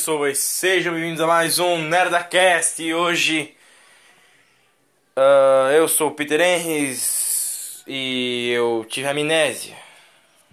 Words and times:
Pessoas, 0.00 0.38
sejam 0.38 0.94
bem-vindos 0.94 1.20
a 1.20 1.26
mais 1.26 1.58
um 1.58 1.76
NerdaCast 1.76 2.82
e 2.82 2.94
hoje 2.94 3.54
ah, 5.14 5.68
eu 5.74 5.86
sou 5.88 6.08
o 6.08 6.14
Peter 6.14 6.40
Henrys 6.40 7.84
e 7.86 8.50
eu 8.50 8.86
tive 8.88 9.06
amnésia, 9.06 9.76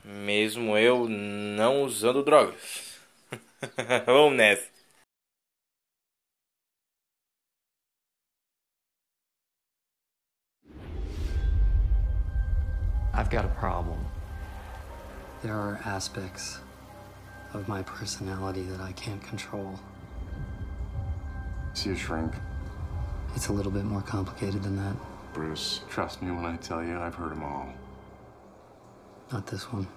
mesmo 0.03 0.77
eu 0.77 1.07
não 1.07 1.83
usando 1.83 2.23
drogas. 2.23 2.99
Vamos 4.05 4.35
nessa. 4.35 4.67
I've 13.13 13.29
got 13.29 13.45
a 13.45 13.55
problem. 13.57 13.97
There 15.41 15.53
are 15.53 15.79
aspects 15.85 16.66
of 17.57 17.67
my 17.67 17.81
personality 17.81 18.63
that 18.63 18.79
I 18.79 18.91
can't 18.93 19.21
control. 19.21 19.79
See 21.73 21.91
a 21.91 21.95
shrink. 21.95 22.33
It's 23.35 23.49
a 23.49 23.53
little 23.53 23.71
bit 23.71 23.83
more 23.83 24.01
complicated 24.01 24.63
than 24.63 24.77
that. 24.77 24.95
Bruce, 25.33 25.81
trust 25.89 26.21
me 26.21 26.31
when 26.31 26.45
I 26.45 26.57
tell 26.57 26.83
you 26.83 26.97
I've 26.97 27.15
heard 27.15 27.31
them 27.31 27.43
all. 27.43 27.67
Not 29.31 29.45
this 29.45 29.63
one. 29.71 29.87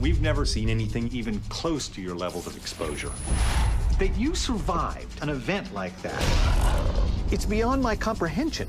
We've 0.00 0.20
never 0.20 0.44
seen 0.44 0.68
anything 0.68 1.08
even 1.12 1.40
close 1.48 1.88
to 1.88 2.00
your 2.00 2.14
levels 2.14 2.46
of 2.46 2.56
exposure. 2.56 3.12
That 3.98 4.16
you 4.16 4.34
survived 4.34 5.22
an 5.22 5.28
event 5.28 5.72
like 5.74 6.00
that, 6.02 6.20
it's 7.32 7.46
beyond 7.46 7.82
my 7.82 7.96
comprehension. 7.96 8.68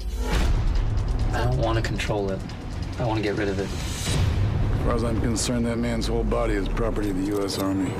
I 1.33 1.43
don't 1.43 1.57
want 1.57 1.75
to 1.75 1.81
control 1.81 2.31
it. 2.31 2.39
I 2.97 3.05
want 3.05 3.17
to 3.17 3.23
get 3.23 3.35
rid 3.35 3.49
of 3.49 3.59
it. 3.59 3.67
As 3.67 4.85
far 4.85 4.95
as 4.95 5.03
I'm 5.03 5.19
concerned, 5.19 5.65
that 5.65 5.77
man's 5.77 6.07
whole 6.07 6.23
body 6.23 6.53
is 6.53 6.69
property 6.69 7.09
of 7.09 7.17
the 7.17 7.25
U.S. 7.35 7.59
Army. 7.59 7.91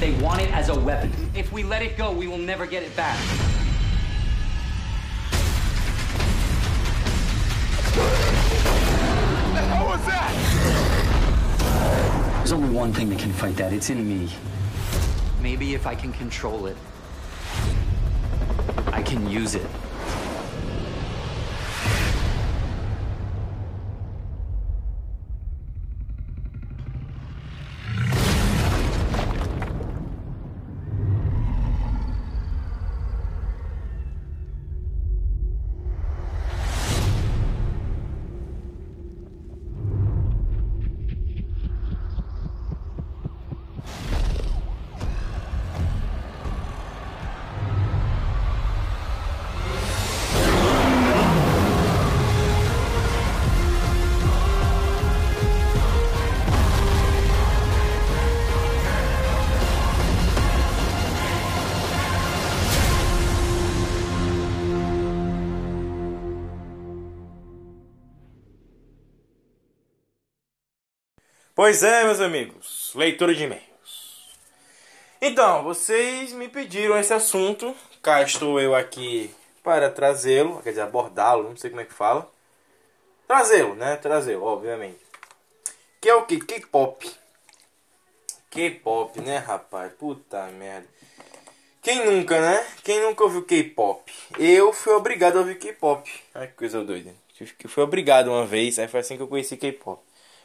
They 0.00 0.10
want 0.20 0.40
it 0.40 0.50
as 0.52 0.68
a 0.70 0.74
weapon. 0.78 1.12
If 1.36 1.52
we 1.52 1.62
let 1.62 1.82
it 1.82 1.96
go, 1.96 2.10
we 2.10 2.26
will 2.26 2.38
never 2.38 2.66
get 2.66 2.82
it 2.82 2.96
back. 2.96 3.16
What 9.70 9.86
was 9.86 10.04
that? 10.06 10.32
There's 12.38 12.52
only 12.52 12.70
one 12.70 12.92
thing 12.92 13.08
that 13.10 13.20
can 13.20 13.32
fight 13.32 13.54
that. 13.56 13.72
It's 13.72 13.88
in 13.90 14.08
me. 14.08 14.28
Maybe 15.42 15.74
if 15.74 15.88
I 15.88 15.96
can 15.96 16.12
control 16.12 16.66
it, 16.66 16.76
I 18.92 19.02
can 19.02 19.28
use 19.28 19.56
it. 19.56 19.66
Pois 71.54 71.82
é, 71.82 72.04
meus 72.04 72.18
amigos, 72.18 72.92
leitura 72.94 73.34
de 73.34 73.44
e-mails. 73.44 73.62
Então, 75.20 75.62
vocês 75.62 76.32
me 76.32 76.48
pediram 76.48 76.98
esse 76.98 77.12
assunto, 77.12 77.76
cá 78.02 78.22
estou 78.22 78.58
eu 78.58 78.74
aqui 78.74 79.30
para 79.62 79.90
trazê-lo, 79.90 80.62
quer 80.62 80.70
dizer, 80.70 80.80
abordá-lo, 80.80 81.50
não 81.50 81.56
sei 81.58 81.68
como 81.68 81.82
é 81.82 81.84
que 81.84 81.92
fala. 81.92 82.26
Trazê-lo, 83.28 83.74
né? 83.74 83.96
Trazê-lo, 83.96 84.44
obviamente. 84.44 84.98
Que 86.00 86.08
é 86.08 86.14
o 86.14 86.24
que? 86.24 86.40
K-pop. 86.40 87.12
K-pop, 88.48 89.20
né, 89.20 89.36
rapaz? 89.36 89.92
Puta 89.92 90.46
merda. 90.58 90.88
Quem 91.82 92.06
nunca, 92.06 92.40
né? 92.40 92.66
Quem 92.82 92.98
nunca 93.02 93.24
ouviu 93.24 93.44
K-pop? 93.44 94.10
Eu 94.38 94.72
fui 94.72 94.94
obrigado 94.94 95.36
a 95.36 95.40
ouvir 95.40 95.58
K-pop. 95.58 96.10
Ai, 96.34 96.46
que 96.46 96.54
coisa 96.54 96.82
doida. 96.82 97.14
Eu 97.38 97.68
fui 97.68 97.82
obrigado 97.82 98.28
uma 98.28 98.46
vez, 98.46 98.78
aí 98.78 98.88
foi 98.88 99.00
assim 99.00 99.18
que 99.18 99.22
eu 99.22 99.28
conheci 99.28 99.54
K-pop. 99.58 100.00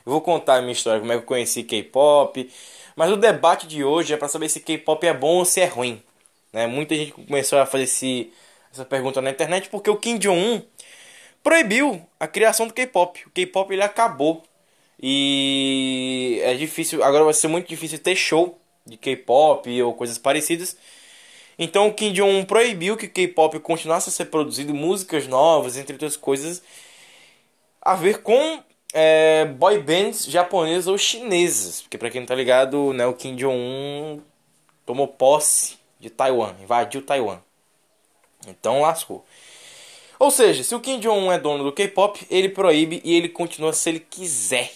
Vou 0.07 0.21
contar 0.21 0.55
a 0.55 0.61
minha 0.61 0.71
história, 0.71 1.01
como 1.01 1.11
é 1.11 1.15
que 1.15 1.21
eu 1.21 1.27
conheci 1.27 1.63
K-pop. 1.63 2.49
Mas 2.95 3.11
o 3.11 3.17
debate 3.17 3.67
de 3.67 3.83
hoje 3.83 4.13
é 4.13 4.17
para 4.17 4.29
saber 4.29 4.47
se 4.47 4.61
K-pop 4.61 5.05
é 5.05 5.13
bom 5.13 5.35
ou 5.35 5.45
se 5.45 5.59
é 5.59 5.65
ruim. 5.65 6.01
Né? 6.53 6.65
Muita 6.65 6.95
gente 6.95 7.11
começou 7.11 7.59
a 7.59 7.65
fazer 7.65 7.83
esse, 7.83 8.31
essa 8.71 8.85
pergunta 8.85 9.21
na 9.21 9.29
internet 9.29 9.67
porque 9.67 9.89
o 9.89 9.97
Kim 9.97 10.17
Jong-un 10.17 10.61
proibiu 11.43 12.01
a 12.17 12.25
criação 12.25 12.67
do 12.67 12.73
K-pop. 12.73 13.21
O 13.27 13.31
K-pop 13.31 13.73
ele 13.73 13.83
acabou. 13.83 14.43
E 14.97 16.39
é 16.41 16.53
difícil, 16.53 17.03
agora 17.03 17.25
vai 17.25 17.33
ser 17.33 17.49
muito 17.49 17.67
difícil 17.67 17.99
ter 17.99 18.15
show 18.15 18.57
de 18.85 18.95
K-pop 18.95 19.81
ou 19.81 19.93
coisas 19.93 20.17
parecidas. 20.17 20.77
Então 21.59 21.85
o 21.85 21.93
Kim 21.93 22.13
Jong-un 22.13 22.45
proibiu 22.45 22.95
que 22.95 23.07
o 23.07 23.09
K-pop 23.09 23.59
continuasse 23.59 24.07
a 24.07 24.13
ser 24.13 24.25
produzido, 24.27 24.73
músicas 24.73 25.27
novas, 25.27 25.75
entre 25.75 25.91
outras 25.93 26.15
coisas, 26.15 26.63
a 27.81 27.93
ver 27.93 28.21
com 28.21 28.63
é, 28.93 29.45
boy 29.45 29.79
bands 29.79 30.25
japonesas 30.25 30.87
ou 30.87 30.97
chinesas. 30.97 31.81
Porque 31.81 31.97
pra 31.97 32.09
quem 32.09 32.21
não 32.21 32.27
tá 32.27 32.35
ligado, 32.35 32.93
né, 32.93 33.05
o 33.05 33.13
Kim 33.13 33.35
Jong-un 33.35 34.21
tomou 34.85 35.07
posse 35.07 35.77
de 35.99 36.09
Taiwan, 36.09 36.55
invadiu 36.61 37.01
Taiwan. 37.01 37.39
Então 38.47 38.81
lascou. 38.81 39.25
Ou 40.19 40.31
seja, 40.31 40.63
se 40.63 40.73
o 40.73 40.79
Kim 40.79 40.99
Jong-un 40.99 41.31
é 41.31 41.39
dono 41.39 41.63
do 41.63 41.71
K-pop, 41.71 42.25
ele 42.29 42.49
proíbe 42.49 43.01
e 43.03 43.15
ele 43.15 43.29
continua 43.29 43.73
se 43.73 43.89
ele 43.89 43.99
quiser. 43.99 44.71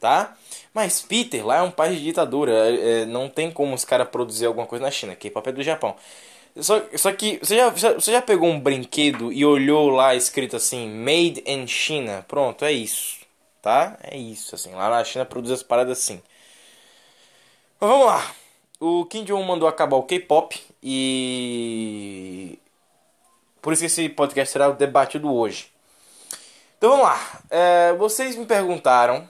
Tá? 0.00 0.36
Mas 0.74 1.00
Peter, 1.00 1.46
lá 1.46 1.58
é 1.58 1.62
um 1.62 1.70
país 1.70 1.98
de 1.98 2.04
ditadura. 2.04 2.52
é, 2.52 3.04
não 3.04 3.28
tem 3.28 3.50
como 3.50 3.74
os 3.74 3.84
caras 3.84 4.08
produzir 4.08 4.46
alguma 4.46 4.66
coisa 4.66 4.84
na 4.84 4.90
China. 4.90 5.14
K-pop 5.14 5.48
é 5.48 5.52
do 5.52 5.62
Japão. 5.62 5.94
Só, 6.56 6.82
só 6.96 7.12
que 7.12 7.38
você 7.38 7.56
já, 7.56 7.70
você 7.70 8.12
já 8.12 8.20
pegou 8.20 8.48
um 8.48 8.60
brinquedo 8.60 9.32
e 9.32 9.44
olhou 9.44 9.88
lá 9.88 10.14
escrito 10.14 10.56
assim, 10.56 10.88
Made 10.88 11.42
in 11.46 11.66
China? 11.66 12.24
Pronto, 12.28 12.64
é 12.64 12.72
isso. 12.72 13.20
Tá? 13.62 13.96
É 14.02 14.16
isso, 14.16 14.54
assim. 14.54 14.74
Lá 14.74 14.90
na 14.90 15.04
China 15.04 15.24
produz 15.24 15.52
as 15.52 15.62
paradas 15.62 15.98
assim. 15.98 16.20
Mas 17.80 17.90
vamos 17.90 18.06
lá. 18.06 18.34
O 18.80 19.06
Kim 19.06 19.24
Jong-un 19.24 19.44
mandou 19.44 19.68
acabar 19.68 19.96
o 19.96 20.02
K-pop 20.02 20.60
e. 20.82 22.58
Por 23.62 23.72
isso 23.72 23.80
que 23.80 23.86
esse 23.86 24.08
podcast 24.08 24.52
será 24.52 24.68
o 24.68 24.74
debatido 24.74 25.32
hoje. 25.32 25.70
Então 26.76 26.90
vamos 26.90 27.06
lá. 27.06 27.40
É, 27.48 27.92
vocês 27.92 28.34
me 28.34 28.44
perguntaram 28.44 29.28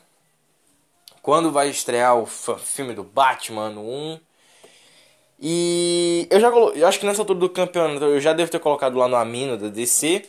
quando 1.20 1.52
vai 1.52 1.68
estrear 1.68 2.16
o 2.16 2.24
filme 2.24 2.94
do 2.94 3.04
Batman 3.04 3.68
no 3.68 3.82
1. 3.82 4.20
E 5.44 6.28
eu 6.30 6.38
já 6.38 6.52
colo... 6.52 6.70
eu 6.70 6.86
acho 6.86 7.00
que 7.00 7.04
nessa 7.04 7.20
altura 7.20 7.40
do 7.40 7.50
campeonato 7.50 8.04
eu 8.04 8.20
já 8.20 8.32
devo 8.32 8.48
ter 8.48 8.60
colocado 8.60 8.96
lá 8.96 9.08
no 9.08 9.16
Amino 9.16 9.58
da 9.58 9.66
DC 9.66 10.24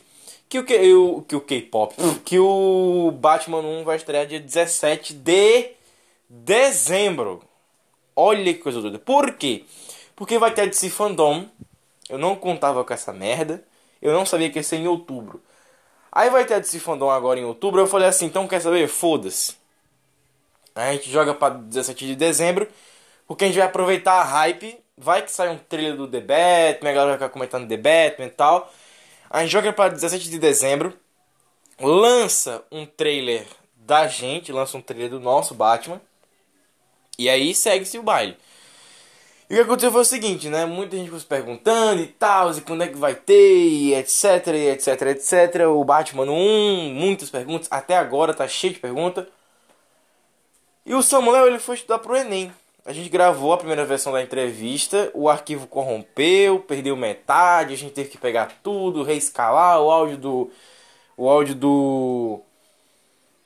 que 0.49 0.57
o 0.57 0.65
que 0.65 0.93
o 0.93 1.21
que 1.21 1.35
o 1.35 1.41
K-pop, 1.41 1.95
que 2.25 2.39
o 2.39 3.11
Batman 3.11 3.59
1 3.59 3.83
vai 3.83 3.95
estrear 3.95 4.25
dia 4.25 4.39
17 4.39 5.13
de 5.13 5.69
dezembro. 6.27 7.43
Olha 8.15 8.53
que 8.53 8.59
coisa 8.59 8.81
doida. 8.81 8.97
Por 8.97 9.33
quê? 9.33 9.65
Porque 10.15 10.37
vai 10.37 10.51
ter 10.51 10.61
a 10.61 10.65
DC 10.65 10.89
Fandom. 10.89 11.45
Eu 12.09 12.17
não 12.17 12.35
contava 12.35 12.83
com 12.83 12.93
essa 12.93 13.13
merda. 13.13 13.63
Eu 14.01 14.13
não 14.13 14.25
sabia 14.25 14.49
que 14.49 14.59
ia 14.59 14.63
ser 14.63 14.77
em 14.77 14.87
outubro. 14.87 15.41
Aí 16.11 16.29
vai 16.29 16.45
ter 16.45 16.55
a 16.55 16.59
DC 16.59 16.79
Fandom 16.79 17.09
agora 17.09 17.39
em 17.39 17.45
outubro. 17.45 17.81
Eu 17.81 17.87
falei 17.87 18.07
assim, 18.07 18.25
então 18.25 18.47
quer 18.47 18.61
saber? 18.61 18.87
Foda-se. 18.87 19.55
A 20.75 20.91
gente 20.91 21.09
joga 21.09 21.33
pra 21.33 21.49
17 21.49 22.05
de 22.05 22.15
dezembro. 22.15 22.67
Porque 23.27 23.45
a 23.45 23.47
gente 23.47 23.57
vai 23.57 23.67
aproveitar 23.67 24.21
a 24.21 24.23
hype. 24.23 24.82
Vai 24.97 25.21
que 25.23 25.31
sai 25.31 25.49
um 25.49 25.57
trailer 25.57 25.95
do 25.95 26.07
The 26.07 26.19
Batman. 26.19 26.89
A 26.89 26.93
galera 26.93 27.05
vai 27.05 27.17
ficar 27.17 27.29
comentando 27.29 27.67
The 27.67 27.77
Batman 27.77 28.27
e 28.27 28.31
tal. 28.31 28.71
A 29.29 29.41
gente 29.41 29.51
joga 29.51 29.73
pra 29.73 29.89
17 29.89 30.29
de 30.29 30.39
dezembro. 30.39 30.93
Lança 31.79 32.63
um 32.71 32.85
trailer 32.85 33.45
da 33.75 34.07
gente. 34.07 34.51
Lança 34.51 34.77
um 34.77 34.81
trailer 34.81 35.09
do 35.09 35.19
nosso 35.19 35.55
Batman. 35.55 36.01
E 37.17 37.29
aí 37.29 37.53
segue-se 37.53 37.97
o 37.97 38.03
baile. 38.03 38.37
E 39.49 39.53
o 39.53 39.57
que 39.57 39.61
aconteceu 39.63 39.91
foi 39.91 40.01
o 40.01 40.05
seguinte, 40.05 40.49
né? 40.49 40.65
Muita 40.65 40.95
gente 40.95 41.05
ficou 41.05 41.19
se 41.19 41.25
perguntando 41.25 42.01
e 42.01 42.07
tal, 42.07 42.51
e 42.51 42.61
quando 42.61 42.83
é 42.83 42.87
que 42.87 42.97
vai 42.97 43.13
ter, 43.13 43.67
e 43.67 43.93
etc, 43.93 44.47
e 44.47 44.69
etc, 44.69 45.01
etc. 45.03 45.67
O 45.67 45.83
Batman 45.83 46.23
1, 46.23 46.93
muitas 46.93 47.29
perguntas, 47.29 47.67
até 47.69 47.95
agora 47.95 48.33
tá 48.33 48.47
cheio 48.47 48.73
de 48.73 48.79
perguntas. 48.79 49.27
E 50.85 50.95
o 50.95 51.03
Samuel 51.03 51.47
ele 51.47 51.59
foi 51.59 51.75
estudar 51.75 51.99
pro 51.99 52.15
Enem. 52.15 52.51
A 52.85 52.91
gente 52.91 53.09
gravou 53.09 53.53
a 53.53 53.57
primeira 53.57 53.85
versão 53.85 54.11
da 54.11 54.21
entrevista, 54.21 55.09
o 55.13 55.29
arquivo 55.29 55.67
corrompeu, 55.67 56.59
perdeu 56.59 56.97
metade, 56.97 57.73
a 57.73 57.77
gente 57.77 57.93
teve 57.93 58.09
que 58.09 58.17
pegar 58.17 58.59
tudo, 58.61 59.03
reescalar 59.03 59.81
o 59.81 59.89
áudio 59.89 60.17
do. 60.17 60.51
O 61.15 61.29
áudio 61.29 61.55
do 61.55 62.41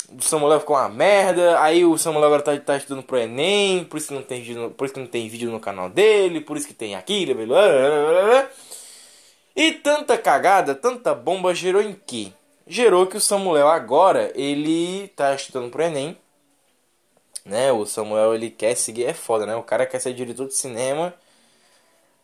do 0.10 0.24
Samuel 0.24 0.60
ficou 0.60 0.76
uma 0.76 0.90
merda. 0.90 1.62
Aí 1.62 1.86
o 1.86 1.98
Samuel 1.98 2.26
agora 2.26 2.42
tá, 2.42 2.58
tá 2.58 2.78
estudando 2.78 3.04
pro 3.04 3.18
Enem, 3.18 3.84
por 3.84 3.98
isso 3.98 4.08
que 4.08 4.14
não 4.14 4.24
tem 4.24 4.70
por 4.72 4.86
isso 4.86 4.94
que 4.94 5.00
não 5.00 5.08
tem 5.08 5.30
vídeo 5.30 5.52
no 5.52 5.60
canal 5.60 5.90
dele, 5.90 6.42
por 6.42 6.58
isso 6.58 6.68
que 6.68 6.74
tem 6.74 6.96
aquilo, 6.96 7.36
blá, 7.36 7.46
blá, 7.46 7.62
blá, 7.62 8.50
E 9.56 9.72
tanta 9.74 10.18
cagada, 10.18 10.74
tanta 10.76 11.14
bomba 11.14 11.54
gerou 11.54 11.82
em 11.82 11.94
que? 11.94 12.34
Gerou 12.66 13.08
que 13.08 13.18
o 13.18 13.22
Samuel 13.22 13.68
agora 13.68 14.32
ele 14.36 15.08
tá 15.10 15.34
estudando 15.36 15.70
pro 15.70 15.84
Enem. 15.84 16.18
Né? 17.48 17.72
O 17.72 17.86
Samuel 17.86 18.36
ele 18.36 18.50
quer 18.52 18.76
seguir, 18.76 19.06
é 19.06 19.14
foda, 19.14 19.46
né? 19.46 19.56
O 19.56 19.64
cara 19.64 19.86
quer 19.86 20.00
ser 20.00 20.14
diretor 20.14 20.48
de 20.48 20.54
cinema. 20.54 21.14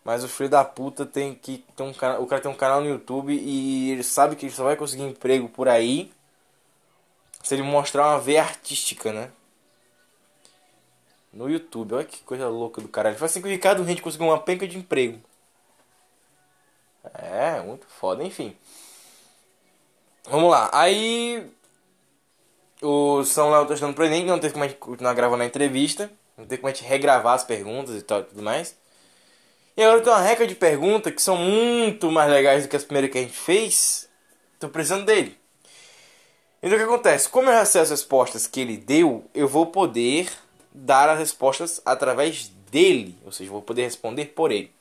Mas 0.04 0.24
o 0.24 0.28
filho 0.28 0.50
da 0.50 0.66
puta 0.66 1.06
tem 1.06 1.34
que 1.34 1.64
ter 1.76 1.84
um 1.84 1.94
canal, 1.94 2.22
o 2.22 2.28
cara 2.28 2.42
tem 2.42 2.52
um 2.52 2.56
canal 2.56 2.82
no 2.82 2.88
YouTube 2.90 3.34
e 3.34 3.92
ele 3.92 4.04
sabe 4.04 4.36
que 4.36 4.46
ele 4.46 4.54
só 4.54 4.66
vai 4.66 4.76
conseguir 4.76 5.04
emprego 5.04 5.48
por 5.48 5.70
aí 5.70 6.12
se 7.42 7.56
ele 7.56 7.64
mostrar 7.64 8.08
uma 8.10 8.20
veia 8.20 8.42
artística, 8.42 9.14
né? 9.14 9.32
No 11.32 11.50
YouTube, 11.50 11.94
olha 11.96 12.06
que 12.06 12.22
coisa 12.24 12.48
louca 12.50 12.82
do 12.82 12.88
caralho. 12.90 13.18
Foi 13.18 13.26
assim 13.26 13.42
que 13.42 13.48
o 13.48 13.52
Ricardo 13.52 13.84
Rente 13.84 14.02
conseguiu 14.02 14.28
uma 14.28 14.40
penca 14.40 14.68
de 14.68 14.78
emprego. 14.78 15.20
É, 17.14 17.62
muito 17.62 17.86
foda, 17.88 18.24
enfim. 18.24 18.56
Vamos 20.26 20.52
lá, 20.52 20.70
aí. 20.74 21.50
O 22.84 23.24
São 23.24 23.50
Léo 23.50 23.66
tá 23.66 23.76
estudando 23.76 23.96
pro 23.96 24.04
Enem, 24.04 24.26
não 24.26 24.38
teve 24.38 24.52
como 24.52 24.66
a 24.66 24.68
gente 24.68 24.78
continuar 24.78 25.14
gravando 25.14 25.42
a 25.42 25.46
entrevista. 25.46 26.12
Não 26.38 26.46
teve 26.46 26.62
como 26.62 26.70
a 26.70 26.74
gente 26.74 26.84
regravar 26.84 27.34
as 27.34 27.44
perguntas 27.46 27.96
e 27.96 28.02
tal 28.02 28.22
tudo 28.24 28.44
mais. 28.44 28.76
E 29.78 29.82
agora 29.82 30.02
tem 30.02 30.12
uma 30.12 30.20
reca 30.20 30.46
de 30.46 30.54
perguntas 30.54 31.14
que 31.14 31.22
são 31.22 31.38
muito 31.38 32.12
mais 32.12 32.30
legais 32.30 32.64
do 32.64 32.70
que 32.70 32.76
as 32.76 32.84
primeiras 32.84 33.10
que 33.10 33.18
a 33.18 33.22
gente 33.22 33.34
fez. 33.34 34.10
Tô 34.60 34.68
precisando 34.68 35.06
dele. 35.06 35.38
Então 36.62 36.76
o 36.76 36.78
que 36.78 36.86
acontece? 36.86 37.30
Como 37.30 37.50
eu 37.50 37.66
sei 37.66 37.80
as 37.80 37.90
respostas 37.90 38.48
que 38.48 38.60
ele 38.60 38.76
deu, 38.76 39.30
eu 39.34 39.48
vou 39.48 39.68
poder 39.68 40.30
dar 40.74 41.08
as 41.08 41.20
respostas 41.20 41.82
através 41.86 42.50
dele. 42.70 43.18
Ou 43.26 43.32
seja, 43.32 43.50
vou 43.50 43.62
poder 43.62 43.84
responder 43.84 44.26
por 44.26 44.52
ele. 44.52 44.74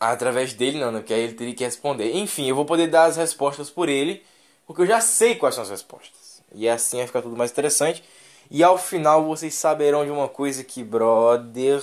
Através 0.00 0.54
dele 0.54 0.78
não, 0.78 0.90
né? 0.90 1.00
Porque 1.00 1.12
aí 1.12 1.20
ele 1.20 1.34
teria 1.34 1.54
que 1.54 1.64
responder. 1.64 2.16
Enfim, 2.16 2.48
eu 2.48 2.56
vou 2.56 2.64
poder 2.64 2.86
dar 2.86 3.04
as 3.04 3.18
respostas 3.18 3.68
por 3.68 3.90
ele. 3.90 4.24
Porque 4.66 4.82
eu 4.82 4.86
já 4.86 5.00
sei 5.00 5.34
quais 5.34 5.54
são 5.54 5.62
as 5.62 5.70
respostas. 5.70 6.42
E 6.52 6.68
assim 6.68 6.98
vai 6.98 7.06
ficar 7.06 7.22
tudo 7.22 7.36
mais 7.36 7.50
interessante. 7.50 8.02
E 8.50 8.62
ao 8.62 8.78
final 8.78 9.24
vocês 9.24 9.54
saberão 9.54 10.04
de 10.04 10.10
uma 10.10 10.28
coisa 10.28 10.62
que, 10.64 10.82
brother. 10.82 11.82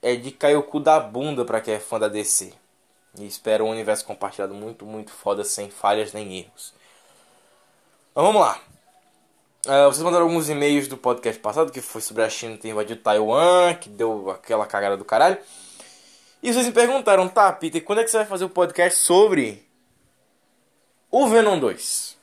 É 0.00 0.14
de 0.14 0.30
cair 0.30 0.56
o 0.56 0.62
cu 0.62 0.78
da 0.78 1.00
bunda 1.00 1.44
pra 1.44 1.60
quem 1.60 1.74
é 1.74 1.80
fã 1.80 1.98
da 1.98 2.08
DC. 2.08 2.52
E 3.18 3.26
espero 3.26 3.64
um 3.64 3.70
universo 3.70 4.04
compartilhado 4.04 4.54
muito, 4.54 4.86
muito 4.86 5.10
foda, 5.10 5.42
sem 5.42 5.70
falhas 5.70 6.12
nem 6.12 6.38
erros. 6.38 6.72
Então 8.12 8.24
vamos 8.24 8.40
lá. 8.40 8.60
Uh, 9.66 9.90
vocês 9.90 10.02
mandaram 10.02 10.26
alguns 10.26 10.48
e-mails 10.48 10.86
do 10.86 10.96
podcast 10.96 11.40
passado, 11.40 11.72
que 11.72 11.80
foi 11.80 12.00
sobre 12.00 12.22
a 12.22 12.30
China 12.30 12.56
ter 12.56 12.68
invadido 12.68 13.00
Taiwan, 13.00 13.74
que 13.74 13.88
deu 13.88 14.30
aquela 14.30 14.66
cagada 14.66 14.96
do 14.96 15.04
caralho. 15.04 15.36
E 16.42 16.52
vocês 16.52 16.66
me 16.66 16.72
perguntaram, 16.72 17.28
tá, 17.28 17.52
Peter, 17.52 17.82
quando 17.82 18.00
é 18.00 18.04
que 18.04 18.10
você 18.10 18.18
vai 18.18 18.26
fazer 18.26 18.44
o 18.44 18.48
podcast 18.48 19.00
sobre 19.00 19.67
o 21.10 21.26
Venom 21.28 21.58
2? 21.58 22.16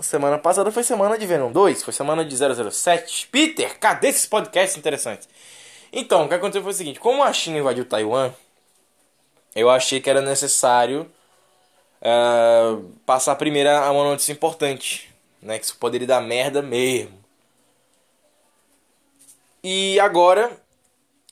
Semana 0.00 0.38
passada 0.38 0.70
foi 0.70 0.82
semana 0.82 1.16
de 1.16 1.26
Venom 1.26 1.50
2, 1.50 1.82
foi 1.82 1.92
semana 1.92 2.24
de 2.24 2.36
007. 2.36 3.28
Peter, 3.28 3.78
cadê 3.78 4.08
esses 4.08 4.26
podcasts 4.26 4.76
interessantes? 4.76 5.28
Então, 5.92 6.24
o 6.24 6.28
que 6.28 6.34
aconteceu 6.34 6.62
foi 6.62 6.72
o 6.72 6.74
seguinte: 6.74 7.00
como 7.00 7.22
a 7.22 7.32
China 7.32 7.58
invadiu 7.58 7.84
Taiwan, 7.84 8.32
eu 9.54 9.70
achei 9.70 10.00
que 10.00 10.10
era 10.10 10.20
necessário 10.20 11.10
uh, 12.02 12.82
passar 13.06 13.36
primeiro 13.36 13.70
a 13.70 13.90
uma 13.90 14.04
notícia 14.04 14.32
importante, 14.32 15.10
né? 15.40 15.58
Que 15.58 15.64
isso 15.64 15.76
poderia 15.76 16.06
dar 16.06 16.20
merda 16.20 16.60
mesmo. 16.60 17.18
E 19.64 19.98
agora 19.98 20.50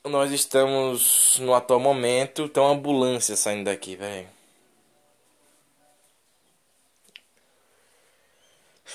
nós 0.03 0.31
estamos 0.31 1.37
no 1.39 1.53
atual 1.53 1.79
momento, 1.79 2.49
tem 2.49 2.61
uma 2.61 2.71
ambulância 2.71 3.35
saindo 3.35 3.65
daqui, 3.65 3.95
velho. 3.95 4.34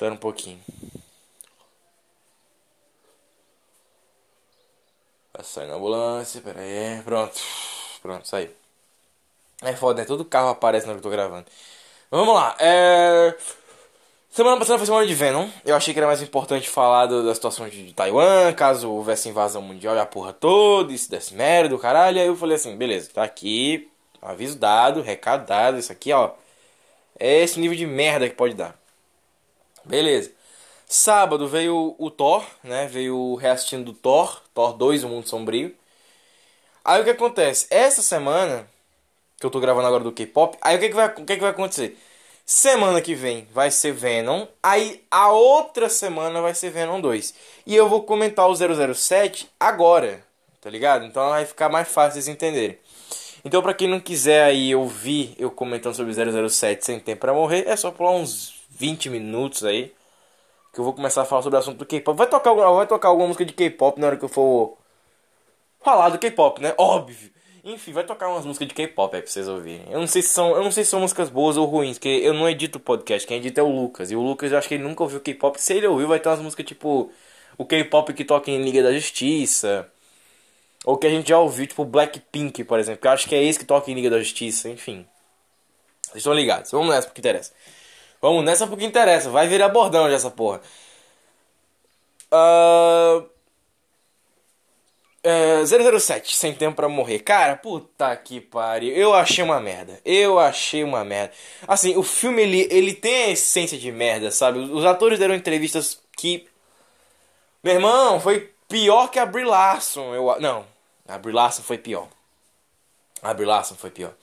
Espera 0.01 0.15
um 0.15 0.17
pouquinho. 0.17 0.59
Vai 5.35 5.45
sair 5.45 5.67
na 5.67 5.75
ambulância, 5.75 6.41
pera 6.41 6.63
aí. 6.63 7.03
Pronto. 7.03 7.39
Pronto, 8.01 8.27
saiu. 8.27 8.49
É 9.61 9.75
foda, 9.75 10.01
né? 10.01 10.07
Todo 10.07 10.25
carro 10.25 10.49
aparece 10.49 10.87
na 10.87 10.93
hora 10.93 11.03
que 11.03 11.07
eu 11.07 11.11
tô 11.11 11.15
gravando. 11.15 11.45
Vamos 12.11 12.35
lá. 12.35 12.57
É... 12.59 13.37
Semana 14.31 14.57
passada 14.57 14.79
foi 14.79 14.87
semana 14.87 15.07
de 15.07 15.15
Venom. 15.15 15.51
Eu 15.67 15.77
achei 15.77 15.93
que 15.93 16.01
era 16.01 16.07
mais 16.07 16.23
importante 16.23 16.71
falar 16.71 17.05
do, 17.05 17.23
da 17.23 17.35
situação 17.35 17.69
de 17.69 17.93
Taiwan, 17.93 18.55
caso 18.55 18.91
houvesse 18.91 19.29
invasão 19.29 19.61
mundial 19.61 19.95
e 19.97 19.99
a 19.99 20.07
porra 20.07 20.33
toda, 20.33 20.95
isso 20.95 21.11
desse 21.11 21.35
merda, 21.35 21.69
do 21.69 21.79
caralho. 21.79 22.19
Aí 22.19 22.27
eu 22.27 22.37
falei 22.37 22.57
assim, 22.57 22.75
beleza, 22.75 23.11
tá 23.13 23.23
aqui, 23.23 23.91
aviso 24.23 24.59
dado, 24.59 25.03
recado 25.03 25.47
dado, 25.47 25.77
isso 25.77 25.93
aqui, 25.93 26.11
ó. 26.11 26.31
É 27.19 27.43
esse 27.43 27.61
nível 27.61 27.77
de 27.77 27.87
merda 27.87 28.27
que 28.31 28.35
pode 28.35 28.55
dar. 28.55 28.80
Beleza. 29.85 30.33
Sábado 30.89 31.47
veio 31.47 31.95
o 31.99 32.11
Thor, 32.11 32.45
né? 32.65 32.87
Veio 32.87 33.17
o 33.17 33.35
reassistindo 33.37 33.85
do 33.85 33.93
Thor, 33.93 34.43
Thor 34.53 34.73
2, 34.73 35.05
O 35.05 35.09
Mundo 35.09 35.29
Sombrio. 35.29 35.75
Aí 36.85 37.01
o 37.01 37.05
que 37.05 37.11
acontece? 37.11 37.67
Essa 37.71 38.03
semana 38.03 38.69
que 39.39 39.47
eu 39.47 39.51
tô 39.51 39.61
gravando 39.61 39.87
agora 39.87 40.03
do 40.03 40.13
K-pop. 40.13 40.59
Aí 40.61 40.77
o 40.77 40.81
que, 40.81 40.89
que, 40.89 40.95
vai, 40.95 41.07
o 41.09 41.25
que, 41.25 41.35
que 41.35 41.41
vai 41.41 41.51
acontecer? 41.51 41.97
Semana 42.45 43.01
que 43.01 43.15
vem 43.15 43.47
vai 43.53 43.71
ser 43.71 43.93
Venom. 43.93 44.47
Aí 44.63 45.05
a 45.11 45.31
outra 45.31 45.89
semana 45.89 46.43
vai 46.43 46.55
ser 46.55 46.71
Venom 46.71 47.01
2. 47.01 47.35
E 47.67 47.77
eu 47.77 47.89
vou 47.89 48.03
comentar 48.03 48.49
o 48.49 48.95
007 48.95 49.49
agora. 49.61 50.25
Tá 50.61 50.69
ligado? 50.69 51.07
Então 51.07 51.31
vai 51.31 51.47
ficar 51.47 51.69
mais 51.69 51.89
fácil 51.89 52.15
vocês 52.15 52.29
entenderem. 52.29 52.79
Então, 53.45 53.63
pra 53.63 53.73
quem 53.73 53.89
não 53.89 54.01
quiser 54.01 54.45
aí 54.45 54.75
ouvir 54.75 55.35
eu 55.39 55.51
comentando 55.51 55.95
sobre 55.95 56.13
007 56.13 56.85
sem 56.85 57.01
tempo 57.01 57.21
pra 57.21 57.33
morrer, 57.33 57.65
é 57.67 57.75
só 57.75 57.91
pular 57.91 58.11
uns 58.11 58.60
20 58.81 59.11
minutos 59.11 59.63
aí. 59.63 59.93
Que 60.73 60.81
eu 60.81 60.85
vou 60.85 60.95
começar 60.95 61.23
a 61.23 61.25
falar 61.25 61.43
sobre 61.43 61.57
o 61.57 61.61
assunto 61.61 61.79
do 61.79 61.87
K-pop. 61.87 62.17
Vai 62.17 62.27
tocar, 62.27 62.55
vai 62.55 62.87
tocar 62.87 63.09
alguma 63.09 63.27
música 63.27 63.45
de 63.45 63.53
K-pop 63.53 64.01
na 64.01 64.07
hora 64.07 64.17
que 64.17 64.25
eu 64.25 64.29
for 64.29 64.79
falar 65.83 66.09
do 66.09 66.19
K-pop, 66.19 66.63
né? 66.63 66.75
Óbvio. 66.79 67.31
Enfim, 67.63 67.93
vai 67.93 68.05
tocar 68.05 68.29
umas 68.29 68.47
músicas 68.47 68.69
de 68.69 68.75
K-pop 68.75 69.15
aí 69.15 69.21
pra 69.21 69.31
vocês 69.31 69.47
ouvirem. 69.47 69.85
Eu 69.91 70.01
não 70.01 70.07
sei 70.07 70.23
se 70.23 70.29
são, 70.29 70.57
eu 70.57 70.65
não 70.65 70.71
sei 70.71 70.83
se 70.85 70.91
são 70.91 71.01
músicas 71.01 71.29
boas 71.29 71.59
ou 71.59 71.67
ruins, 71.67 71.99
porque 71.99 72.09
eu 72.09 72.33
não 72.33 72.49
edito 72.49 72.81
podcast, 72.81 73.27
quem 73.29 73.37
edita 73.37 73.61
é 73.61 73.65
o 73.65 73.69
Lucas. 73.69 74.11
E 74.11 74.17
o 74.17 74.23
Lucas 74.23 74.51
eu 74.51 74.57
acho 74.57 74.67
que 74.67 74.75
ele 74.75 74.85
nunca 74.85 75.03
ouviu 75.03 75.21
K-pop. 75.21 75.61
Se 75.61 75.75
ele 75.75 75.87
ouviu, 75.87 76.09
vai 76.09 76.19
ter 76.19 76.31
umas 76.31 76.41
músicas 76.41 76.65
tipo 76.65 77.13
o 77.59 77.65
K-pop 77.67 78.15
que 78.15 78.25
toca 78.25 78.51
em 78.51 78.63
Liga 78.63 78.83
da 78.83 78.93
Justiça. 78.93 79.87
Ou 80.87 80.97
que 80.97 81.07
a 81.07 81.11
gente 81.11 81.29
já 81.29 81.39
ouviu, 81.39 81.67
tipo 81.67 81.85
Blackpink, 81.85 82.65
por 82.65 82.79
exemplo. 82.79 83.03
Que 83.03 83.09
eu 83.09 83.13
acho 83.13 83.29
que 83.29 83.35
é 83.35 83.43
esse 83.45 83.59
que 83.59 83.67
toca 83.67 83.91
em 83.91 83.95
Liga 83.95 84.09
da 84.09 84.19
Justiça, 84.19 84.69
enfim. 84.71 85.07
Vocês 86.05 86.17
estão 86.19 86.33
ligados. 86.33 86.71
Vamos 86.71 86.89
nessa 86.89 87.07
porque 87.07 87.21
interessa. 87.21 87.53
Vamos 88.21 88.45
nessa 88.45 88.67
porque 88.67 88.85
interessa. 88.85 89.31
Vai 89.31 89.47
virar 89.49 89.69
bordão 89.69 90.09
já 90.09 90.17
essa 90.17 90.31
porra. 90.31 90.61
Uh... 92.33 93.29
É, 95.23 95.63
007, 95.67 96.35
Sem 96.35 96.55
Tempo 96.55 96.77
para 96.77 96.89
Morrer. 96.89 97.19
Cara, 97.19 97.55
puta 97.55 98.17
que 98.17 98.41
pariu. 98.41 98.95
Eu 98.95 99.13
achei 99.13 99.45
uma 99.45 99.61
merda. 99.61 100.01
Eu 100.03 100.39
achei 100.39 100.83
uma 100.83 101.05
merda. 101.05 101.35
Assim, 101.69 101.95
o 101.97 102.03
filme 102.03 102.43
ele, 102.43 102.67
ele 102.71 102.95
tem 102.95 103.25
a 103.25 103.31
essência 103.31 103.77
de 103.77 103.93
merda, 103.93 104.31
sabe? 104.31 104.59
Os 104.59 104.85
atores 104.85 105.19
deram 105.19 105.35
entrevistas 105.35 106.01
que. 106.17 106.49
Meu 107.63 107.75
irmão, 107.75 108.19
foi 108.19 108.51
Pior 108.71 109.09
que 109.11 109.19
a 109.19 109.27
Brie 109.27 109.45
Larson, 109.45 110.15
eu 110.15 110.41
não, 110.41 110.65
a 111.09 111.19
Brie 111.19 111.35
Larson 111.35 111.61
foi 111.61 111.77
pior. 111.77 112.07
A 113.21 113.35
Brie 113.35 113.45
Larson 113.45 113.75
foi 113.75 113.91
pior. 113.91 114.15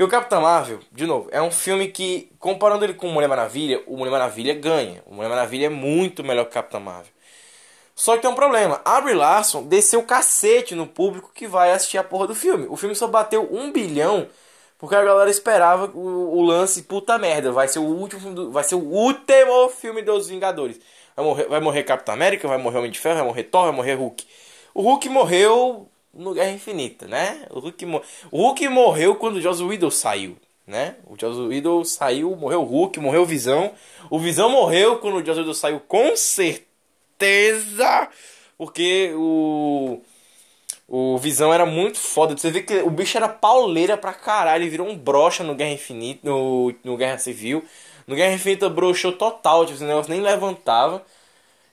E 0.00 0.02
o 0.02 0.08
Capitão 0.08 0.40
Marvel, 0.40 0.80
de 0.90 1.04
novo, 1.04 1.28
é 1.30 1.42
um 1.42 1.50
filme 1.50 1.88
que, 1.88 2.32
comparando 2.38 2.82
ele 2.86 2.94
com 2.94 3.06
o 3.06 3.12
Mulher 3.12 3.28
Maravilha, 3.28 3.82
o 3.86 3.98
Mulher 3.98 4.10
Maravilha 4.10 4.54
ganha. 4.54 5.02
O 5.04 5.14
Mulher 5.14 5.28
Maravilha 5.28 5.66
é 5.66 5.68
muito 5.68 6.24
melhor 6.24 6.44
que 6.44 6.52
o 6.52 6.54
Capitão 6.54 6.80
Marvel. 6.80 7.12
Só 7.94 8.16
que 8.16 8.22
tem 8.22 8.30
um 8.30 8.34
problema. 8.34 8.80
A 8.82 8.98
Brie 9.02 9.12
Larson 9.12 9.62
desceu 9.64 10.02
cacete 10.02 10.74
no 10.74 10.86
público 10.86 11.30
que 11.34 11.46
vai 11.46 11.70
assistir 11.72 11.98
a 11.98 12.02
porra 12.02 12.26
do 12.28 12.34
filme. 12.34 12.66
O 12.70 12.78
filme 12.78 12.94
só 12.94 13.06
bateu 13.06 13.46
um 13.52 13.70
bilhão 13.70 14.26
porque 14.78 14.94
a 14.94 15.04
galera 15.04 15.28
esperava 15.28 15.90
o, 15.94 16.34
o 16.34 16.42
lance 16.44 16.84
puta 16.84 17.18
merda. 17.18 17.52
Vai 17.52 17.68
ser 17.68 17.80
o 17.80 17.84
último 17.84 18.22
filme 18.22 18.34
do- 18.34 18.50
vai 18.50 18.64
ser 18.64 18.76
o 18.76 18.82
último 18.82 19.68
filme 19.68 20.00
dos 20.00 20.28
Vingadores. 20.28 20.80
Vai 21.14 21.26
morrer, 21.26 21.44
vai 21.44 21.60
morrer 21.60 21.82
Capitão 21.82 22.14
América, 22.14 22.48
vai 22.48 22.56
morrer 22.56 22.78
Homem 22.78 22.90
de 22.90 22.98
Ferro, 22.98 23.16
vai 23.16 23.26
morrer 23.26 23.42
Thor, 23.42 23.64
vai 23.64 23.72
morrer 23.72 23.92
Hulk. 23.96 24.26
O 24.72 24.80
Hulk 24.80 25.10
morreu 25.10 25.89
no 26.12 26.34
Guerra 26.34 26.52
Infinita, 26.52 27.06
né? 27.06 27.46
O 27.50 27.60
Hulk, 27.60 27.86
o 28.30 28.38
Hulk 28.42 28.68
morreu 28.68 29.14
quando 29.16 29.36
o 29.36 29.40
Joss 29.40 29.62
Whedon 29.62 29.90
saiu, 29.90 30.36
né? 30.66 30.96
O 31.06 31.16
Joss 31.18 31.38
Whedon 31.40 31.84
saiu, 31.84 32.34
morreu 32.36 32.62
o 32.62 32.64
Hulk, 32.64 32.98
morreu 33.00 33.22
o 33.22 33.26
Visão. 33.26 33.72
O 34.08 34.18
Visão 34.18 34.50
morreu 34.50 34.98
quando 34.98 35.16
o 35.16 35.24
Joss 35.24 35.40
Whedon 35.40 35.54
saiu, 35.54 35.80
com 35.80 36.16
certeza, 36.16 38.08
porque 38.56 39.12
o 39.14 40.00
o 40.92 41.16
Visão 41.18 41.54
era 41.54 41.64
muito 41.64 41.98
foda. 41.98 42.36
Você 42.36 42.50
vê 42.50 42.62
que 42.62 42.78
o 42.80 42.90
bicho 42.90 43.16
era 43.16 43.28
pauleira 43.28 43.96
pra 43.96 44.12
caralho. 44.12 44.64
Ele 44.64 44.70
virou 44.70 44.88
um 44.88 44.98
brocha 44.98 45.44
no 45.44 45.54
Guerra 45.54 45.70
Infinita, 45.70 46.28
no, 46.28 46.74
no 46.82 46.96
Guerra 46.96 47.16
Civil. 47.16 47.64
No 48.08 48.16
Guerra 48.16 48.34
Infinita 48.34 48.68
broxou 48.68 49.12
total, 49.12 49.64
tipo, 49.64 49.76
esse 49.76 49.84
negócio 49.84 50.10
nem 50.10 50.20
levantava. 50.20 51.06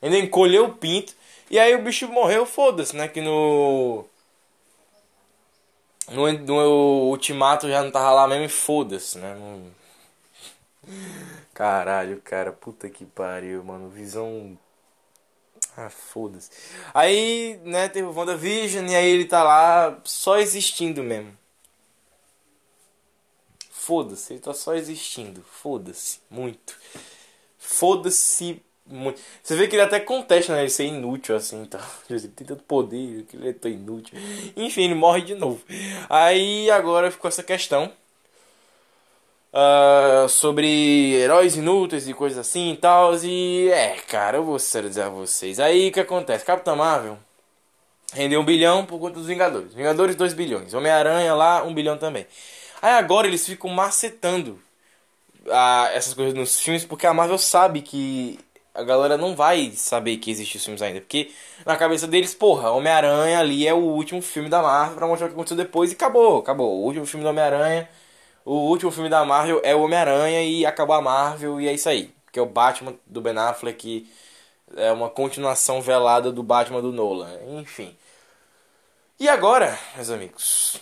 Ainda 0.04 0.20
encolheu 0.20 0.66
o 0.66 0.74
pinto. 0.74 1.16
E 1.50 1.58
aí 1.58 1.74
o 1.74 1.82
bicho 1.82 2.08
morreu, 2.10 2.46
foda-se, 2.46 2.96
né? 2.96 3.08
Que 3.08 3.20
no. 3.20 4.06
No, 6.10 6.32
no 6.32 7.10
Ultimato 7.10 7.68
já 7.68 7.84
não 7.84 7.92
tava 7.92 8.12
lá 8.12 8.28
mesmo 8.28 8.46
e 8.46 8.50
foda-se, 8.50 9.18
né? 9.18 9.36
Caralho, 11.54 12.22
cara, 12.22 12.52
puta 12.52 12.90
que 12.90 13.06
pariu, 13.06 13.64
mano. 13.64 13.90
Visão. 13.90 14.58
Ah, 15.76 15.90
foda-se. 15.90 16.50
Aí, 16.94 17.60
né, 17.64 17.88
teve 17.90 18.08
o 18.08 18.14
WandaVision 18.14 18.88
e 18.88 18.96
aí 18.96 19.10
ele 19.10 19.26
tá 19.26 19.44
lá 19.44 20.00
só 20.04 20.38
existindo 20.40 21.04
mesmo. 21.04 21.38
Foda-se, 23.72 24.34
ele 24.34 24.42
tá 24.42 24.54
só 24.54 24.76
existindo. 24.76 25.44
Foda-se, 25.44 26.20
muito. 26.30 26.76
Foda-se 27.58 28.62
muito. 28.90 29.20
Você 29.44 29.56
vê 29.56 29.68
que 29.68 29.76
ele 29.76 29.84
até 29.84 30.00
contesta, 30.00 30.54
né? 30.54 30.62
Ele 30.62 30.70
ser 30.70 30.86
inútil 30.86 31.36
assim 31.36 31.62
então. 31.62 31.82
Ele 32.10 32.28
tem 32.30 32.48
tanto 32.48 32.64
poder, 32.64 33.24
que 33.24 33.36
ele 33.36 33.50
é 33.50 33.54
tão 33.54 33.70
inútil. 33.72 34.18
Enfim, 34.56 34.84
ele 34.84 34.96
morre 34.96 35.22
de 35.22 35.36
novo. 35.36 35.62
Aí 36.10 36.70
agora 36.72 37.12
ficou 37.12 37.28
essa 37.30 37.44
questão. 37.44 37.92
ah, 39.54 40.28
sobre 40.30 41.14
heróis 41.16 41.56
inúteis 41.56 42.08
e 42.08 42.14
coisas 42.14 42.38
assim 42.38 42.74
e 42.74 42.78
tal. 42.78 43.16
E 43.24 43.70
é, 43.70 43.96
cara, 44.08 44.38
eu 44.38 44.44
vou 44.44 44.60
sério 44.60 44.90
dizer 44.90 45.04
a 45.04 45.10
vocês. 45.10 45.60
Aí 45.60 45.90
o 45.90 45.92
que 45.92 46.00
acontece? 46.00 46.46
Capitão 46.46 46.76
Marvel 46.76 47.18
rendeu 48.14 48.40
um 48.42 48.46
bilhão 48.46 48.86
por 48.86 49.00
conta 49.00 49.16
dos 49.16 49.28
Vingadores. 49.28 49.74
Vingadores, 49.74 50.16
2 50.16 50.34
bilhões. 50.34 50.74
Homem-Aranha 50.74 51.34
lá, 51.36 51.64
1 51.64 51.68
um 51.68 51.74
bilhão 51.74 51.98
também. 51.98 52.26
Aí 52.82 52.94
agora 52.94 53.28
eles 53.28 53.46
ficam 53.46 53.70
macetando 53.72 54.60
ah, 55.52 55.90
essas 55.94 56.14
coisas 56.14 56.34
nos 56.34 56.60
filmes 56.60 56.86
porque 56.86 57.08
a 57.08 57.14
Marvel 57.14 57.38
sabe 57.38 57.82
que 57.82 58.40
a 58.78 58.84
galera 58.84 59.18
não 59.18 59.36
vai 59.36 59.72
saber 59.72 60.18
que 60.18 60.30
existem 60.30 60.60
os 60.60 60.64
filmes 60.64 60.82
ainda. 60.84 61.02
Porque 61.02 61.32
na 61.66 61.76
cabeça 61.76 62.06
deles, 62.08 62.36
porra, 62.36 62.70
Homem-Aranha 62.70 63.40
ali 63.40 63.68
é 63.68 63.74
o 63.74 63.78
último 63.78 64.22
filme 64.22 64.50
da 64.50 64.62
Marvel 64.62 64.96
pra 64.96 65.08
mostrar 65.08 65.26
o 65.26 65.30
que 65.30 65.36
aconteceu 65.36 65.58
depois 65.58 65.92
e 65.92 65.96
acabou, 65.96 66.38
acabou. 66.38 66.78
O 66.80 66.84
último 66.84 67.06
filme 67.06 67.24
do 67.24 67.30
Homem-Aranha, 67.30 67.90
o 68.46 68.54
último 68.54 68.92
filme 68.92 69.10
da 69.10 69.26
Marvel 69.26 69.60
é 69.64 69.76
o 69.76 69.82
Homem-Aranha 69.82 70.44
e 70.44 70.64
acabou 70.64 70.96
a 70.96 71.02
Marvel 71.02 71.60
e 71.60 71.68
é 71.68 71.74
isso 71.74 71.90
aí. 71.90 72.14
Que 72.32 72.38
é 72.38 72.42
o 72.42 72.46
Batman 72.46 72.94
do 73.08 73.20
Ben 73.20 73.36
Affleck, 73.36 74.08
é 74.76 74.92
uma 74.92 75.10
continuação 75.10 75.82
velada 75.82 76.32
do 76.32 76.44
Batman 76.44 76.82
do 76.82 76.92
Nolan. 76.92 77.34
Enfim. 77.60 77.98
E 79.20 79.28
agora, 79.28 79.78
meus 79.96 80.12
amigos, 80.12 80.80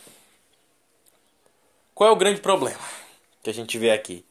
qual 1.94 2.10
é 2.10 2.14
o 2.14 2.18
grande 2.18 2.42
problema 2.42 2.78
que 3.42 3.50
a 3.50 3.54
gente 3.54 3.78
vê 3.78 3.92
aqui? 3.92 4.26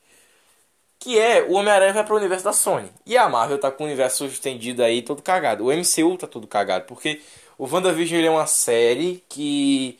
Que 1.05 1.19
é 1.19 1.43
o 1.43 1.53
Homem-Aranha 1.53 1.93
vai 1.93 2.03
pro 2.03 2.17
universo 2.17 2.47
da 2.47 2.55
Sony. 2.55 2.91
E 3.05 3.15
a 3.15 3.29
Marvel 3.29 3.59
tá 3.59 3.71
com 3.71 3.85
o 3.85 3.87
universo 3.87 4.25
estendido 4.25 4.83
aí 4.83 5.03
todo 5.03 5.21
cagado. 5.21 5.67
O 5.67 5.71
MCU 5.71 6.17
tá 6.17 6.27
todo 6.27 6.47
cagado. 6.47 6.87
Porque 6.87 7.21
o 7.59 7.67
WandaVision 7.67 8.21
ele 8.21 8.29
é 8.29 8.31
uma 8.31 8.47
série 8.47 9.23
que 9.29 9.99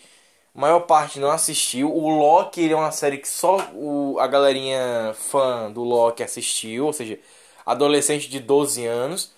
a 0.55 0.61
maior 0.63 0.81
parte 0.81 1.21
não 1.21 1.31
assistiu. 1.31 1.95
O 1.95 2.09
Loki 2.09 2.63
ele 2.63 2.73
é 2.73 2.77
uma 2.77 2.91
série 2.91 3.19
que 3.19 3.29
só 3.29 3.59
o, 3.75 4.17
a 4.19 4.27
galerinha 4.27 5.15
fã 5.15 5.71
do 5.71 5.85
Loki 5.85 6.23
assistiu. 6.23 6.87
Ou 6.87 6.93
seja, 6.95 7.19
adolescente 7.67 8.27
de 8.31 8.41
12 8.41 8.87
anos. 8.87 9.31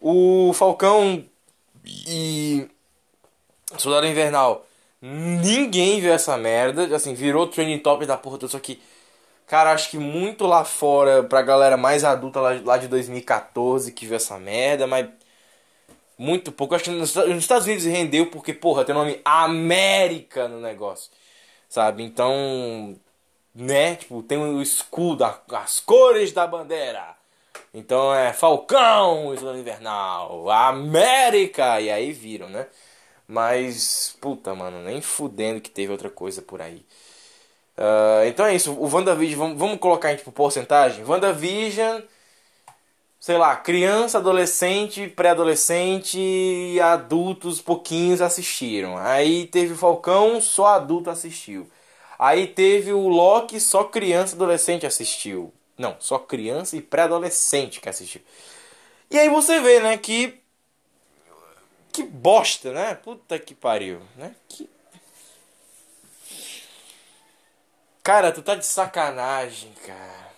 O 0.00 0.52
Falcão 0.54 1.22
e 1.84 2.66
Soldado 3.76 4.06
Invernal. 4.06 4.66
Ninguém 5.02 6.00
viu 6.00 6.14
essa 6.14 6.38
merda. 6.38 6.96
Assim, 6.96 7.12
virou 7.12 7.46
trending 7.46 7.80
top 7.80 8.06
da 8.06 8.16
porra. 8.16 8.38
Só 8.48 8.58
que, 8.58 8.80
cara, 9.52 9.72
acho 9.72 9.90
que 9.90 9.98
muito 9.98 10.46
lá 10.46 10.64
fora, 10.64 11.22
pra 11.24 11.42
galera 11.42 11.76
mais 11.76 12.04
adulta 12.04 12.40
lá, 12.40 12.78
de 12.78 12.88
2014 12.88 13.92
que 13.92 14.06
viu 14.06 14.16
essa 14.16 14.38
merda, 14.38 14.86
mas. 14.86 15.06
Muito 16.18 16.52
pouco. 16.52 16.74
Acho 16.74 16.84
que 16.84 16.90
nos, 16.90 17.14
Estados 17.16 17.66
Unidos 17.66 17.84
rendeu 17.84 18.30
porque, 18.30 18.54
porra, 18.54 18.84
tem 18.84 18.94
o 18.94 18.98
nome 18.98 19.20
América 19.24 20.48
no 20.48 20.60
negócio. 20.60 21.10
Sabe? 21.68 22.02
Então. 22.02 22.96
Né? 23.54 23.96
Tipo, 23.96 24.22
tem 24.22 24.38
o 24.38 24.62
escudo, 24.62 25.24
as 25.24 25.80
cores 25.80 26.32
da 26.32 26.46
bandeira. 26.46 27.16
Então 27.74 28.14
é 28.14 28.32
Falcão, 28.32 29.36
Soldado 29.36 29.58
Invernal, 29.58 30.50
América. 30.50 31.80
E 31.80 31.90
aí 31.90 32.12
viram, 32.12 32.48
né? 32.48 32.68
Mas, 33.28 34.16
puta, 34.20 34.54
mano, 34.54 34.82
nem 34.82 35.00
fudendo 35.02 35.60
que 35.60 35.70
teve 35.70 35.92
outra 35.92 36.10
coisa 36.10 36.42
por 36.42 36.62
aí. 36.62 36.84
Ah, 37.84 38.22
então 38.28 38.46
é 38.46 38.54
isso, 38.54 38.72
o 38.72 38.88
WandaVision, 38.88 39.36
vamos, 39.40 39.58
vamos 39.58 39.78
colocar 39.80 40.12
em 40.12 40.16
tipo 40.16 40.30
porcentagem? 40.30 41.04
WandaVision, 41.04 42.00
sei 43.18 43.36
lá, 43.36 43.56
criança, 43.56 44.18
adolescente, 44.18 45.08
pré-adolescente 45.08 46.78
adultos 46.80 47.60
pouquinhos 47.60 48.20
assistiram. 48.22 48.96
Aí 48.96 49.48
teve 49.48 49.72
o 49.72 49.76
Falcão, 49.76 50.40
só 50.40 50.66
adulto 50.68 51.10
assistiu. 51.10 51.68
Aí 52.16 52.46
teve 52.46 52.92
o 52.92 53.08
Loki, 53.08 53.58
só 53.58 53.82
criança, 53.82 54.36
adolescente 54.36 54.86
assistiu. 54.86 55.52
Não, 55.76 55.96
só 55.98 56.18
criança 56.20 56.76
e 56.76 56.80
pré-adolescente 56.80 57.80
que 57.80 57.88
assistiu. 57.88 58.22
E 59.10 59.18
aí 59.18 59.28
você 59.28 59.60
vê, 59.60 59.80
né, 59.80 59.96
que 59.98 60.40
que 61.92 62.02
bosta, 62.04 62.72
né? 62.72 62.94
Puta 62.94 63.38
que 63.38 63.54
pariu, 63.54 64.00
né? 64.16 64.34
Que... 64.48 64.70
Cara, 68.02 68.32
tu 68.32 68.42
tá 68.42 68.54
de 68.54 68.66
sacanagem, 68.66 69.72
cara. 69.86 70.32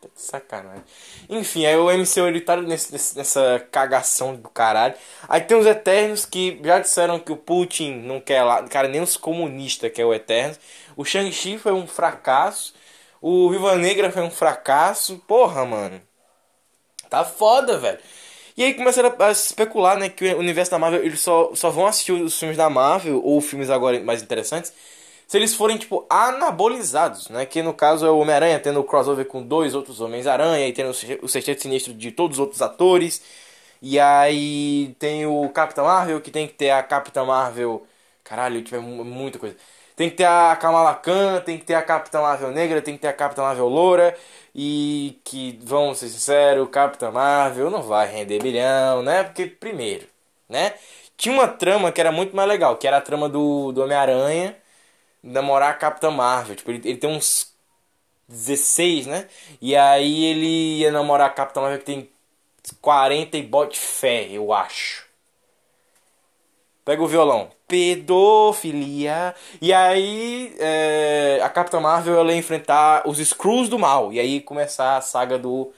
Tá 0.00 0.08
de 0.14 0.20
sacanagem. 0.20 0.84
Enfim, 1.28 1.66
aí 1.66 1.76
o 1.76 1.90
MCU 1.90 2.26
ele 2.26 2.40
tá 2.40 2.56
nesse, 2.56 3.16
nessa 3.16 3.66
cagação 3.70 4.36
do 4.36 4.48
caralho. 4.48 4.94
Aí 5.28 5.40
tem 5.40 5.56
os 5.56 5.66
Eternos 5.66 6.24
que 6.24 6.60
já 6.62 6.78
disseram 6.78 7.18
que 7.18 7.32
o 7.32 7.36
Putin 7.36 7.94
não 8.02 8.20
quer 8.20 8.42
lá. 8.42 8.62
Cara, 8.68 8.88
nem 8.88 9.00
os 9.00 9.16
comunistas 9.16 9.90
quer 9.92 10.04
o 10.04 10.14
Eternos. 10.14 10.58
O 10.96 11.04
Shang-Chi 11.04 11.58
foi 11.58 11.72
um 11.72 11.86
fracasso. 11.86 12.74
O 13.20 13.50
Viva 13.50 13.76
Negra 13.76 14.10
foi 14.12 14.22
um 14.22 14.30
fracasso. 14.30 15.18
Porra, 15.26 15.64
mano. 15.64 16.00
Tá 17.08 17.24
foda, 17.24 17.78
velho. 17.78 17.98
E 18.56 18.62
aí 18.64 18.74
começaram 18.74 19.14
a 19.18 19.30
especular, 19.30 19.98
né, 19.98 20.08
que 20.08 20.32
o 20.34 20.38
universo 20.38 20.70
da 20.70 20.78
Marvel, 20.78 21.04
eles 21.04 21.20
só, 21.20 21.54
só 21.54 21.70
vão 21.70 21.86
assistir 21.86 22.12
os 22.12 22.38
filmes 22.38 22.56
da 22.56 22.70
Marvel, 22.70 23.20
ou 23.24 23.40
filmes 23.40 23.68
agora 23.68 24.00
mais 24.00 24.22
interessantes, 24.22 24.72
se 25.26 25.36
eles 25.38 25.54
forem, 25.54 25.76
tipo, 25.78 26.06
anabolizados, 26.08 27.28
né, 27.28 27.46
que 27.46 27.62
no 27.62 27.74
caso 27.74 28.06
é 28.06 28.10
o 28.10 28.18
Homem-Aranha 28.18 28.60
tendo 28.60 28.80
o 28.80 28.84
crossover 28.84 29.26
com 29.26 29.42
dois 29.42 29.74
outros 29.74 30.00
Homens-Aranha, 30.00 30.68
e 30.68 30.72
tendo 30.72 30.90
o 30.90 30.94
se- 30.94 31.18
o 31.22 31.28
Sexteto 31.28 31.62
Sinistro 31.62 31.94
de 31.94 32.10
todos 32.12 32.38
os 32.38 32.40
outros 32.40 32.62
atores, 32.62 33.22
e 33.82 33.98
aí 34.00 34.94
tem 34.98 35.26
o 35.26 35.48
Capitão 35.50 35.84
Marvel, 35.84 36.20
que 36.20 36.30
tem 36.30 36.46
que 36.46 36.54
ter 36.54 36.70
a 36.70 36.82
Capitã 36.82 37.24
Marvel, 37.24 37.86
caralho, 38.22 38.62
tiver 38.62 38.80
muita 38.80 39.38
coisa. 39.38 39.56
Tem 39.96 40.10
que 40.10 40.16
ter 40.16 40.24
a 40.24 40.56
Kamala 40.56 40.94
Khan, 40.94 41.40
tem 41.40 41.58
que 41.58 41.64
ter 41.64 41.74
a 41.74 41.82
Capitã 41.82 42.20
Marvel 42.20 42.50
negra, 42.50 42.82
tem 42.82 42.94
que 42.94 43.00
ter 43.00 43.08
a 43.08 43.12
Capitã 43.12 43.42
Marvel 43.42 43.68
loura. 43.68 44.16
E 44.54 45.20
que, 45.24 45.58
vamos 45.62 45.98
ser 45.98 46.08
sinceros, 46.08 46.68
Capitã 46.70 47.10
Marvel 47.10 47.70
não 47.70 47.82
vai 47.82 48.06
render 48.10 48.40
bilhão, 48.40 49.02
né? 49.02 49.24
Porque, 49.24 49.46
primeiro, 49.46 50.06
né? 50.48 50.74
Tinha 51.16 51.34
uma 51.34 51.48
trama 51.48 51.92
que 51.92 52.00
era 52.00 52.10
muito 52.12 52.34
mais 52.34 52.48
legal, 52.48 52.76
que 52.76 52.86
era 52.86 52.98
a 52.98 53.00
trama 53.00 53.28
do, 53.28 53.72
do 53.72 53.82
Homem-Aranha 53.82 54.56
namorar 55.24 55.70
a 55.70 55.74
Capitã 55.74 56.10
Marvel. 56.10 56.54
Tipo, 56.54 56.70
ele, 56.70 56.88
ele 56.88 56.98
tem 56.98 57.10
uns 57.10 57.52
16, 58.28 59.06
né? 59.06 59.28
E 59.60 59.74
aí 59.74 60.24
ele 60.26 60.78
ia 60.80 60.92
namorar 60.92 61.28
a 61.28 61.32
Capitã 61.32 61.62
Marvel 61.62 61.78
que 61.78 61.86
tem 61.86 62.08
40 62.80 63.36
e 63.36 63.42
bote 63.42 63.78
fé, 63.78 64.28
eu 64.30 64.52
acho. 64.52 65.04
Pega 66.84 67.02
o 67.02 67.06
violão. 67.08 67.50
Pedofilia. 67.66 69.34
E 69.60 69.72
aí 69.72 70.54
é, 70.58 71.40
a 71.42 71.48
Capitã 71.48 71.80
Marvel 71.80 72.18
ela 72.18 72.32
ia 72.32 72.38
enfrentar 72.38 73.08
os 73.08 73.18
Screws 73.18 73.68
do 73.68 73.78
mal. 73.78 74.12
E 74.12 74.20
aí 74.20 74.40
começar 74.40 74.98
a 74.98 75.00
saga 75.00 75.38
do, 75.38 75.72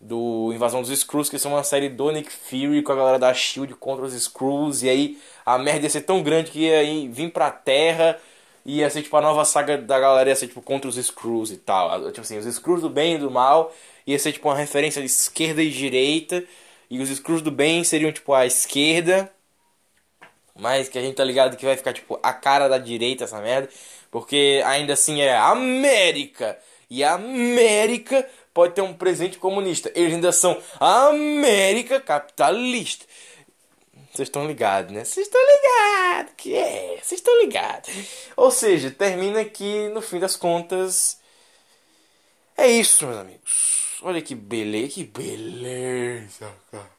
do 0.00 0.50
Invasão 0.52 0.82
dos 0.82 0.96
Screws, 0.98 1.28
que 1.28 1.38
são 1.38 1.52
uma 1.52 1.62
série 1.62 1.88
do 1.88 2.10
Nick 2.10 2.32
Fury 2.32 2.82
com 2.82 2.92
a 2.92 2.96
galera 2.96 3.18
da 3.20 3.32
Shield 3.32 3.74
contra 3.74 4.04
os 4.04 4.12
Screws. 4.20 4.82
E 4.82 4.88
aí 4.88 5.18
a 5.46 5.56
merda 5.58 5.86
ia 5.86 5.90
ser 5.90 6.00
tão 6.02 6.22
grande 6.22 6.50
que 6.50 6.60
ia 6.60 7.08
vir 7.08 7.30
pra 7.32 7.50
Terra. 7.52 8.18
E 8.68 8.80
ia 8.80 8.90
ser 8.90 9.02
tipo 9.02 9.16
a 9.16 9.20
nova 9.22 9.44
saga 9.46 9.78
da 9.78 9.98
galera 9.98 10.28
ia 10.28 10.36
ser 10.36 10.48
tipo 10.48 10.60
contra 10.60 10.88
os 10.88 10.96
Screws 10.96 11.50
e 11.50 11.56
tal. 11.56 12.12
Tipo 12.12 12.20
assim, 12.20 12.36
os 12.36 12.44
Screws 12.54 12.82
do 12.82 12.90
bem 12.90 13.14
e 13.14 13.18
do 13.18 13.30
mal. 13.30 13.74
Ia 14.06 14.18
ser 14.18 14.32
tipo 14.32 14.48
uma 14.48 14.56
referência 14.56 15.00
de 15.00 15.06
esquerda 15.06 15.62
e 15.62 15.70
direita. 15.70 16.44
E 16.90 17.00
os 17.00 17.08
Screws 17.08 17.40
do 17.40 17.50
bem 17.50 17.82
seriam 17.82 18.12
tipo 18.12 18.34
a 18.34 18.44
esquerda 18.44 19.32
mas 20.58 20.88
que 20.88 20.98
a 20.98 21.02
gente 21.02 21.14
tá 21.14 21.24
ligado 21.24 21.56
que 21.56 21.64
vai 21.64 21.76
ficar 21.76 21.92
tipo 21.92 22.18
a 22.22 22.32
cara 22.32 22.68
da 22.68 22.78
direita 22.78 23.24
essa 23.24 23.40
merda, 23.40 23.68
porque 24.10 24.62
ainda 24.66 24.92
assim 24.92 25.20
é 25.20 25.36
América. 25.36 26.58
E 26.90 27.04
a 27.04 27.14
América 27.14 28.28
pode 28.52 28.74
ter 28.74 28.80
um 28.80 28.94
presente 28.94 29.38
comunista. 29.38 29.90
Eles 29.94 30.14
ainda 30.14 30.32
são 30.32 30.58
América 30.80 32.00
capitalista. 32.00 33.04
Vocês 34.18 34.26
estão 34.26 34.48
ligados, 34.48 34.92
né? 34.92 35.04
Vocês 35.04 35.28
estão 35.28 35.40
ligados 35.40 36.32
que 36.36 36.52
é, 36.52 36.98
vocês 37.00 37.20
estão 37.20 37.40
ligados. 37.40 37.88
Ou 38.36 38.50
seja, 38.50 38.90
termina 38.90 39.44
que 39.44 39.86
no 39.90 40.02
fim 40.02 40.18
das 40.18 40.34
contas 40.34 41.20
é 42.56 42.66
isso, 42.66 43.06
meus 43.06 43.18
amigos. 43.18 44.00
Olha 44.02 44.20
que 44.20 44.34
beleza, 44.34 44.94
que 44.94 45.04
beleza, 45.04 46.52
cara. 46.72 46.90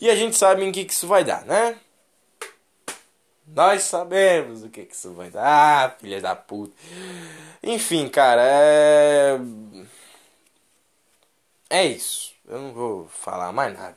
E 0.00 0.08
a 0.08 0.14
gente 0.14 0.36
sabe 0.36 0.62
em 0.62 0.70
que, 0.70 0.84
que 0.84 0.92
isso 0.92 1.08
vai 1.08 1.24
dar, 1.24 1.44
né? 1.44 1.76
Nós 3.44 3.82
sabemos 3.82 4.62
o 4.62 4.70
que, 4.70 4.84
que 4.84 4.94
isso 4.94 5.12
vai 5.14 5.30
dar, 5.30 5.98
filha 5.98 6.20
da 6.20 6.36
puta. 6.36 6.76
Enfim, 7.60 8.08
cara, 8.08 8.42
é. 8.44 9.36
É 11.68 11.84
isso. 11.84 12.31
Eu 12.52 12.60
não 12.60 12.72
vou 12.72 13.08
falar 13.08 13.50
mais 13.50 13.72
nada. 13.72 13.94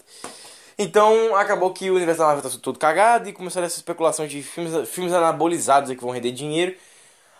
Então, 0.77 1.35
acabou 1.35 1.73
que 1.73 1.89
o 1.89 1.95
universo 1.95 2.21
Marvel 2.21 2.49
tá 2.49 2.57
tudo 2.61 2.79
cagado 2.79 3.27
e 3.27 3.33
começaram 3.33 3.67
essa 3.67 3.77
especulação 3.77 4.25
de 4.25 4.41
filmes, 4.41 4.89
filmes 4.89 5.13
anabolizados 5.13 5.93
que 5.93 6.01
vão 6.01 6.11
render 6.11 6.31
dinheiro. 6.31 6.75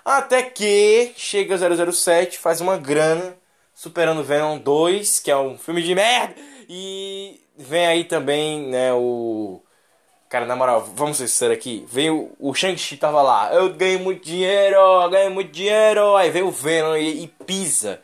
Até 0.03 0.43
que 0.43 1.13
chega 1.15 1.57
007, 1.57 2.37
faz 2.37 2.59
uma 2.59 2.77
grana, 2.77 3.37
superando 3.73 4.23
Venom 4.23 4.57
2, 4.57 5.19
que 5.21 5.31
é 5.31 5.37
um 5.37 5.57
filme 5.57 5.81
de 5.81 5.95
merda 5.95 6.35
e 6.69 7.41
vem 7.57 7.85
aí 7.87 8.03
também, 8.03 8.67
né, 8.67 8.93
o. 8.93 9.61
Cara, 10.27 10.45
na 10.45 10.55
moral, 10.55 10.81
vamos 10.95 11.17
ser 11.17 11.27
sinceros 11.29 11.55
aqui. 11.55 11.85
Veio 11.87 12.31
o 12.39 12.53
Shang-Chi 12.53 12.97
tava 12.97 13.21
lá. 13.21 13.53
Eu 13.53 13.73
ganhei 13.73 13.97
muito 13.97 14.25
dinheiro, 14.25 14.77
ganhei 15.09 15.29
muito 15.29 15.51
dinheiro. 15.51 16.15
Aí 16.17 16.29
veio 16.29 16.47
o 16.47 16.51
Venom 16.51 16.95
e, 16.97 17.23
e 17.23 17.27
pisa. 17.27 18.01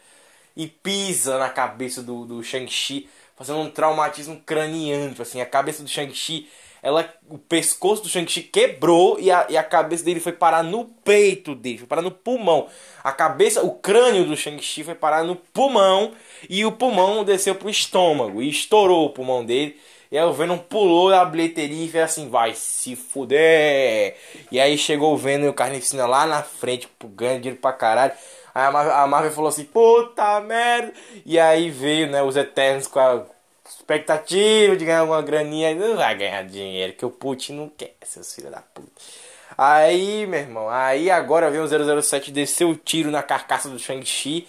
E 0.55 0.67
pisa 0.67 1.38
na 1.38 1.50
cabeça 1.50 2.01
do, 2.01 2.25
do 2.25 2.43
Shang-Chi, 2.43 3.10
fazendo 3.36 3.60
um 3.60 3.70
traumatismo 3.70 4.41
craniano. 4.46 5.10
Tipo 5.10 5.22
assim, 5.22 5.41
a 5.41 5.46
cabeça 5.46 5.84
do 5.84 5.89
Shang-Chi 5.89 6.48
ela, 6.84 7.08
o 7.29 7.38
pescoço 7.38 8.01
do 8.01 8.10
Shang-Chi 8.10 8.41
quebrou 8.41 9.20
e 9.20 9.29
a, 9.29 9.46
e 9.50 9.55
a 9.55 9.63
cabeça 9.63 10.03
dele 10.03 10.20
foi 10.20 10.31
parar 10.31 10.63
no 10.63 10.86
peito 10.86 11.53
dele, 11.53 11.77
foi 11.77 11.88
parar 11.88 12.01
no 12.01 12.10
pulmão. 12.10 12.67
A 13.03 13.12
cabeça, 13.12 13.63
o 13.63 13.72
crânio 13.75 14.25
do 14.25 14.36
Shang-Chi 14.36 14.84
foi 14.84 14.96
parar 14.96 15.24
no 15.24 15.36
pulmão 15.36 16.13
e 16.50 16.65
o 16.65 16.72
pulmão 16.72 17.24
desceu 17.24 17.53
pro 17.53 17.70
estômago 17.70 18.41
e 18.41 18.50
estourou 18.50 19.05
o 19.05 19.10
pulmão 19.12 19.46
dele. 19.46 19.79
E 20.11 20.18
aí 20.18 20.25
o 20.25 20.33
Venom 20.33 20.57
pulou 20.57 21.09
da 21.09 21.24
bilheteria 21.24 21.85
e 21.85 21.90
fez 21.90 22.03
assim, 22.03 22.29
vai 22.29 22.53
se 22.53 22.98
fuder. 22.98 24.18
E 24.51 24.59
aí 24.59 24.77
chegou 24.77 25.14
o 25.14 25.18
Venom 25.18 25.46
e 25.46 25.50
o 25.50 25.53
Carnificina 25.53 26.05
lá 26.05 26.25
na 26.25 26.44
frente, 26.44 26.90
ganhando 27.16 27.42
dinheiro 27.42 27.61
pra 27.61 27.72
caralho. 27.72 28.11
Aí 28.53 28.66
a 28.66 28.72
Marvel, 28.72 28.94
a 28.94 29.07
Marvel 29.07 29.31
falou 29.31 29.50
assim, 29.50 29.64
puta 29.66 30.40
merda. 30.42 30.94
E 31.25 31.40
aí 31.40 31.70
veio, 31.70 32.07
né, 32.07 32.22
os 32.22 32.35
Eternos 32.35 32.87
com 32.87 33.00
a 33.00 33.24
expectativa 33.66 34.75
de 34.75 34.85
ganhar 34.85 35.00
alguma 35.00 35.22
graninha, 35.22 35.74
não 35.74 35.96
vai 35.96 36.16
ganhar 36.16 36.44
dinheiro, 36.44 36.94
que 36.94 37.05
o 37.05 37.09
Putin 37.09 37.53
não 37.53 37.70
quer, 37.70 37.96
seus 38.03 38.33
filhos 38.33 38.51
da 38.51 38.61
puta. 38.61 38.92
Aí, 39.57 40.25
meu 40.27 40.40
irmão, 40.40 40.70
aí 40.70 41.09
agora 41.11 41.50
vem 41.51 41.61
o 41.61 42.01
007 42.01 42.31
desceu 42.31 42.70
o 42.70 42.75
tiro 42.75 43.11
na 43.11 43.22
carcaça 43.24 43.70
do 43.70 43.79
Shang-Chi, 43.79 44.48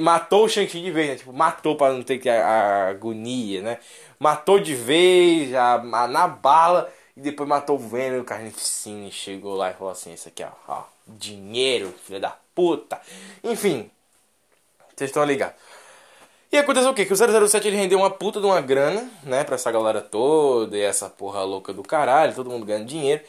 matou 0.00 0.44
o 0.44 0.48
Shang-Chi 0.48 0.82
de 0.82 0.90
vez, 0.90 1.08
né? 1.08 1.16
Tipo, 1.16 1.32
matou 1.32 1.76
para 1.76 1.92
não 1.92 2.02
ter 2.02 2.18
que 2.18 2.28
a, 2.28 2.46
a, 2.46 2.88
agonia, 2.88 3.62
né? 3.62 3.78
Matou 4.18 4.58
de 4.58 4.74
vez, 4.74 5.54
a, 5.54 5.74
a, 5.74 6.08
na 6.08 6.28
bala, 6.28 6.92
e 7.16 7.20
depois 7.20 7.48
matou 7.48 7.76
o 7.76 7.78
Venom, 7.78 8.20
o 8.20 8.24
Carnificina, 8.24 9.10
chegou 9.10 9.54
lá 9.54 9.70
e 9.70 9.74
falou 9.74 9.92
assim, 9.92 10.12
isso 10.12 10.28
aqui, 10.28 10.44
ó, 10.44 10.50
ó 10.68 10.93
dinheiro, 11.06 11.94
filha 12.04 12.20
da 12.20 12.36
puta. 12.54 13.00
Enfim, 13.42 13.90
vocês 14.94 15.10
estão 15.10 15.24
ligados. 15.24 15.56
E 16.52 16.56
aconteceu 16.56 16.90
o 16.90 16.94
quê? 16.94 17.04
Que 17.04 17.12
o 17.12 17.48
007 17.48 17.66
ele 17.66 17.76
rendeu 17.76 17.98
uma 17.98 18.10
puta 18.10 18.40
de 18.40 18.46
uma 18.46 18.60
grana, 18.60 19.10
né, 19.24 19.42
pra 19.42 19.56
essa 19.56 19.72
galera 19.72 20.00
toda 20.00 20.76
e 20.76 20.80
essa 20.80 21.10
porra 21.10 21.42
louca 21.42 21.72
do 21.72 21.82
caralho, 21.82 22.32
todo 22.32 22.48
mundo 22.48 22.64
ganhando 22.64 22.86
dinheiro. 22.86 23.22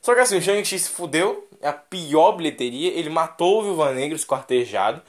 Só 0.00 0.14
que 0.14 0.20
assim, 0.20 0.36
o 0.36 0.42
Shang-Chi 0.42 0.80
se 0.80 0.90
fudeu, 0.90 1.46
é 1.60 1.68
a 1.68 1.72
pior 1.72 2.32
bilheteria, 2.32 2.90
ele 2.90 3.08
matou 3.08 3.60
o 3.60 3.62
Viúva 3.62 3.92
Negra 3.92 4.16
esquartejado. 4.16 5.00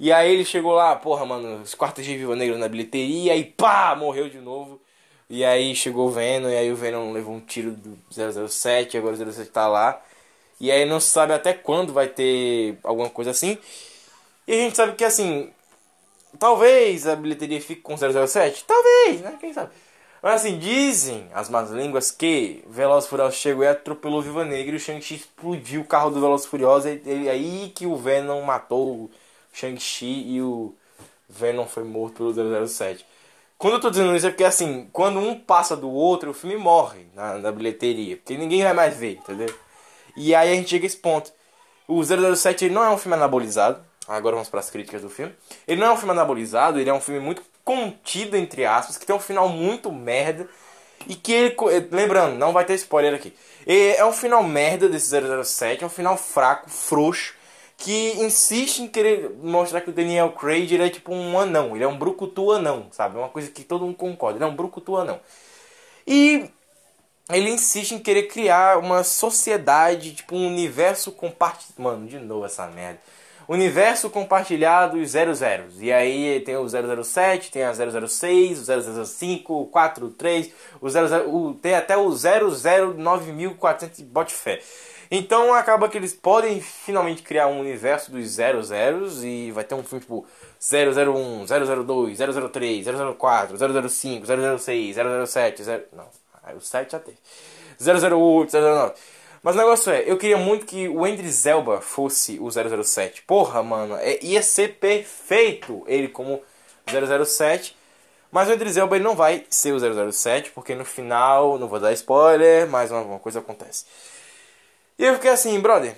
E 0.00 0.12
aí 0.12 0.32
ele 0.32 0.44
chegou 0.44 0.72
lá, 0.72 0.96
porra, 0.96 1.24
mano, 1.24 1.62
esquartejei 1.62 2.16
Viúva 2.16 2.34
Negra 2.34 2.58
na 2.58 2.66
bilheteria, 2.66 3.36
e 3.36 3.44
pá, 3.44 3.94
morreu 3.94 4.28
de 4.28 4.38
novo. 4.38 4.80
E 5.28 5.44
aí 5.44 5.76
chegou 5.76 6.08
o 6.08 6.10
Venom, 6.10 6.48
e 6.48 6.56
aí 6.56 6.72
o 6.72 6.74
Venom 6.74 7.12
levou 7.12 7.32
um 7.32 7.40
tiro 7.40 7.70
do 7.70 7.96
007, 8.48 8.98
agora 8.98 9.14
o 9.14 9.32
007 9.32 9.50
tá 9.50 9.68
lá. 9.68 10.02
E 10.60 10.70
aí 10.70 10.84
não 10.84 11.00
se 11.00 11.08
sabe 11.08 11.32
até 11.32 11.52
quando 11.54 11.92
vai 11.92 12.08
ter 12.08 12.78
alguma 12.84 13.10
coisa 13.10 13.30
assim. 13.30 13.58
E 14.46 14.52
a 14.52 14.56
gente 14.56 14.76
sabe 14.76 14.94
que 14.94 15.04
assim, 15.04 15.50
Talvez 16.38 17.06
a 17.06 17.16
bilheteria 17.16 17.60
fique 17.60 17.82
com 17.82 17.96
007? 17.96 18.64
Talvez, 18.64 19.20
né? 19.20 19.36
Quem 19.40 19.52
sabe? 19.52 19.70
Mas 20.22 20.42
assim, 20.42 20.58
dizem 20.58 21.28
as 21.32 21.48
más 21.48 21.70
línguas 21.70 22.10
que 22.10 22.62
Velozes 22.68 23.08
Furiosos 23.08 23.38
chegou 23.38 23.64
e 23.64 23.68
atropelou 23.68 24.20
Viva 24.20 24.44
Negra 24.44 24.74
e 24.74 24.76
o 24.76 24.80
Shang-Chi 24.80 25.14
explodiu 25.14 25.80
o 25.80 25.86
carro 25.86 26.10
do 26.10 26.20
Velozes 26.20 26.46
Furiosos. 26.46 27.00
E 27.04 27.28
aí 27.28 27.72
que 27.74 27.86
o 27.86 27.96
Venom 27.96 28.42
matou 28.42 28.88
o 28.88 29.10
Shang-Chi 29.52 30.34
e 30.34 30.42
o 30.42 30.74
Venom 31.28 31.66
foi 31.66 31.84
morto 31.84 32.32
pelo 32.34 32.68
007. 32.68 33.04
Quando 33.56 33.74
eu 33.74 33.80
tô 33.80 33.90
dizendo 33.90 34.14
isso 34.14 34.26
é 34.26 34.30
porque 34.30 34.44
assim, 34.44 34.88
quando 34.92 35.18
um 35.18 35.38
passa 35.38 35.76
do 35.76 35.90
outro, 35.90 36.30
o 36.30 36.34
filme 36.34 36.56
morre 36.56 37.06
na, 37.14 37.38
na 37.38 37.52
bilheteria. 37.52 38.16
Porque 38.16 38.36
ninguém 38.36 38.62
vai 38.62 38.74
mais 38.74 38.96
ver, 38.96 39.14
entendeu? 39.14 39.52
E 40.16 40.34
aí 40.34 40.52
a 40.52 40.54
gente 40.54 40.70
chega 40.70 40.84
a 40.84 40.88
esse 40.88 40.96
ponto. 40.96 41.32
O 41.86 42.02
007 42.02 42.68
não 42.68 42.84
é 42.84 42.90
um 42.90 42.98
filme 42.98 43.16
anabolizado. 43.16 43.84
Agora 44.06 44.34
vamos 44.36 44.48
para 44.48 44.60
as 44.60 44.70
críticas 44.70 45.02
do 45.02 45.10
filme. 45.10 45.34
Ele 45.66 45.80
não 45.80 45.88
é 45.88 45.92
um 45.92 45.96
filme 45.96 46.12
anabolizado, 46.12 46.80
ele 46.80 46.90
é 46.90 46.94
um 46.94 47.00
filme 47.00 47.20
muito 47.20 47.42
contido, 47.64 48.36
entre 48.36 48.64
aspas, 48.64 48.96
que 48.98 49.06
tem 49.06 49.14
um 49.14 49.20
final 49.20 49.48
muito 49.48 49.92
merda. 49.92 50.48
E 51.06 51.14
que 51.14 51.32
ele. 51.32 51.56
Lembrando, 51.90 52.36
não 52.36 52.52
vai 52.52 52.64
ter 52.64 52.74
spoiler 52.74 53.14
aqui. 53.14 53.34
É 53.66 54.04
um 54.04 54.12
final 54.12 54.42
merda 54.42 54.88
desse 54.88 55.10
007, 55.10 55.82
é 55.82 55.86
um 55.86 55.90
final 55.90 56.16
fraco, 56.16 56.68
frouxo, 56.68 57.34
que 57.76 58.12
insiste 58.18 58.80
em 58.80 58.88
querer 58.88 59.30
mostrar 59.42 59.80
que 59.80 59.90
o 59.90 59.92
Daniel 59.92 60.32
Craig 60.32 60.72
ele 60.72 60.84
é 60.84 60.90
tipo 60.90 61.12
um 61.14 61.38
anão, 61.38 61.74
ele 61.74 61.84
é 61.84 61.88
um 61.88 61.96
brucutu 61.96 62.52
anão, 62.52 62.88
sabe? 62.90 63.16
É 63.16 63.18
uma 63.18 63.28
coisa 63.28 63.50
que 63.50 63.62
todo 63.62 63.84
mundo 63.84 63.96
concorda, 63.96 64.38
ele 64.38 64.44
é 64.44 64.48
um 64.48 64.56
brucutu 64.56 64.96
anão. 64.96 65.20
E 66.06 66.50
ele 67.30 67.50
insiste 67.50 67.92
em 67.92 67.98
querer 67.98 68.24
criar 68.24 68.78
uma 68.78 69.04
sociedade, 69.04 70.14
tipo 70.14 70.34
um 70.36 70.46
universo 70.46 71.12
compartilhado. 71.12 71.82
Mano, 71.82 72.06
de 72.06 72.18
novo 72.18 72.44
essa 72.44 72.66
merda 72.66 73.00
universo 73.52 74.08
compartilhado 74.08 74.96
e 74.96 75.04
00. 75.04 75.34
E 75.80 75.92
aí 75.92 76.40
tem 76.40 76.56
o 76.56 76.68
007, 76.68 77.50
tem 77.50 77.64
a 77.64 77.72
006, 77.74 78.60
o 78.60 79.04
005, 79.04 79.62
o 79.62 79.66
43, 79.66 80.52
o 80.80 80.88
00, 80.88 81.28
o, 81.28 81.54
tem 81.54 81.74
até 81.74 81.96
o 81.96 82.06
009.400 82.10 84.04
bote 84.04 84.32
fé. 84.32 84.60
Então 85.10 85.52
acaba 85.52 85.88
que 85.88 85.98
eles 85.98 86.14
podem 86.14 86.60
finalmente 86.60 87.22
criar 87.24 87.48
um 87.48 87.58
universo 87.58 88.12
dos 88.12 88.28
00 88.30 88.68
e 89.24 89.50
vai 89.50 89.64
ter 89.64 89.74
um 89.74 89.82
filme 89.82 90.02
tipo 90.02 90.24
001, 90.60 91.46
002, 91.46 92.18
003, 92.18 92.86
004, 92.86 93.56
005, 93.88 94.26
006, 94.58 94.96
007, 95.26 95.62
0... 95.64 95.82
não, 95.92 96.06
o 96.56 96.60
7 96.60 96.92
já 96.92 96.98
teve. 96.98 97.18
008, 97.80 98.50
009. 98.52 98.94
Mas 99.42 99.54
o 99.54 99.58
negócio 99.58 99.90
é, 99.92 100.02
eu 100.06 100.18
queria 100.18 100.36
muito 100.36 100.66
que 100.66 100.88
o 100.88 101.04
Andrew 101.04 101.30
Elba 101.46 101.80
fosse 101.80 102.38
o 102.38 102.50
007. 102.50 103.22
Porra, 103.22 103.62
mano, 103.62 103.96
é, 103.96 104.18
ia 104.22 104.42
ser 104.42 104.76
perfeito 104.78 105.82
ele 105.86 106.08
como 106.08 106.42
007. 106.86 107.76
Mas 108.30 108.48
o 108.48 108.52
Andrew 108.52 108.72
Elba 108.76 108.96
ele 108.96 109.04
não 109.04 109.16
vai 109.16 109.46
ser 109.48 109.72
o 109.72 110.12
007, 110.12 110.50
porque 110.50 110.74
no 110.74 110.84
final, 110.84 111.58
não 111.58 111.68
vou 111.68 111.80
dar 111.80 111.92
spoiler, 111.92 112.68
mas 112.68 112.90
uma, 112.90 113.00
uma 113.00 113.18
coisa 113.18 113.40
acontece. 113.40 113.86
E 114.98 115.04
eu 115.04 115.14
fiquei 115.14 115.30
assim, 115.30 115.58
brother, 115.58 115.96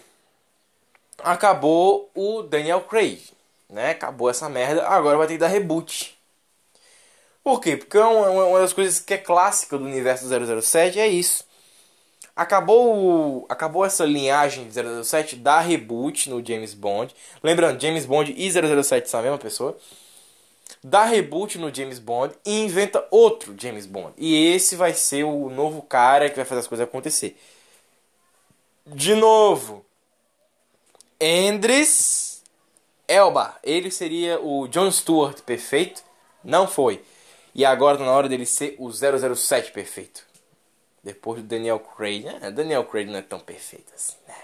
acabou 1.18 2.10
o 2.14 2.42
Daniel 2.42 2.82
Craig, 2.82 3.20
né? 3.68 3.90
Acabou 3.90 4.30
essa 4.30 4.48
merda, 4.48 4.86
agora 4.86 5.18
vai 5.18 5.26
ter 5.26 5.34
que 5.34 5.40
dar 5.40 5.48
reboot. 5.48 6.16
Por 7.42 7.60
quê? 7.60 7.76
Porque 7.76 7.96
é 7.96 8.04
uma, 8.04 8.30
uma 8.46 8.60
das 8.60 8.72
coisas 8.72 9.00
que 9.00 9.14
é 9.14 9.18
clássica 9.18 9.76
do 9.76 9.84
universo 9.84 10.26
007 10.28 10.98
é 10.98 11.08
isso. 11.08 11.44
Acabou, 12.34 13.44
acabou 13.48 13.84
essa 13.84 14.04
linhagem 14.04 14.68
de 14.68 15.04
007 15.04 15.36
da 15.36 15.60
reboot 15.60 16.30
no 16.30 16.44
James 16.44 16.72
Bond. 16.72 17.14
Lembrando, 17.42 17.80
James 17.80 18.06
Bond 18.06 18.34
e 18.36 18.50
007 18.50 19.10
são 19.10 19.20
a 19.20 19.22
mesma 19.22 19.38
pessoa. 19.38 19.76
Dá 20.82 21.04
reboot 21.04 21.58
no 21.58 21.72
James 21.72 21.98
Bond 21.98 22.34
e 22.44 22.60
inventa 22.60 23.06
outro 23.10 23.54
James 23.58 23.86
Bond. 23.86 24.14
E 24.16 24.52
esse 24.54 24.76
vai 24.76 24.94
ser 24.94 25.24
o 25.24 25.50
novo 25.50 25.82
cara 25.82 26.30
que 26.30 26.36
vai 26.36 26.44
fazer 26.44 26.60
as 26.60 26.66
coisas 26.66 26.86
acontecer. 26.86 27.36
De 28.86 29.14
novo, 29.14 29.84
Andres 31.20 32.42
Elba. 33.06 33.56
Ele 33.62 33.90
seria 33.90 34.40
o 34.40 34.66
John 34.68 34.90
Stewart 34.90 35.40
perfeito. 35.42 36.02
Não 36.42 36.66
foi. 36.66 37.02
E 37.54 37.64
agora 37.64 37.98
tá 37.98 38.04
na 38.04 38.12
hora 38.12 38.28
dele 38.28 38.46
ser 38.46 38.76
o 38.78 38.90
007 38.90 39.72
perfeito. 39.72 40.24
Depois 41.02 41.42
do 41.42 41.48
Daniel 41.48 41.80
Craig. 41.80 42.26
É, 42.40 42.50
Daniel 42.50 42.84
Craig 42.84 43.10
não 43.10 43.18
é 43.18 43.22
tão 43.22 43.40
perfeito 43.40 43.92
assim, 43.94 44.16
né? 44.26 44.34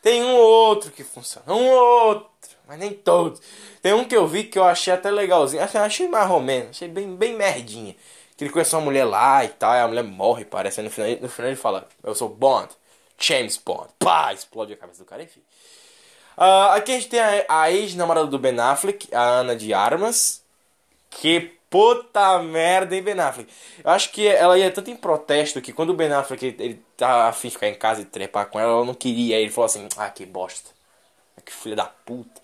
Tem 0.00 0.22
um 0.22 0.36
outro 0.36 0.92
que 0.92 1.02
funciona. 1.02 1.52
Um 1.52 1.66
outro. 1.66 2.56
Mas 2.66 2.78
nem 2.78 2.92
todos. 2.92 3.40
Tem 3.82 3.92
um 3.92 4.04
que 4.04 4.16
eu 4.16 4.26
vi 4.26 4.44
que 4.44 4.58
eu 4.58 4.64
achei 4.64 4.92
até 4.92 5.10
legalzinho. 5.10 5.62
Achei, 5.62 5.80
achei 5.80 6.08
mais 6.08 6.28
romeno. 6.28 6.70
Achei 6.70 6.88
bem, 6.88 7.16
bem 7.16 7.34
merdinha. 7.34 7.96
Que 8.36 8.44
ele 8.44 8.52
conhece 8.52 8.74
uma 8.74 8.82
mulher 8.82 9.04
lá 9.04 9.44
e 9.44 9.48
tal. 9.48 9.74
E 9.74 9.80
a 9.80 9.88
mulher 9.88 10.04
morre, 10.04 10.44
parece. 10.44 10.80
No 10.80 10.90
final, 10.90 11.10
no 11.20 11.28
final 11.28 11.50
ele 11.50 11.56
fala: 11.56 11.88
Eu 12.04 12.14
sou 12.14 12.28
Bond. 12.28 12.68
James 13.18 13.56
Bond. 13.56 13.88
Pá! 13.98 14.32
Explode 14.32 14.72
a 14.74 14.76
cabeça 14.76 15.02
do 15.02 15.06
cara, 15.06 15.22
enfim. 15.22 15.40
Uh, 16.36 16.70
aqui 16.74 16.92
a 16.92 16.94
gente 16.94 17.08
tem 17.08 17.20
a, 17.20 17.44
a 17.48 17.72
ex-namorada 17.72 18.26
do 18.26 18.38
Ben 18.38 18.58
Affleck, 18.60 19.12
a 19.12 19.22
Ana 19.22 19.56
de 19.56 19.74
Armas. 19.74 20.42
Que 21.10 21.56
puta 21.76 22.38
merda, 22.38 22.96
hein, 22.96 23.02
Ben 23.02 23.20
Affleck? 23.20 23.52
Eu 23.84 23.90
acho 23.90 24.10
que 24.10 24.26
ela 24.26 24.58
ia 24.58 24.70
tanto 24.70 24.90
em 24.90 24.96
protesto 24.96 25.60
que 25.60 25.74
quando 25.74 25.90
o 25.90 25.94
Ben 25.94 26.10
Affleck 26.10 26.46
ele, 26.46 26.56
ele 26.58 26.82
tá 26.96 27.28
afim 27.28 27.48
de 27.48 27.54
ficar 27.54 27.68
em 27.68 27.74
casa 27.74 28.00
e 28.00 28.04
trepar 28.06 28.46
com 28.46 28.58
ela, 28.58 28.72
ela 28.72 28.84
não 28.84 28.94
queria. 28.94 29.36
Aí 29.36 29.42
ele 29.42 29.52
falou 29.52 29.66
assim: 29.66 29.86
Ah, 29.98 30.08
que 30.08 30.24
bosta. 30.24 30.70
Que 31.44 31.52
filha 31.52 31.76
da 31.76 31.84
puta. 31.84 32.40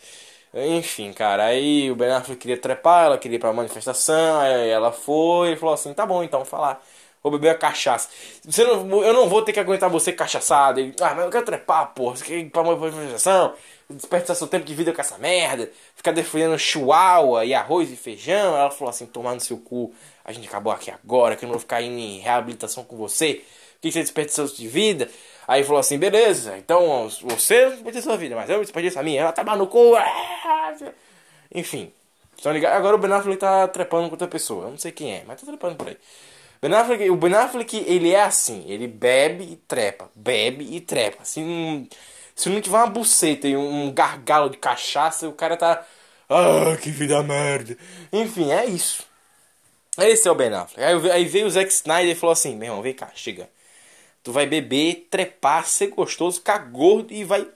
Enfim, 0.55 1.13
cara, 1.15 1.45
aí 1.47 1.91
o 1.91 1.97
Ben 1.97 2.11
Affleck 2.13 2.41
queria 2.41 2.59
trepar, 2.59 3.07
ela 3.07 3.19
queria 3.19 3.37
ir 3.37 3.41
pra 3.41 3.53
manifestação, 3.55 4.41
aí 4.41 4.69
ela 4.69 4.93
foi 4.93 5.53
e 5.53 5.57
falou 5.57 5.75
assim: 5.75 5.95
Tá 5.95 6.05
bom, 6.07 6.23
então, 6.23 6.45
falar 6.45 6.83
vou 7.23 7.33
beber 7.33 7.51
a 7.51 7.55
cachaça. 7.55 8.09
Você 8.45 8.65
não, 8.65 9.03
eu 9.03 9.13
não 9.15 9.29
vou 9.29 9.43
ter 9.43 9.53
que 9.53 9.61
aguentar 9.61 9.89
você 9.89 10.13
cachaçado. 10.13 10.81
Ele, 10.81 10.95
ah, 11.01 11.15
mas 11.15 11.25
eu 11.25 11.31
quero 11.31 11.45
trepar, 11.45 11.95
porra. 11.95 12.17
Você 12.17 12.25
quer 12.25 12.39
ir 12.39 12.51
pra 12.51 12.63
manifestação? 12.65 13.55
Desperdiçar 13.93 14.37
seu 14.37 14.47
tempo 14.47 14.65
de 14.65 14.75
vida 14.75 14.93
com 14.93 15.01
essa 15.01 15.19
merda. 15.19 15.71
Ficar 15.95 16.13
defendendo 16.13 16.59
chihuahua 16.59 17.45
e 17.45 17.55
arroz 17.55 17.91
e 17.91 17.97
feijão. 17.97 18.57
Ela 18.57 18.71
falou 18.71 18.91
assim: 18.91 19.07
tomar 19.07 19.35
no 19.35 19.41
seu 19.41 19.59
cu. 19.59 19.93
A 20.25 20.33
gente 20.33 20.49
acabou 20.49 20.73
aqui 20.73 20.91
agora, 20.91 21.37
que 21.37 21.45
eu 21.45 21.49
não 21.49 21.55
vou 21.55 21.61
ficar 21.61 21.83
indo 21.83 21.99
em 21.99 22.19
reabilitação 22.21 22.85
com 22.85 22.97
você. 22.97 23.43
Que 23.81 23.91
você 23.91 24.01
desperdiçou 24.01 24.47
de 24.47 24.69
vida? 24.69 25.11
Aí 25.47 25.65
falou 25.65 25.81
assim: 25.81 25.99
beleza, 25.99 26.57
então 26.59 27.09
você 27.23 27.71
desperdiçou 27.71 28.13
sua 28.13 28.17
vida, 28.17 28.37
mas 28.37 28.49
eu 28.49 28.61
desperdiço 28.61 28.99
a 28.99 29.03
minha. 29.03 29.23
Ela 29.23 29.33
tá 29.33 29.45
no 29.57 29.67
cu. 29.67 29.95
Enfim. 31.55 31.93
Estão 32.37 32.53
ligados? 32.53 32.77
Agora 32.77 32.97
o 32.97 32.99
Ben 32.99 33.13
Affleck 33.13 33.39
tá 33.39 33.69
trepando 33.69 34.09
com 34.09 34.15
outra 34.15 34.27
pessoa. 34.27 34.65
Eu 34.65 34.71
não 34.71 34.79
sei 34.79 34.91
quem 34.91 35.15
é, 35.15 35.23
mas 35.27 35.41
tá 35.41 35.47
trepando 35.47 35.77
por 35.77 35.89
aí. 35.89 35.97
Ben 36.61 36.73
Affleck, 36.75 37.11
o 37.11 37.17
Ben 37.17 37.35
Affleck, 37.35 37.77
ele 37.87 38.13
é 38.13 38.23
assim, 38.23 38.65
ele 38.69 38.87
bebe 38.87 39.45
e 39.45 39.57
trepa, 39.57 40.11
bebe 40.15 40.65
e 40.75 40.81
trepa. 40.81 41.23
Não, 41.37 41.89
se 42.35 42.49
não 42.49 42.61
tiver 42.61 42.77
uma 42.77 42.87
buceta 42.87 43.47
e 43.47 43.57
um 43.57 43.93
gargalo 43.93 44.51
de 44.51 44.57
cachaça, 44.57 45.29
o 45.29 45.33
cara 45.33 45.57
tá... 45.57 45.87
Ah, 46.29 46.77
que 46.81 46.91
vida 46.91 47.23
merda. 47.23 47.77
Enfim, 48.13 48.51
é 48.51 48.65
isso. 48.65 49.05
Esse 49.99 50.27
é 50.27 50.31
o 50.31 50.35
Ben 50.35 50.53
Affleck. 50.55 51.11
Aí, 51.11 51.25
veio 51.27 51.47
o 51.47 51.51
Zack 51.51 51.71
Snyder 51.71 52.13
e 52.13 52.19
falou 52.19 52.33
assim, 52.33 52.57
meu 52.57 52.69
irmão, 52.69 52.83
vem 52.83 52.95
cá, 52.95 53.11
chega. 53.15 53.49
Tu 54.23 54.33
vai 54.33 54.47
beber, 54.47 55.09
trepar, 55.11 55.67
ser 55.67 55.89
gostoso, 55.89 56.39
ficar 56.39 56.59
gordo 56.59 57.13
e 57.13 57.25
vai 57.25 57.47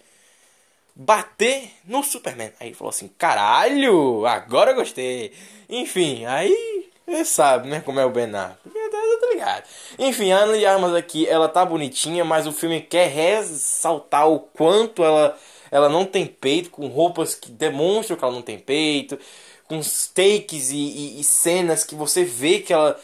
bater 0.95 1.71
no 1.85 2.03
Superman. 2.03 2.53
Aí 2.61 2.75
falou 2.75 2.91
assim, 2.91 3.09
caralho, 3.17 4.27
agora 4.27 4.73
eu 4.73 4.77
gostei. 4.77 5.33
Enfim, 5.69 6.27
aí 6.27 6.91
você 7.07 7.25
sabe, 7.25 7.69
né, 7.69 7.81
como 7.81 8.01
é 8.01 8.05
o 8.05 8.11
Ben 8.11 8.35
Affleck 8.35 8.86
tá 9.21 9.27
ligado. 9.29 9.65
Enfim, 9.99 10.33
a 10.33 10.39
Ana 10.39 10.59
de 10.59 10.67
Armas 10.67 10.95
aqui, 10.95 11.27
ela 11.29 11.49
tá 11.49 11.65
bonitinha, 11.65 12.25
mas 12.25 12.47
o 12.47 12.53
filme 12.53 12.81
quer 12.81 13.09
ressaltar 13.09 14.29
o 14.29 14.41
quanto 14.41 15.05
ela, 15.05 15.37
ela 15.71 15.89
não 15.89 16.05
tem 16.05 16.27
peito, 16.27 16.71
com 16.71 16.87
roupas 16.89 17.35
que 17.35 17.51
demonstram 17.51 18.17
que 18.17 18.25
ela 18.25 18.33
não 18.33 18.43
tem 18.43 18.59
peito, 18.59 19.19
com 19.69 19.81
takes 20.15 20.71
e, 20.71 20.77
e, 20.77 21.21
e 21.21 21.25
cenas 21.25 21.85
que 21.85 21.95
você 21.95 22.25
vê 22.25 22.61
que 22.61 22.73
ela. 22.73 22.99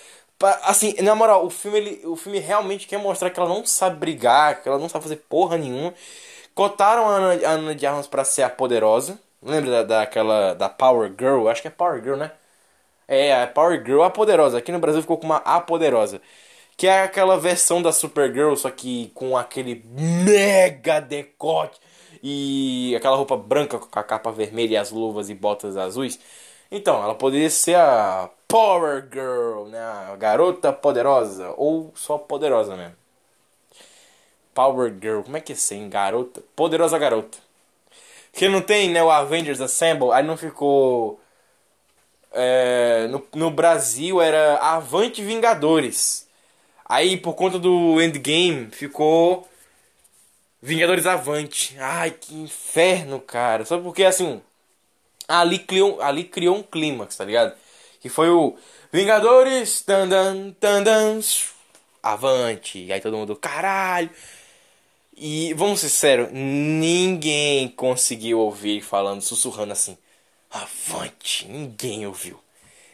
Assim, 0.65 0.95
na 1.01 1.15
moral, 1.15 1.47
o 1.47 1.51
filme, 1.51 1.79
ele, 1.79 2.07
o 2.07 2.17
filme 2.17 2.39
realmente 2.41 2.87
quer 2.87 2.99
mostrar 2.99 3.31
que 3.31 3.39
ela 3.39 3.49
não 3.49 3.65
sabe 3.65 3.97
brigar, 3.97 4.61
que 4.63 4.69
ela 4.69 4.79
não 4.79 4.89
sabe 4.89 5.05
fazer 5.05 5.17
porra 5.29 5.57
nenhuma. 5.57 5.95
Cotaram 6.55 7.09
a 7.09 7.17
Ana, 7.17 7.47
a 7.47 7.51
Ana 7.53 7.75
de 7.75 7.87
Armas 7.87 8.07
pra 8.07 8.25
ser 8.25 8.43
a 8.43 8.51
poderosa. 8.51 9.19
Lembra 9.43 9.85
da, 9.85 10.01
daquela. 10.01 10.55
da 10.55 10.69
Power 10.69 11.13
Girl? 11.19 11.49
Acho 11.49 11.63
que 11.63 11.69
é 11.69 11.71
Power 11.71 12.03
Girl, 12.03 12.17
né? 12.17 12.33
É, 13.09 13.43
a 13.43 13.47
Power 13.47 13.83
Girl, 13.85 14.03
a 14.03 14.11
poderosa. 14.11 14.59
Aqui 14.59 14.73
no 14.73 14.79
Brasil 14.79 15.03
ficou 15.03 15.19
com 15.19 15.27
uma 15.27 15.37
A 15.39 15.61
poderosa. 15.61 16.21
Que 16.77 16.87
é 16.87 17.03
aquela 17.03 17.39
versão 17.39 17.83
da 17.83 17.93
Supergirl, 17.93 18.55
só 18.57 18.71
que 18.71 19.11
com 19.15 19.37
aquele 19.37 19.85
mega 19.95 21.01
decote 21.01 21.79
e 22.23 22.95
aquela 22.97 23.17
roupa 23.17 23.37
branca 23.37 23.79
com 23.79 23.99
a 23.99 24.03
capa 24.03 24.33
vermelha 24.33 24.75
e 24.75 24.77
as 24.77 24.91
luvas 24.91 25.29
e 25.29 25.35
botas 25.35 25.77
azuis. 25.77 26.19
Então, 26.71 27.03
ela 27.03 27.15
poderia 27.15 27.51
ser 27.51 27.77
a 27.77 28.31
Power 28.49 29.07
Girl, 29.13 29.65
né? 29.69 29.79
A 29.81 30.17
garota 30.17 30.73
poderosa. 30.73 31.53
Ou 31.57 31.93
só 31.95 32.17
poderosa 32.19 32.77
mesmo. 32.77 32.97
Power 34.55 34.93
Girl, 35.01 35.23
como 35.23 35.37
é 35.37 35.41
que 35.41 35.53
é 35.53 35.55
assim? 35.55 35.89
Garota? 35.89 36.43
Poderosa 36.57 36.99
garota. 36.99 37.39
Que 38.33 38.49
não 38.49 38.63
tem, 38.63 38.91
né? 38.91 39.03
O 39.03 39.11
Avengers 39.11 39.61
Assemble, 39.61 40.13
aí 40.13 40.23
não 40.23 40.37
ficou 40.37 41.21
é, 42.33 43.07
no, 43.09 43.27
no 43.35 43.51
Brasil 43.51 44.21
era 44.21 44.57
Avante 44.57 45.23
Vingadores. 45.23 46.27
Aí 46.85 47.17
por 47.17 47.35
conta 47.35 47.59
do 47.59 48.01
Endgame 48.01 48.71
ficou 48.71 49.49
Vingadores 50.61 51.07
Avante. 51.07 51.77
Ai, 51.79 52.11
que 52.11 52.35
inferno, 52.35 53.21
cara. 53.21 53.65
Só 53.65 53.79
porque 53.79 54.05
assim, 54.05 54.41
ali 55.29 55.59
criou, 55.59 56.01
ali 56.01 56.25
criou 56.25 56.57
um 56.57 56.63
clímax, 56.63 57.17
tá 57.17 57.25
ligado? 57.25 57.55
Que 58.01 58.09
foi 58.09 58.31
o 58.31 58.57
Vingadores 58.93 59.81
tandan, 59.83 60.53
tandan, 60.53 61.21
Avante. 62.03 62.93
Aí 62.93 63.01
todo 63.01 63.17
mundo, 63.17 63.37
caralho. 63.37 64.11
E 65.17 65.55
vamos 65.55 65.81
ser 65.81 65.89
sérios, 65.91 66.29
ninguém 66.33 67.69
conseguiu 67.69 68.39
ouvir 68.41 68.81
falando, 68.83 69.21
sussurrando 69.21 69.73
assim. 69.73 69.97
Avante, 70.53 71.49
ninguém 71.49 72.07
ouviu. 72.07 72.39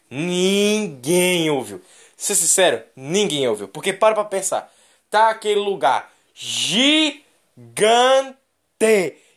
Ninguém 0.08 1.50
ouviu. 1.50 1.82
Ser 2.16 2.36
sincero, 2.36 2.82
ninguém 2.94 3.48
ouviu. 3.48 3.68
Porque 3.68 3.92
para 3.92 4.14
pra 4.14 4.24
pensar. 4.24 4.72
Tá 5.10 5.30
aquele 5.30 5.60
lugar 5.60 6.12
gigante. 6.34 7.24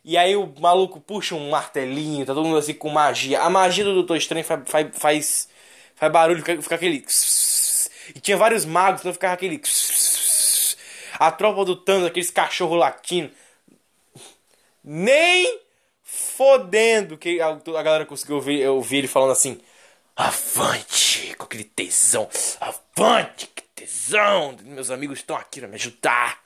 E 0.04 0.18
aí 0.18 0.36
o 0.36 0.54
maluco 0.60 1.00
puxa 1.00 1.36
um 1.36 1.50
martelinho, 1.50 2.26
tá 2.26 2.34
todo 2.34 2.46
mundo 2.46 2.58
assim 2.58 2.74
com 2.74 2.90
magia. 2.90 3.42
A 3.42 3.50
magia 3.50 3.84
do 3.84 3.94
Doutor 3.94 4.18
Estranho 4.18 4.46
faz, 4.46 4.62
faz, 4.68 4.88
faz, 4.94 5.50
faz 5.96 6.12
barulho, 6.12 6.44
fica, 6.44 6.76
aquele. 6.76 7.06
E 8.16 8.20
tinha 8.20 8.38
vários 8.38 8.66
magos, 8.66 9.02
então 9.02 9.14
ficava 9.14 9.34
aquele. 9.34 9.62
A 11.20 11.32
tropa 11.32 11.66
do 11.66 11.76
Thanos, 11.76 12.08
aqueles 12.08 12.32
cachorro 12.32 12.76
latindo. 12.76 13.32
Nem 14.84 15.60
fodendo 16.42 17.20
que 17.20 17.40
a, 17.40 17.50
a 17.50 17.84
galera 17.84 18.04
conseguiu 18.04 18.38
ouvir, 18.38 18.68
ouvir 18.68 18.98
ele 18.98 19.08
falando 19.08 19.32
assim: 19.32 19.62
Avante! 20.16 21.36
Com 21.38 21.44
aquele 21.44 21.64
tesão. 21.64 22.28
Avante! 22.60 23.46
Que 23.48 23.62
tesão! 23.76 24.58
Meus 24.64 24.90
amigos 24.90 25.20
estão 25.20 25.36
aqui 25.36 25.60
para 25.60 25.70
me 25.70 25.76
ajudar. 25.76 26.42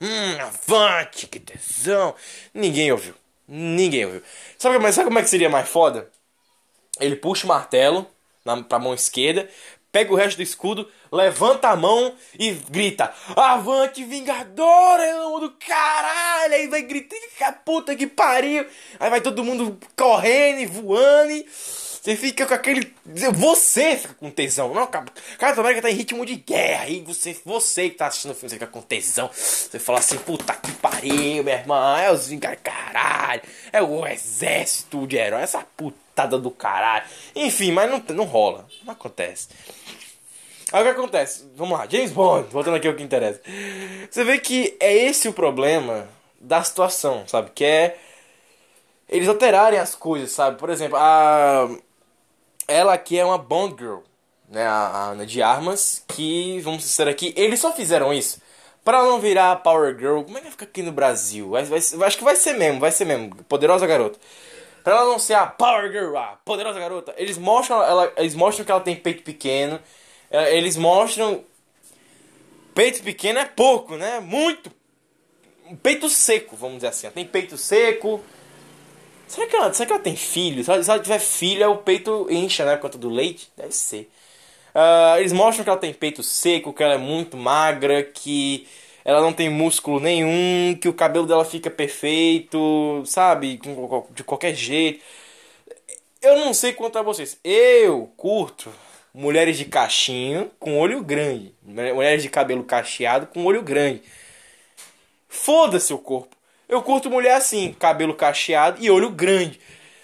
Hum, 0.00 0.40
avante! 0.40 1.26
Que 1.26 1.40
tesão! 1.40 2.14
Ninguém 2.54 2.92
ouviu. 2.92 3.14
Ninguém 3.48 4.06
ouviu. 4.06 4.22
Sabe, 4.56 4.78
mas 4.78 4.94
sabe 4.94 5.08
como 5.08 5.18
é 5.18 5.22
que 5.22 5.28
seria 5.28 5.50
mais 5.50 5.68
foda? 5.68 6.08
Ele 7.00 7.16
puxa 7.16 7.44
o 7.44 7.48
martelo 7.48 8.06
na, 8.44 8.62
pra 8.62 8.78
mão 8.78 8.94
esquerda, 8.94 9.48
pega 9.92 10.12
o 10.12 10.16
resto 10.16 10.38
do 10.38 10.42
escudo, 10.42 10.88
levanta 11.12 11.68
a 11.68 11.76
mão 11.76 12.14
e 12.38 12.50
grita: 12.50 13.12
Avante, 13.36 14.02
Vingador! 14.02 14.98
Eu 15.00 15.38
do 15.38 15.50
caralho! 15.50 16.54
Aí 16.54 16.66
vai 16.66 16.82
gritar: 16.82 17.62
puta 17.64 17.94
que 17.94 18.06
pariu! 18.06 18.66
Aí 18.98 19.10
vai 19.10 19.20
todo 19.20 19.44
mundo 19.44 19.78
correndo 19.94 20.60
e 20.60 20.66
voando. 20.66 21.30
E 21.30 21.46
você 22.02 22.16
fica 22.16 22.44
com 22.44 22.54
aquele. 22.54 22.92
Você 23.06 23.96
fica 23.96 24.14
com 24.14 24.28
tesão. 24.28 24.74
Não, 24.74 24.88
cara, 24.88 25.04
Capitão 25.38 25.62
América 25.62 25.82
tá 25.82 25.90
em 25.90 25.94
ritmo 25.94 26.26
de 26.26 26.34
guerra. 26.34 26.88
E 26.88 27.00
você, 27.00 27.36
você 27.44 27.90
que 27.90 27.94
tá 27.94 28.08
assistindo 28.08 28.32
o 28.32 28.34
filme, 28.34 28.50
você 28.50 28.56
fica 28.56 28.66
com 28.66 28.82
tesão. 28.82 29.30
Você 29.32 29.78
fala 29.78 30.00
assim, 30.00 30.18
puta 30.18 30.52
que 30.52 30.72
pariu, 30.72 31.44
meu 31.44 31.54
irmão. 31.54 31.96
É 31.96 32.10
os 32.10 32.26
Vingadores, 32.26 32.60
caralho. 32.64 33.42
É 33.72 33.80
o 33.80 34.04
exército 34.04 35.06
de 35.06 35.16
herói. 35.16 35.42
Essa 35.42 35.64
puta 35.76 36.01
coitada 36.12 36.38
do 36.38 36.50
caralho. 36.50 37.04
Enfim, 37.34 37.72
mas 37.72 37.90
não, 37.90 38.02
não 38.14 38.24
rola. 38.24 38.66
Não 38.84 38.92
acontece. 38.92 39.48
Aí 40.72 40.80
o 40.80 40.84
que 40.84 40.90
acontece? 40.90 41.44
Vamos 41.56 41.78
lá, 41.78 41.86
James 41.88 42.12
Bond, 42.12 42.48
voltando 42.50 42.76
aqui 42.76 42.88
ao 42.88 42.94
que 42.94 43.02
interessa. 43.02 43.40
Você 44.10 44.24
vê 44.24 44.38
que 44.38 44.76
é 44.80 44.94
esse 44.94 45.28
o 45.28 45.32
problema 45.32 46.08
da 46.40 46.62
situação, 46.62 47.24
sabe? 47.26 47.50
Que 47.54 47.64
é 47.64 47.98
eles 49.08 49.28
alterarem 49.28 49.78
as 49.78 49.94
coisas, 49.94 50.32
sabe? 50.32 50.58
Por 50.58 50.70
exemplo, 50.70 50.96
a 50.98 51.68
ela 52.66 52.94
aqui 52.94 53.18
é 53.18 53.24
uma 53.24 53.36
Bond 53.36 53.76
Girl, 53.78 53.98
né? 54.48 54.64
A 54.66 55.10
Ana 55.10 55.26
de 55.26 55.42
Armas, 55.42 56.02
que, 56.08 56.58
vamos 56.60 56.84
ser 56.84 57.06
aqui, 57.06 57.34
eles 57.36 57.60
só 57.60 57.72
fizeram 57.72 58.12
isso 58.12 58.40
pra 58.82 59.02
não 59.02 59.20
virar 59.20 59.56
Power 59.56 59.94
Girl. 59.96 60.22
Como 60.22 60.38
é 60.38 60.40
que 60.40 60.46
vai 60.46 60.52
ficar 60.52 60.64
aqui 60.64 60.82
no 60.82 60.92
Brasil? 60.92 61.50
Vai, 61.50 61.64
vai, 61.64 61.78
acho 61.78 62.18
que 62.18 62.24
vai 62.24 62.36
ser 62.36 62.54
mesmo, 62.54 62.80
vai 62.80 62.90
ser 62.90 63.04
mesmo. 63.04 63.36
Poderosa 63.44 63.86
Garota. 63.86 64.18
Pra 64.82 64.96
ela 64.96 65.06
não 65.06 65.18
ser 65.18 65.34
a 65.34 65.46
Power 65.46 65.90
Girl, 65.92 66.16
a 66.16 66.38
Poderosa 66.44 66.78
Garota, 66.80 67.14
eles 67.16 67.38
mostram, 67.38 67.82
ela, 67.82 68.12
eles 68.16 68.34
mostram 68.34 68.64
que 68.64 68.72
ela 68.72 68.80
tem 68.80 68.96
peito 68.96 69.22
pequeno. 69.22 69.80
É, 70.30 70.56
Eles 70.56 70.76
mostram. 70.76 71.44
Peito 72.74 73.02
pequeno 73.02 73.38
é 73.38 73.44
pouco, 73.44 73.96
né? 73.96 74.18
Muito. 74.20 74.72
Peito 75.82 76.08
seco, 76.08 76.56
vamos 76.56 76.76
dizer 76.76 76.88
assim. 76.88 77.06
Ela 77.06 77.14
tem 77.14 77.26
peito 77.26 77.56
seco. 77.56 78.20
Será 79.28 79.46
que 79.46 79.56
ela, 79.56 79.72
será 79.72 79.86
que 79.86 79.92
ela 79.92 80.02
tem 80.02 80.16
filho? 80.16 80.64
Se 80.64 80.70
ela, 80.70 80.82
se 80.82 80.90
ela 80.90 81.00
tiver 81.00 81.18
filho, 81.18 81.70
o 81.70 81.78
peito 81.78 82.26
incha, 82.30 82.64
né? 82.64 82.76
Por 82.76 82.82
conta 82.82 82.98
do 82.98 83.08
leite? 83.08 83.50
Deve 83.56 83.72
ser. 83.72 84.10
Ah, 84.74 85.16
eles 85.18 85.32
mostram 85.32 85.64
que 85.64 85.70
ela 85.70 85.78
tem 85.78 85.92
peito 85.92 86.22
seco, 86.22 86.72
que 86.72 86.82
ela 86.82 86.94
é 86.94 86.98
muito 86.98 87.36
magra, 87.36 88.02
que 88.02 88.66
ela 89.04 89.20
não 89.20 89.32
tem 89.32 89.48
músculo 89.48 90.00
nenhum, 90.00 90.76
que 90.80 90.88
o 90.88 90.94
cabelo 90.94 91.26
dela 91.26 91.44
fica 91.44 91.70
perfeito, 91.70 93.02
sabe? 93.04 93.60
De 94.10 94.22
qualquer 94.22 94.54
jeito. 94.54 95.02
Eu 96.20 96.38
não 96.38 96.54
sei 96.54 96.72
quanto 96.72 96.98
a 96.98 97.02
vocês. 97.02 97.38
Eu 97.42 98.12
curto 98.16 98.72
mulheres 99.12 99.58
de 99.58 99.64
cachinho 99.64 100.50
com 100.58 100.78
olho 100.78 101.02
grande. 101.02 101.54
Mulheres 101.62 102.22
de 102.22 102.28
cabelo 102.28 102.62
cacheado 102.62 103.26
com 103.26 103.44
olho 103.44 103.62
grande. 103.62 104.02
Foda-se 105.28 105.92
o 105.92 105.98
corpo. 105.98 106.36
Eu 106.68 106.82
curto 106.82 107.10
mulher 107.10 107.34
assim, 107.34 107.74
cabelo 107.78 108.14
cacheado 108.14 108.82
e 108.82 108.90
olho 108.90 109.10
grande. 109.10 109.60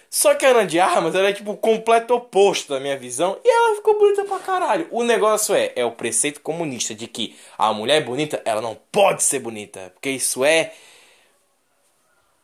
Só 0.09 0.33
que 0.33 0.45
a 0.45 0.49
Ana 0.49 0.65
de 0.65 0.79
Armas, 0.79 1.13
ela 1.13 1.29
é 1.29 1.33
tipo 1.33 1.51
o 1.51 1.57
completo 1.57 2.15
oposto 2.15 2.73
da 2.73 2.79
minha 2.79 2.97
visão. 2.97 3.37
E 3.43 3.49
ela 3.49 3.75
ficou 3.75 3.97
bonita 3.99 4.25
pra 4.25 4.39
caralho. 4.39 4.87
O 4.91 5.03
negócio 5.03 5.53
é, 5.53 5.71
é 5.75 5.85
o 5.85 5.91
preceito 5.91 6.41
comunista 6.41 6.95
de 6.95 7.07
que 7.07 7.37
a 7.57 7.71
mulher 7.73 8.03
bonita, 8.03 8.41
ela 8.43 8.61
não 8.61 8.75
pode 8.91 9.23
ser 9.23 9.39
bonita. 9.39 9.91
Porque 9.93 10.09
isso 10.09 10.43
é... 10.43 10.73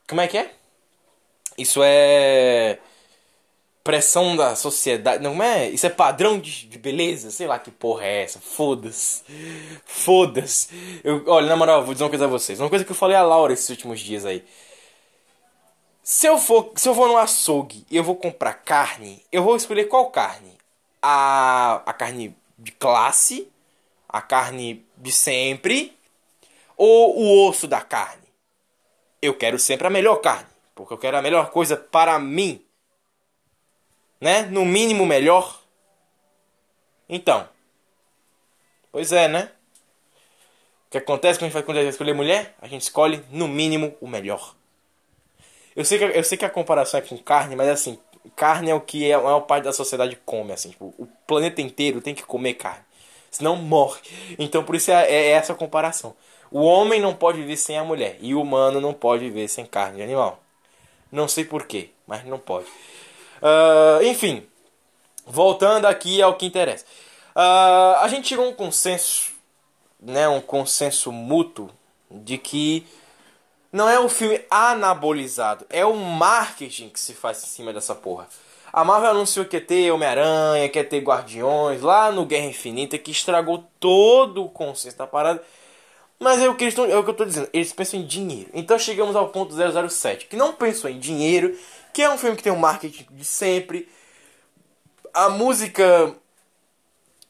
Como 0.07 0.21
é 0.21 0.27
que 0.27 0.37
é? 0.37 0.51
Isso 1.57 1.81
é 1.83 2.77
pressão 3.83 4.35
da 4.35 4.55
sociedade. 4.55 5.23
Não 5.23 5.41
é? 5.41 5.69
Isso 5.69 5.85
é 5.85 5.89
padrão 5.89 6.39
de, 6.39 6.67
de 6.67 6.77
beleza? 6.77 7.31
Sei 7.31 7.47
lá 7.47 7.57
que 7.57 7.71
porra 7.71 8.05
é 8.05 8.23
essa. 8.23 8.39
Foda-se. 8.39 9.23
Foda-se. 9.85 10.69
Olha, 11.27 11.47
na 11.47 11.55
moral, 11.55 11.83
vou 11.83 11.93
dizer 11.93 12.03
uma 12.03 12.09
coisa 12.09 12.25
a 12.25 12.27
vocês. 12.27 12.59
Uma 12.59 12.69
coisa 12.69 12.85
que 12.85 12.91
eu 12.91 12.95
falei 12.95 13.15
a 13.15 13.23
Laura 13.23 13.53
esses 13.53 13.69
últimos 13.69 13.99
dias 13.99 14.25
aí. 14.25 14.43
Se 16.05 16.27
eu 16.27 16.37
for, 16.37 16.71
se 16.75 16.87
eu 16.87 16.93
for 16.93 17.07
no 17.07 17.17
açougue 17.17 17.83
e 17.89 17.97
eu 17.97 18.03
vou 18.03 18.15
comprar 18.15 18.53
carne, 18.53 19.25
eu 19.31 19.43
vou 19.43 19.55
escolher 19.55 19.85
qual 19.85 20.11
carne? 20.11 20.55
A, 21.01 21.81
a 21.83 21.93
carne 21.93 22.37
de 22.57 22.71
classe, 22.71 23.51
a 24.07 24.21
carne 24.21 24.85
de 24.95 25.11
sempre 25.11 25.97
ou 26.77 27.17
o 27.17 27.47
osso 27.49 27.67
da 27.67 27.81
carne? 27.81 28.23
Eu 29.19 29.33
quero 29.35 29.57
sempre 29.57 29.87
a 29.87 29.89
melhor 29.89 30.17
carne, 30.17 30.47
porque 30.75 30.93
eu 30.93 30.97
quero 30.99 31.17
a 31.17 31.23
melhor 31.23 31.49
coisa 31.49 31.75
para 31.75 32.19
mim 32.19 32.63
né? 34.19 34.43
No 34.43 34.65
mínimo 34.65 35.05
melhor. 35.05 35.61
Então. 37.07 37.47
Pois 38.91 39.11
é, 39.11 39.27
né? 39.27 39.51
O 40.87 40.91
que 40.91 40.97
acontece 40.97 41.37
quando 41.37 41.49
a 41.49 41.51
gente 41.51 41.83
vai 41.83 41.89
escolher 41.89 42.13
mulher? 42.13 42.55
A 42.61 42.67
gente 42.67 42.81
escolhe 42.81 43.23
no 43.29 43.47
mínimo 43.47 43.95
o 43.99 44.07
melhor. 44.07 44.55
Eu 45.75 45.83
sei 45.83 45.97
que, 45.97 46.05
eu 46.05 46.23
sei 46.23 46.37
que 46.37 46.45
a 46.45 46.49
comparação 46.49 46.99
é 46.99 47.03
com 47.03 47.17
carne, 47.17 47.55
mas 47.55 47.67
assim, 47.67 47.99
carne 48.35 48.71
é 48.71 48.75
o 48.75 48.81
que 48.81 49.11
a 49.11 49.19
maior 49.19 49.41
parte 49.41 49.65
da 49.65 49.73
sociedade 49.73 50.17
come, 50.25 50.53
assim, 50.53 50.69
tipo, 50.69 50.93
o 50.97 51.07
planeta 51.27 51.61
inteiro 51.61 52.01
tem 52.01 52.15
que 52.15 52.23
comer 52.23 52.53
carne. 52.53 52.83
Senão 53.29 53.57
morre. 53.57 53.99
Então 54.39 54.63
por 54.63 54.75
isso 54.75 54.91
é, 54.91 55.11
é 55.11 55.29
essa 55.31 55.53
a 55.53 55.55
comparação. 55.55 56.15
O 56.49 56.61
homem 56.61 57.01
não 57.01 57.13
pode 57.13 57.39
viver 57.39 57.57
sem 57.57 57.77
a 57.77 57.83
mulher. 57.83 58.17
E 58.21 58.33
o 58.33 58.41
humano 58.41 58.79
não 58.79 58.93
pode 58.93 59.25
viver 59.25 59.47
sem 59.49 59.65
carne 59.65 59.97
de 59.97 60.03
animal. 60.03 60.41
Não 61.11 61.27
sei 61.27 61.43
porquê, 61.43 61.89
mas 62.07 62.23
não 62.25 62.39
pode. 62.39 62.67
Ah, 63.41 63.99
enfim, 64.03 64.47
voltando 65.25 65.85
aqui 65.85 66.21
ao 66.21 66.35
que 66.35 66.45
interessa. 66.45 66.85
Ah, 67.35 67.99
a 68.01 68.07
gente 68.07 68.33
a 68.33 68.39
um 68.39 68.53
consenso, 68.53 69.33
né, 69.99 70.27
um 70.27 70.41
consenso 70.41 71.11
mútuo 71.11 71.69
de 72.09 72.37
que 72.37 72.85
não 73.75 73.89
é 73.89 73.99
o 73.99 74.07
filme 74.07 74.39
anabolizado, 74.49 75.65
é 75.69 75.85
o 75.85 75.93
marketing 75.97 76.87
que 76.87 76.97
se 76.97 77.13
faz 77.13 77.43
em 77.43 77.47
cima 77.47 77.73
dessa 77.73 77.93
porra. 77.93 78.25
A 78.71 78.85
Marvel 78.85 79.09
anunciou 79.09 79.45
que 79.45 79.57
ia 79.57 79.61
ter 79.61 79.91
Homem-Aranha, 79.91 80.69
que 80.69 80.79
ia 80.79 80.85
ter 80.85 81.01
Guardiões, 81.01 81.81
lá 81.81 82.09
no 82.09 82.25
Guerra 82.25 82.45
Infinita, 82.45 82.97
que 82.97 83.11
estragou 83.11 83.65
todo 83.77 84.45
o 84.45 84.49
conceito 84.49 84.95
da 84.95 85.05
parada. 85.05 85.43
Mas 86.17 86.41
é 86.41 86.47
o, 86.47 86.55
que 86.55 86.63
eles 86.63 86.77
é 86.77 86.97
o 86.97 87.03
que 87.03 87.09
eu 87.09 87.13
tô 87.13 87.25
dizendo, 87.25 87.49
eles 87.51 87.73
pensam 87.73 87.99
em 87.99 88.05
dinheiro. 88.05 88.49
Então 88.53 88.79
chegamos 88.79 89.13
ao 89.13 89.27
ponto 89.27 89.53
007, 89.53 90.27
que 90.27 90.37
não 90.37 90.53
pensou 90.53 90.89
em 90.89 90.97
dinheiro, 90.97 91.53
que 91.93 92.01
é 92.01 92.09
um 92.09 92.17
filme 92.17 92.37
que 92.37 92.43
tem 92.43 92.53
um 92.53 92.57
marketing 92.57 93.05
de 93.11 93.25
sempre. 93.25 93.89
A 95.13 95.27
música 95.27 96.15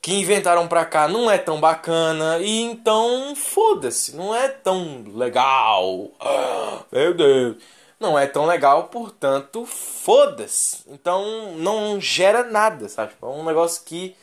que 0.06 0.14
inventaram 0.14 0.68
pra 0.68 0.86
cá 0.86 1.08
não 1.08 1.32
é 1.32 1.36
tão 1.36 1.60
bacana, 1.60 2.38
e 2.38 2.62
então 2.62 3.36
foda-se, 3.36 4.16
não 4.16 4.36
é 4.36 4.48
tão 4.50 5.04
legal. 5.16 6.12
Ah, 6.20 6.84
meu 6.92 7.12
Deus. 7.12 7.58
Não 8.00 8.20
é 8.20 8.28
tão 8.28 8.46
legal, 8.46 8.84
portanto, 8.84 9.66
foda-se. 9.66 10.84
Então 10.90 11.54
não 11.54 12.00
gera 12.00 12.44
nada, 12.44 12.88
sabe? 12.88 13.14
É 13.20 13.26
um 13.26 13.44
negócio 13.44 13.82
que 13.84 14.16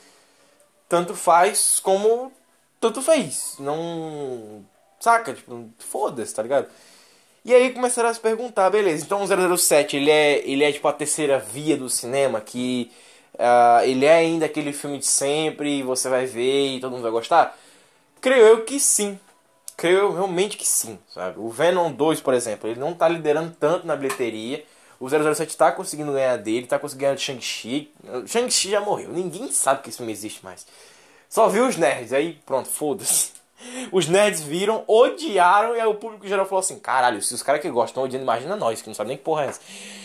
tanto 0.88 1.16
faz 1.16 1.80
como 1.80 2.30
tanto 2.80 3.02
fez. 3.02 3.56
Não. 3.58 4.64
Saca? 5.00 5.34
Tipo, 5.34 5.68
foda-se, 5.80 6.32
tá 6.32 6.44
ligado? 6.44 6.68
E 7.44 7.52
aí 7.52 7.72
começaram 7.72 8.08
a 8.08 8.14
se 8.14 8.20
perguntar, 8.20 8.70
beleza, 8.70 9.04
então 9.04 9.20
o 9.20 9.56
007 9.58 9.96
ele 9.96 10.12
é, 10.12 10.48
ele 10.48 10.62
é 10.62 10.70
tipo 10.70 10.86
a 10.86 10.92
terceira 10.92 11.40
via 11.40 11.76
do 11.76 11.90
cinema, 11.90 12.40
que 12.40 12.88
ah, 13.38 13.80
ele 13.84 14.04
é 14.04 14.14
ainda 14.14 14.46
aquele 14.46 14.72
filme 14.72 14.98
de 14.98 15.06
sempre, 15.06 15.82
você 15.82 16.08
vai 16.08 16.26
ver 16.26 16.76
e 16.76 16.80
todo 16.80 16.92
mundo 16.92 17.02
vai 17.02 17.10
gostar? 17.10 17.56
Creio 18.20 18.42
eu 18.42 18.64
que 18.64 18.78
sim. 18.78 19.18
Creio 19.76 19.98
eu 19.98 20.12
realmente 20.12 20.56
que 20.56 20.68
sim, 20.68 20.98
sabe? 21.12 21.40
O 21.40 21.48
Venom 21.48 21.90
2, 21.90 22.20
por 22.20 22.34
exemplo, 22.34 22.68
ele 22.68 22.78
não 22.78 22.94
tá 22.94 23.08
liderando 23.08 23.54
tanto 23.58 23.86
na 23.86 23.96
bilheteria. 23.96 24.64
O 25.00 25.08
007 25.08 25.56
tá 25.56 25.72
conseguindo 25.72 26.12
ganhar 26.12 26.36
dele, 26.36 26.66
tá 26.66 26.78
conseguindo 26.78 27.06
ganhar 27.06 27.16
de 27.16 27.22
Shang-Chi. 27.22 27.92
Shang-Chi 28.26 28.70
já 28.70 28.80
morreu, 28.80 29.08
ninguém 29.08 29.50
sabe 29.50 29.82
que 29.82 29.88
esse 29.88 29.98
filme 29.98 30.12
existe 30.12 30.44
mais. 30.44 30.64
Só 31.28 31.48
viu 31.48 31.66
os 31.66 31.76
nerds, 31.76 32.12
aí 32.12 32.38
pronto, 32.46 32.68
foda-se. 32.68 33.32
Os 33.90 34.08
nerds 34.08 34.42
viram, 34.42 34.82
odiaram, 34.88 35.76
e 35.76 35.80
aí 35.80 35.86
o 35.86 35.94
público 35.94 36.26
geral 36.26 36.44
falou 36.46 36.60
assim: 36.60 36.78
caralho, 36.80 37.22
se 37.22 37.32
os 37.32 37.44
caras 37.44 37.60
que 37.62 37.70
gostam 37.70 38.02
odiando, 38.02 38.24
imagina 38.24 38.56
nós, 38.56 38.82
que 38.82 38.88
não 38.88 38.94
sabe 38.94 39.08
nem 39.08 39.16
que 39.16 39.22
porra 39.22 39.44
é 39.44 39.48
essa. 39.48 39.60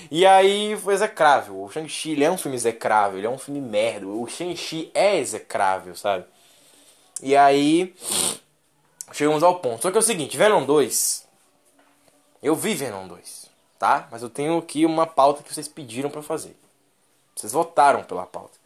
E 0.10 0.26
aí 0.26 0.78
foi 0.78 0.94
execrável. 0.94 1.62
O 1.62 1.70
Shang-Chi 1.70 2.24
é 2.24 2.32
um 2.32 2.38
filme 2.38 2.56
execrável, 2.56 3.18
ele 3.18 3.28
é 3.28 3.30
um 3.30 3.38
filme 3.38 3.62
merda. 3.62 4.08
O 4.08 4.28
Shang-Chi 4.28 4.92
é 4.94 5.18
execrável, 5.18 5.96
sabe? 5.96 6.26
E 7.22 7.36
aí. 7.36 7.96
Chegamos 9.12 9.42
ao 9.42 9.60
ponto. 9.60 9.82
Só 9.82 9.92
que 9.92 9.98
é 9.98 10.00
o 10.00 10.04
seguinte: 10.04 10.38
Venom 10.38 10.66
2. 10.66 11.28
Eu 12.42 12.56
vi 12.56 12.76
Venom 12.76 13.08
2, 13.08 13.50
tá? 13.80 14.08
Mas 14.12 14.22
eu 14.22 14.30
tenho 14.30 14.58
aqui 14.58 14.86
uma 14.86 15.08
pauta 15.08 15.44
que 15.44 15.54
vocês 15.54 15.68
pediram 15.68 16.12
eu 16.14 16.22
fazer. 16.22 16.56
Vocês 17.36 17.52
votaram 17.52 18.04
pela 18.04 18.26
pauta. 18.26 18.58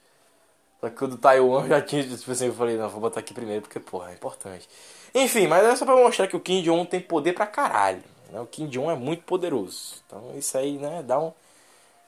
Só 0.80 0.89
que 0.89 1.04
o 1.04 1.08
do 1.08 1.17
Taiwan 1.17 1.67
já 1.69 1.82
tinha, 1.82 2.04
tipo 2.04 2.32
assim, 2.32 2.47
eu 2.47 2.54
falei, 2.54 2.77
não, 2.77 2.89
vou 2.89 2.99
botar 2.99 3.19
aqui 3.19 3.34
primeiro 3.34 3.62
porque, 3.62 3.80
porra, 3.80 4.12
é 4.12 4.13
importante. 4.13 4.67
Enfim, 5.13 5.47
mas 5.47 5.63
é 5.63 5.75
só 5.75 5.86
pra 5.86 5.95
mostrar 5.95 6.27
que 6.27 6.36
o 6.36 6.39
Kim 6.39 6.62
Jong 6.63 6.86
tem 6.89 6.99
poder 6.99 7.34
pra 7.34 7.45
caralho. 7.45 8.04
Né? 8.32 8.39
O 8.39 8.46
Kim 8.46 8.67
Jong 8.67 8.89
é 8.89 8.96
muito 8.96 9.24
poderoso. 9.24 9.96
Então 10.06 10.34
isso 10.38 10.58
aí, 10.58 10.78
né, 10.78 11.04
dá 11.04 11.20
um. 11.20 11.34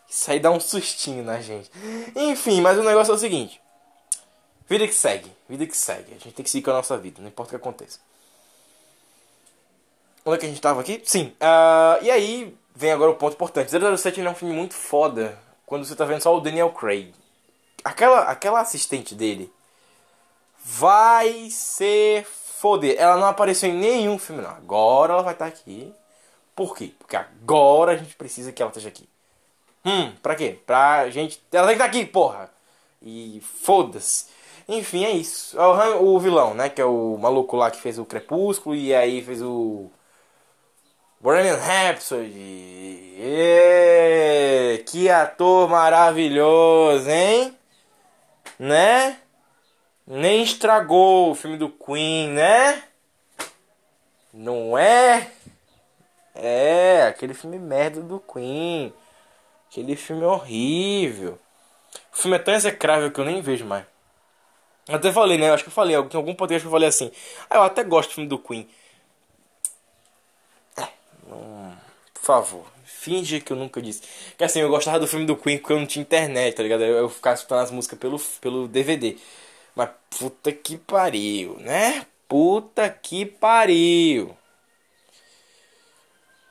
Isso 0.09 0.31
aí 0.31 0.39
dá 0.39 0.51
um 0.51 0.59
sustinho 0.59 1.23
na 1.23 1.41
gente. 1.41 1.69
Enfim, 2.15 2.61
mas 2.61 2.77
o 2.77 2.83
negócio 2.83 3.11
é 3.11 3.15
o 3.15 3.19
seguinte. 3.19 3.61
Vida 4.67 4.87
que 4.87 4.93
segue, 4.93 5.31
vida 5.47 5.65
que 5.65 5.75
segue. 5.75 6.11
A 6.11 6.17
gente 6.17 6.33
tem 6.33 6.43
que 6.43 6.49
seguir 6.49 6.63
com 6.63 6.71
a 6.71 6.75
nossa 6.75 6.97
vida, 6.97 7.21
não 7.21 7.27
importa 7.27 7.49
o 7.49 7.51
que 7.51 7.55
aconteça. 7.55 7.99
Onde 10.25 10.37
é 10.37 10.39
que 10.39 10.45
a 10.45 10.49
gente 10.49 10.61
tava 10.61 10.79
aqui? 10.81 11.01
Sim. 11.03 11.35
ah, 11.39 11.99
e 12.01 12.09
aí 12.09 12.57
vem 12.73 12.91
agora 12.91 13.11
o 13.11 13.15
ponto 13.15 13.33
importante. 13.33 13.71
007 13.71 14.19
ele 14.19 14.27
é 14.27 14.31
um 14.31 14.35
filme 14.35 14.53
muito 14.53 14.73
foda 14.73 15.37
quando 15.65 15.85
você 15.85 15.95
tá 15.95 16.05
vendo 16.05 16.21
só 16.21 16.35
o 16.35 16.39
Daniel 16.39 16.71
Craig. 16.71 17.13
Aquela, 17.83 18.21
aquela 18.21 18.61
assistente 18.61 19.13
dele 19.13 19.51
vai 20.63 21.49
ser 21.49 22.25
foder. 22.25 22.95
Ela 22.97 23.17
não 23.17 23.27
apareceu 23.27 23.69
em 23.69 23.77
nenhum 23.77 24.17
filme, 24.17 24.41
não. 24.41 24.51
Agora 24.51 25.13
ela 25.13 25.23
vai 25.23 25.33
estar 25.33 25.47
aqui. 25.47 25.93
Por 26.55 26.75
quê? 26.75 26.91
Porque 26.97 27.15
agora 27.15 27.93
a 27.93 27.97
gente 27.97 28.15
precisa 28.15 28.51
que 28.51 28.61
ela 28.61 28.69
esteja 28.69 28.89
aqui. 28.89 29.07
Hum, 29.85 30.13
pra 30.21 30.35
quê? 30.35 30.59
Pra 30.65 31.09
gente. 31.09 31.41
Ela 31.51 31.67
tem 31.67 31.77
que 31.77 31.83
estar 31.83 31.85
aqui, 31.85 32.05
porra! 32.05 32.49
E 33.01 33.41
foda-se. 33.41 34.27
Enfim, 34.67 35.03
é 35.03 35.11
isso. 35.11 35.59
É 35.59 35.95
O, 35.95 36.19
vilão, 36.19 36.53
né? 36.53 36.69
Que 36.69 36.81
é 36.81 36.85
o 36.85 37.17
maluco 37.19 37.57
lá 37.57 37.69
que 37.69 37.81
fez 37.81 37.99
o 37.99 38.05
Crepúsculo 38.05 38.75
e 38.75 38.93
aí 38.93 39.21
fez 39.21 39.41
o. 39.41 39.91
Bohemian 41.19 41.55
Rhapsody. 41.55 43.15
Ê, 43.17 44.83
que 44.85 45.09
ator 45.09 45.69
maravilhoso, 45.69 47.09
hein? 47.09 47.57
Né? 48.59 49.17
Nem 50.05 50.43
estragou 50.43 51.31
o 51.31 51.35
filme 51.35 51.57
do 51.57 51.69
Queen, 51.69 52.29
né? 52.29 52.83
Não 54.33 54.77
é? 54.77 55.31
É, 56.35 57.03
aquele 57.03 57.33
filme 57.33 57.59
merda 57.59 58.01
do 58.01 58.19
Queen. 58.19 58.93
Aquele 59.69 59.95
filme 59.95 60.23
horrível. 60.25 61.39
O 62.13 62.17
filme 62.17 62.37
é 62.37 62.39
tão 62.39 62.53
execrável 62.55 63.11
que 63.11 63.19
eu 63.19 63.25
nem 63.25 63.41
vejo 63.41 63.65
mais. 63.65 63.85
Até 64.87 65.11
falei, 65.11 65.37
né? 65.37 65.49
Acho 65.51 65.63
que 65.63 65.69
eu 65.69 65.73
falei, 65.73 65.95
em 65.95 65.99
algum 66.15 66.35
podcast 66.35 66.65
eu 66.65 66.71
falei 66.71 66.89
assim. 66.89 67.11
Ah, 67.49 67.57
eu 67.57 67.63
até 67.63 67.83
gosto 67.83 68.09
do 68.09 68.13
filme 68.15 68.29
do 68.29 68.37
Queen. 68.39 68.67
É, 70.77 70.87
não- 71.27 71.75
por 72.13 72.21
favor, 72.21 72.65
finge 72.85 73.39
que 73.41 73.51
eu 73.51 73.57
nunca 73.57 73.81
disse. 73.81 74.01
Que 74.37 74.43
assim, 74.43 74.59
eu 74.59 74.69
gostava 74.69 74.99
do 74.99 75.07
filme 75.07 75.25
do 75.25 75.35
Queen 75.35 75.57
porque 75.57 75.73
eu 75.73 75.79
não 75.79 75.85
tinha 75.87 76.01
internet, 76.01 76.55
tá 76.55 76.63
ligado? 76.63 76.83
Eu, 76.83 76.97
eu 76.97 77.09
ficava 77.09 77.35
escutando 77.35 77.61
as 77.61 77.71
músicas 77.71 77.99
pelo, 77.99 78.19
pelo 78.41 78.67
DVD. 78.67 79.17
Mas 79.75 79.89
puta 80.17 80.51
que 80.51 80.77
pariu, 80.77 81.57
né? 81.59 82.05
Puta 82.27 82.89
que 82.89 83.25
pariu. 83.25 84.35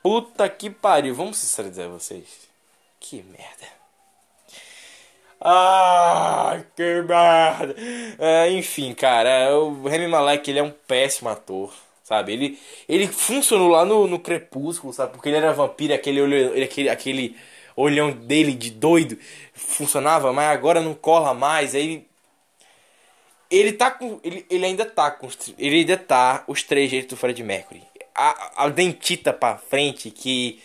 Puta 0.02 0.48
que 0.48 0.70
pariu. 0.70 1.14
Vamos 1.14 1.38
sincerizar 1.38 1.88
vocês. 1.88 2.48
Que 3.00 3.22
merda. 3.22 3.66
Ai, 5.40 6.64
que 6.76 7.02
merda. 7.02 7.74
É, 8.18 8.50
enfim, 8.52 8.94
cara, 8.94 9.56
o 9.58 9.88
Remy 9.88 10.06
Malek 10.08 10.48
ele 10.50 10.60
é 10.60 10.62
um 10.62 10.70
péssimo 10.70 11.28
ator, 11.28 11.72
sabe? 12.04 12.32
Ele, 12.32 12.58
ele 12.88 13.08
funcionou 13.08 13.68
lá 13.68 13.84
no, 13.84 14.06
no 14.06 14.18
Crepúsculo, 14.20 14.92
sabe? 14.92 15.12
Porque 15.12 15.28
ele 15.28 15.38
era 15.38 15.52
vampiro, 15.52 15.94
aquele, 15.94 16.20
olho, 16.20 16.34
ele- 16.54 16.64
aquele, 16.64 16.88
aquele 16.88 17.36
olhão 17.76 18.12
dele 18.12 18.52
de 18.54 18.70
doido 18.70 19.18
funcionava, 19.52 20.32
mas 20.32 20.48
agora 20.50 20.80
não 20.80 20.94
cola 20.94 21.34
mais. 21.34 21.74
Aí 21.74 22.06
ele 23.50 23.72
tá 23.72 23.90
com. 23.90 24.18
Ele, 24.24 24.46
ele 24.50 24.64
ainda 24.64 24.84
tá 24.84 25.10
com. 25.10 25.28
Ele 25.58 25.76
ainda 25.76 25.96
tá 25.96 26.44
os 26.46 26.62
três 26.62 26.90
jeitos 26.90 27.10
do 27.10 27.16
Fred 27.16 27.42
Mercury. 27.42 27.82
A, 28.14 28.64
a 28.64 28.68
dentita 28.68 29.33
pra 29.33 29.57
frente 29.57 30.11
que. 30.11 30.61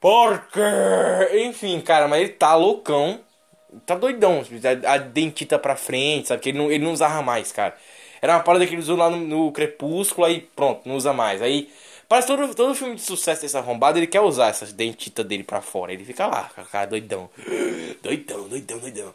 Porque. 0.00 0.60
Enfim, 1.44 1.80
cara, 1.80 2.08
mas 2.08 2.20
ele 2.20 2.30
tá 2.30 2.54
loucão. 2.54 3.20
Tá 3.86 3.94
doidão. 3.94 4.42
A, 4.86 4.94
a 4.94 4.98
dentita 4.98 5.58
pra 5.58 5.76
frente, 5.76 6.28
sabe? 6.28 6.42
Que 6.42 6.48
ele 6.50 6.58
não, 6.58 6.70
ele 6.70 6.84
não 6.84 6.92
usava 6.92 7.22
mais, 7.22 7.52
cara. 7.52 7.76
Era 8.22 8.34
uma 8.34 8.42
parada 8.42 8.66
que 8.66 8.74
ele 8.74 8.82
usou 8.82 8.96
lá 8.96 9.08
no, 9.08 9.18
no 9.18 9.52
Crepúsculo, 9.52 10.26
aí 10.26 10.40
pronto, 10.54 10.88
não 10.88 10.96
usa 10.96 11.12
mais. 11.12 11.40
Aí. 11.42 11.70
Parece 12.08 12.26
todo, 12.26 12.54
todo 12.56 12.74
filme 12.74 12.96
de 12.96 13.02
sucesso 13.02 13.42
desse 13.42 13.56
arrombado, 13.56 13.96
ele 13.96 14.06
quer 14.08 14.20
usar 14.20 14.48
essas 14.48 14.72
dentitas 14.72 15.24
dele 15.24 15.44
pra 15.44 15.60
fora. 15.60 15.92
Ele 15.92 16.04
fica 16.04 16.26
lá, 16.26 16.50
cara 16.72 16.86
doidão. 16.86 17.30
Doidão, 18.02 18.48
doidão, 18.48 18.78
doidão. 18.78 19.14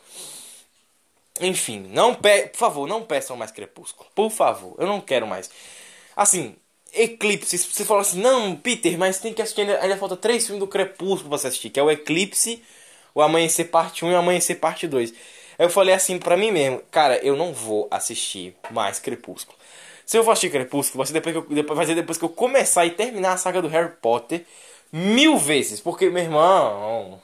Enfim, 1.41 1.79
não 1.91 2.15
pe 2.15 2.47
por 2.47 2.57
favor, 2.57 2.87
não 2.87 3.03
peçam 3.03 3.35
mais 3.35 3.51
Crepúsculo. 3.51 4.09
Por 4.15 4.29
favor, 4.29 4.75
eu 4.79 4.87
não 4.87 5.01
quero 5.01 5.27
mais. 5.27 5.49
Assim, 6.15 6.55
Eclipse, 6.95 7.57
se 7.57 7.67
você 7.67 7.85
fala 7.85 8.01
assim, 8.01 8.21
não, 8.21 8.55
Peter, 8.55 8.97
mas 8.97 9.19
tem 9.19 9.33
que 9.33 9.41
assistir, 9.41 9.61
ainda, 9.61 9.79
ainda 9.81 9.97
falta 9.97 10.15
três 10.15 10.45
filmes 10.45 10.59
do 10.59 10.67
Crepúsculo 10.67 11.29
pra 11.29 11.37
você 11.37 11.47
assistir, 11.47 11.69
que 11.69 11.79
é 11.79 11.83
o 11.83 11.91
Eclipse, 11.91 12.63
o 13.13 13.21
Amanhecer 13.21 13.69
Parte 13.69 14.05
1 14.05 14.11
e 14.11 14.13
o 14.13 14.17
Amanhecer 14.17 14.59
Parte 14.59 14.87
2. 14.87 15.11
Aí 15.11 15.65
eu 15.65 15.69
falei 15.69 15.93
assim 15.93 16.17
pra 16.17 16.35
mim 16.35 16.51
mesmo, 16.51 16.81
cara, 16.91 17.17
eu 17.17 17.35
não 17.35 17.53
vou 17.53 17.87
assistir 17.91 18.55
mais 18.71 18.99
Crepúsculo. 18.99 19.57
Se 20.05 20.17
eu 20.17 20.23
for 20.23 20.31
assistir 20.31 20.51
Crepúsculo, 20.51 20.99
vai 20.99 21.07
ser 21.07 21.13
depois 21.13 21.33
que 21.33 21.39
eu, 21.39 21.55
depois, 21.55 21.77
vai 21.77 21.85
ser 21.85 21.95
depois 21.95 22.17
que 22.17 22.25
eu 22.25 22.29
começar 22.29 22.85
e 22.85 22.91
terminar 22.91 23.33
a 23.33 23.37
saga 23.37 23.61
do 23.61 23.67
Harry 23.67 23.93
Potter 24.01 24.45
mil 24.91 25.37
vezes, 25.37 25.79
porque, 25.79 26.09
meu 26.09 26.23
irmão... 26.23 27.21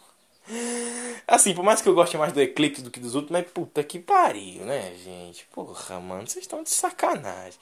Assim, 1.27 1.53
por 1.53 1.63
mais 1.63 1.81
que 1.81 1.87
eu 1.87 1.93
goste 1.93 2.17
mais 2.17 2.33
do 2.33 2.41
Eclipse 2.41 2.81
do 2.81 2.91
que 2.91 2.99
dos 2.99 3.15
outros, 3.15 3.31
mas 3.31 3.45
puta 3.51 3.83
que 3.83 3.99
pariu, 3.99 4.65
né, 4.65 4.93
gente? 5.03 5.45
Porra, 5.53 5.99
mano, 5.99 6.27
vocês 6.27 6.43
estão 6.43 6.63
de 6.63 6.69
sacanagem. 6.69 7.59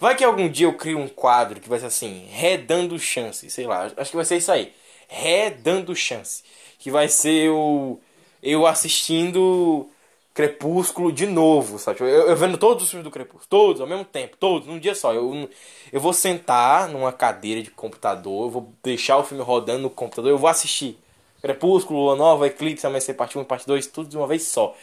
Vai 0.00 0.16
que 0.16 0.24
algum 0.24 0.48
dia 0.48 0.66
eu 0.66 0.74
crio 0.74 0.98
um 0.98 1.08
quadro 1.08 1.60
que 1.60 1.68
vai 1.68 1.78
ser 1.78 1.86
assim, 1.86 2.26
redando 2.30 2.98
chance, 2.98 3.50
sei 3.50 3.66
lá, 3.66 3.90
acho 3.96 4.10
que 4.10 4.16
vai 4.16 4.24
ser 4.24 4.36
isso 4.36 4.52
aí. 4.52 4.72
Redando 5.08 5.94
chance. 5.94 6.42
Que 6.78 6.90
vai 6.90 7.08
ser 7.08 7.50
o. 7.50 8.00
Eu 8.42 8.66
assistindo 8.66 9.88
Crepúsculo 10.34 11.12
de 11.12 11.26
novo, 11.26 11.78
sabe? 11.78 12.00
Eu, 12.00 12.06
eu 12.06 12.36
vendo 12.36 12.56
todos 12.56 12.84
os 12.84 12.90
filmes 12.90 13.04
do 13.04 13.10
Crepúsculo, 13.10 13.46
todos, 13.48 13.80
ao 13.82 13.86
mesmo 13.86 14.04
tempo, 14.04 14.36
todos, 14.38 14.66
num 14.66 14.78
dia 14.78 14.94
só. 14.94 15.12
Eu, 15.12 15.48
eu 15.92 16.00
vou 16.00 16.12
sentar 16.14 16.88
numa 16.88 17.12
cadeira 17.12 17.62
de 17.62 17.70
computador, 17.70 18.46
eu 18.46 18.50
vou 18.50 18.72
deixar 18.82 19.18
o 19.18 19.24
filme 19.24 19.44
rodando 19.44 19.82
no 19.82 19.90
computador, 19.90 20.30
eu 20.30 20.38
vou 20.38 20.48
assistir. 20.48 20.98
Crepúsculo, 21.42 22.00
Lua 22.00 22.16
Nova, 22.16 22.46
Eclipse, 22.46 22.86
Amanhecer 22.86 23.14
Parte 23.14 23.36
1 23.36 23.44
Parte 23.44 23.66
2, 23.66 23.88
tudo 23.88 24.08
de 24.08 24.16
uma 24.16 24.28
vez 24.28 24.44
só. 24.44 24.74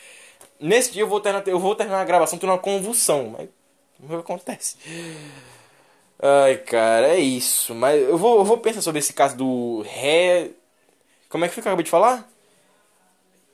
Nesse 0.59 0.91
dia 0.91 1.03
eu 1.03 1.07
vou 1.07 1.21
terminar, 1.21 1.47
eu 1.47 1.57
vou 1.57 1.73
terminar 1.73 2.01
a 2.01 2.05
gravação 2.05 2.37
tendo 2.37 2.51
uma 2.51 2.59
convulsão, 2.59 3.33
mas 3.37 3.49
não 3.99 4.19
acontece. 4.19 4.75
Ai, 6.21 6.57
cara, 6.57 7.07
é 7.15 7.19
isso. 7.19 7.73
Mas 7.73 8.01
eu 8.01 8.17
vou, 8.17 8.39
eu 8.39 8.45
vou 8.45 8.57
pensar 8.57 8.81
sobre 8.81 8.99
esse 8.99 9.13
caso 9.13 9.37
do 9.37 9.81
ré. 9.83 10.49
Como 11.29 11.45
é 11.45 11.47
que 11.47 11.53
foi 11.53 11.61
que 11.63 11.67
eu 11.67 11.71
acabei 11.71 11.85
de 11.85 11.89
falar? 11.89 12.29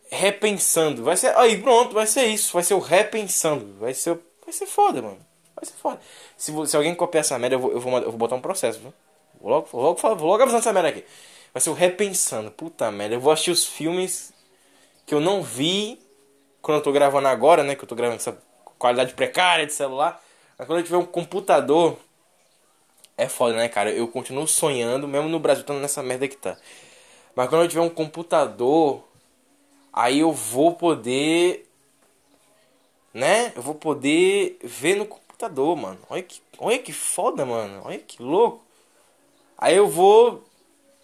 Repensando. 0.09 1.03
Vai 1.03 1.15
ser. 1.15 1.35
Aí, 1.37 1.61
pronto, 1.61 1.93
vai 1.93 2.07
ser 2.07 2.25
isso. 2.25 2.53
Vai 2.53 2.63
ser 2.63 2.73
o 2.73 2.79
repensando. 2.79 3.75
Vai 3.79 3.93
ser, 3.93 4.19
vai 4.43 4.53
ser 4.53 4.65
foda, 4.65 5.01
mano. 5.01 5.19
Vai 5.55 5.65
ser 5.65 5.73
foda. 5.73 5.99
Se, 6.35 6.51
se 6.67 6.75
alguém 6.75 6.95
copiar 6.95 7.21
essa 7.21 7.37
merda, 7.37 7.55
eu 7.55 7.59
vou, 7.59 7.71
eu 7.71 7.79
vou, 7.79 7.97
eu 7.99 8.09
vou 8.09 8.17
botar 8.17 8.35
um 8.35 8.41
processo, 8.41 8.79
viu? 8.79 8.93
Vou 9.39 9.51
logo, 9.51 9.67
vou 9.71 9.81
logo, 9.81 10.15
vou 10.15 10.29
logo 10.29 10.41
avisando 10.41 10.61
essa 10.61 10.73
merda 10.73 10.89
aqui. 10.89 11.03
Ser 11.59 11.69
o 11.69 11.73
repensando. 11.73 12.51
Puta 12.51 12.91
merda. 12.91 13.15
Eu 13.15 13.19
vou 13.19 13.31
assistir 13.31 13.51
os 13.51 13.65
filmes 13.65 14.33
que 15.05 15.13
eu 15.13 15.19
não 15.19 15.41
vi 15.41 15.99
quando 16.61 16.79
eu 16.79 16.83
tô 16.83 16.91
gravando 16.91 17.27
agora, 17.27 17.63
né? 17.63 17.75
Que 17.75 17.83
eu 17.83 17.87
tô 17.87 17.95
gravando 17.95 18.19
essa 18.19 18.37
qualidade 18.77 19.13
precária 19.13 19.65
de 19.65 19.73
celular. 19.73 20.21
Mas 20.57 20.67
quando 20.67 20.79
eu 20.79 20.83
tiver 20.83 20.97
um 20.97 21.05
computador. 21.05 21.97
É 23.17 23.29
foda, 23.29 23.55
né, 23.55 23.69
cara? 23.69 23.91
Eu 23.91 24.07
continuo 24.09 24.45
sonhando, 24.45 25.07
mesmo 25.07 25.29
no 25.29 25.39
Brasil, 25.39 25.61
estando 25.61 25.79
nessa 25.79 26.03
merda 26.03 26.27
que 26.27 26.35
tá. 26.35 26.57
Mas 27.33 27.49
quando 27.49 27.63
eu 27.63 27.67
tiver 27.69 27.81
um 27.81 27.89
computador, 27.89 29.03
aí 29.93 30.19
eu 30.19 30.31
vou 30.31 30.73
poder. 30.75 31.69
Né? 33.13 33.53
Eu 33.55 33.61
vou 33.61 33.75
poder 33.75 34.59
ver 34.61 34.95
no 34.95 35.05
computador, 35.05 35.75
mano. 35.77 35.99
Olha 36.09 36.23
que, 36.23 36.41
olha 36.57 36.79
que 36.79 36.91
foda, 36.91 37.45
mano. 37.45 37.81
Olha 37.85 37.99
que 37.99 38.21
louco. 38.21 38.63
Aí 39.57 39.75
eu 39.75 39.87
vou. 39.87 40.43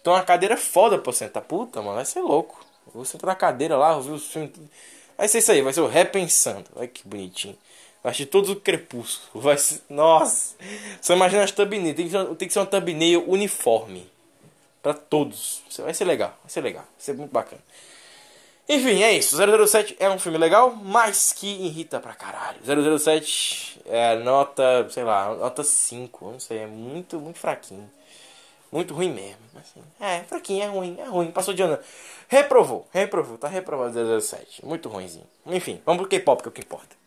Ter 0.02 0.10
uma 0.10 0.22
cadeira 0.22 0.56
foda 0.56 0.98
pra 0.98 1.12
sentar. 1.12 1.42
Puta, 1.42 1.80
mano, 1.80 1.96
vai 1.96 2.04
ser 2.04 2.20
louco. 2.20 2.64
Eu 2.86 2.92
vou 2.94 3.04
sentar 3.04 3.28
na 3.28 3.34
cadeira 3.34 3.76
lá, 3.76 3.96
ouvir 3.96 4.10
os 4.12 4.26
filmes. 4.26 4.52
Vai 5.16 5.28
ser 5.28 5.38
isso 5.38 5.52
aí, 5.52 5.62
vai 5.62 5.72
ser 5.72 5.80
o 5.80 5.86
repensando. 5.86 6.64
Olha 6.74 6.88
que 6.88 7.06
bonitinho. 7.06 7.56
Vai 8.02 8.10
assistir 8.10 8.26
todos 8.26 8.50
o 8.50 8.56
crepúsculo. 8.56 9.42
Vai 9.42 9.56
ser. 9.56 9.80
Nossa! 9.88 10.56
Só 11.00 11.14
imagina 11.14 11.44
as 11.44 11.52
thumbnails. 11.52 11.94
Tem 11.94 12.06
que 12.06 12.10
ser, 12.10 12.26
tem 12.34 12.48
que 12.48 12.54
ser 12.54 12.58
uma 12.58 12.66
thumbnail 12.66 13.24
uniforme. 13.28 14.10
Pra 14.82 14.92
todos. 14.92 15.62
Vai 15.78 15.94
ser 15.94 16.04
legal. 16.04 16.36
Vai 16.42 16.50
ser 16.50 16.60
legal. 16.60 16.82
Vai 16.82 16.92
ser 16.98 17.14
muito 17.14 17.30
bacana. 17.30 17.62
Enfim, 18.68 19.02
é 19.02 19.12
isso. 19.12 19.36
007 19.36 19.96
é 20.00 20.08
um 20.10 20.18
filme 20.18 20.38
legal, 20.38 20.74
mas 20.74 21.32
que 21.32 21.46
irrita 21.46 22.00
pra 22.00 22.14
caralho. 22.14 22.58
007 22.98 23.80
é 23.86 24.16
nota, 24.16 24.88
sei 24.90 25.04
lá, 25.04 25.34
nota 25.34 25.62
5. 25.62 26.32
Não 26.32 26.40
sei, 26.40 26.58
é 26.58 26.66
muito, 26.66 27.20
muito 27.20 27.38
fraquinho. 27.38 27.88
Muito 28.72 28.94
ruim 28.94 29.12
mesmo. 29.12 29.36
Assim, 29.54 29.82
é, 30.00 30.20
fraquinho, 30.24 30.62
é 30.62 30.66
ruim, 30.66 30.96
é 30.98 31.04
ruim. 31.04 31.30
Passou 31.30 31.52
de 31.52 31.62
ano. 31.62 31.78
Reprovou, 32.26 32.88
reprovou, 32.90 33.36
tá 33.36 33.46
reprovado 33.46 34.20
007. 34.20 34.64
Muito 34.64 34.88
ruimzinho. 34.88 35.26
Enfim, 35.46 35.80
vamos 35.84 36.00
pro 36.00 36.08
K-pop, 36.08 36.42
que 36.42 36.48
é 36.48 36.50
o 36.50 36.52
que 36.52 36.62
importa. 36.62 37.01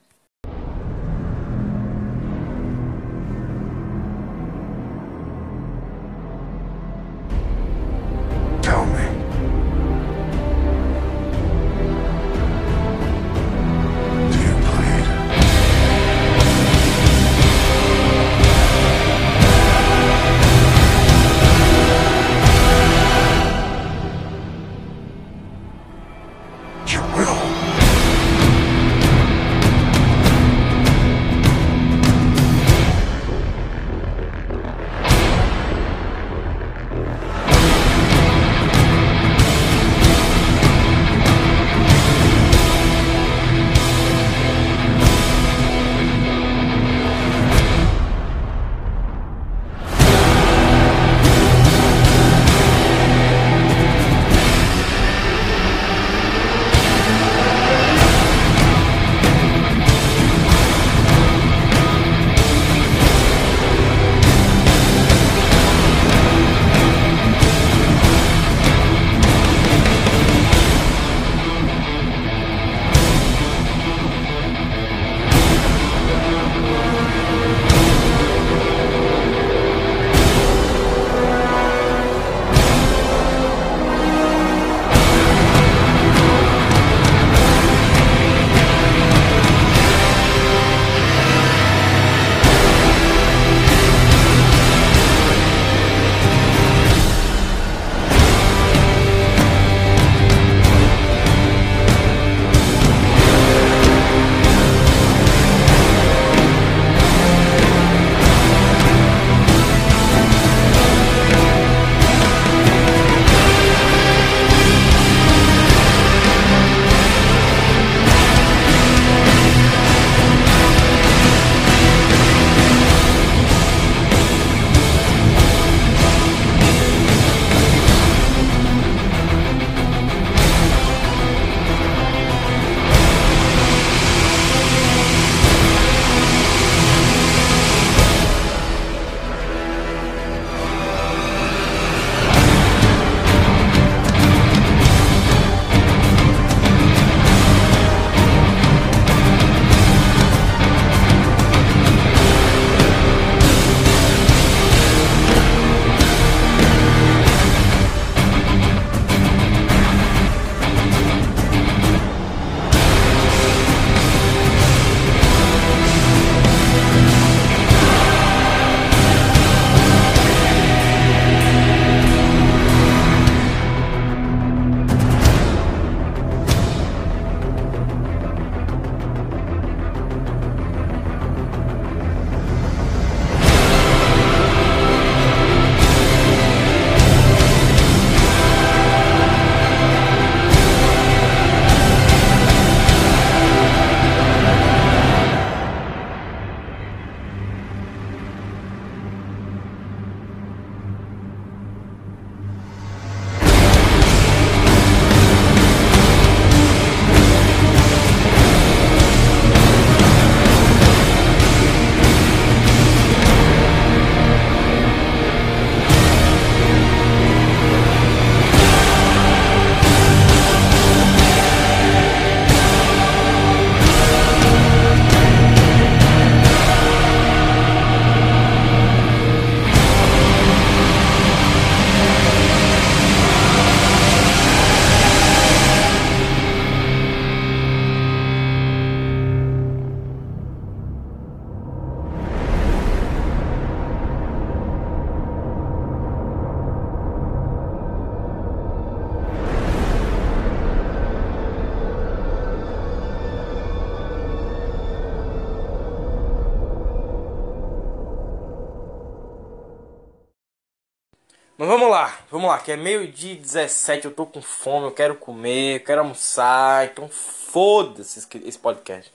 Vamos 262.35 262.49
lá, 262.49 262.59
que 262.59 262.69
é 262.69 262.75
meio 262.75 263.07
dia 263.07 263.33
17, 263.33 264.03
eu 264.05 264.11
tô 264.11 264.25
com 264.25 264.41
fome, 264.41 264.87
eu 264.87 264.91
quero 264.91 265.15
comer, 265.15 265.77
eu 265.77 265.79
quero 265.85 266.01
almoçar, 266.01 266.85
então 266.85 267.07
foda-se 267.07 268.19
esse- 268.19 268.59
podcast. 268.59 269.09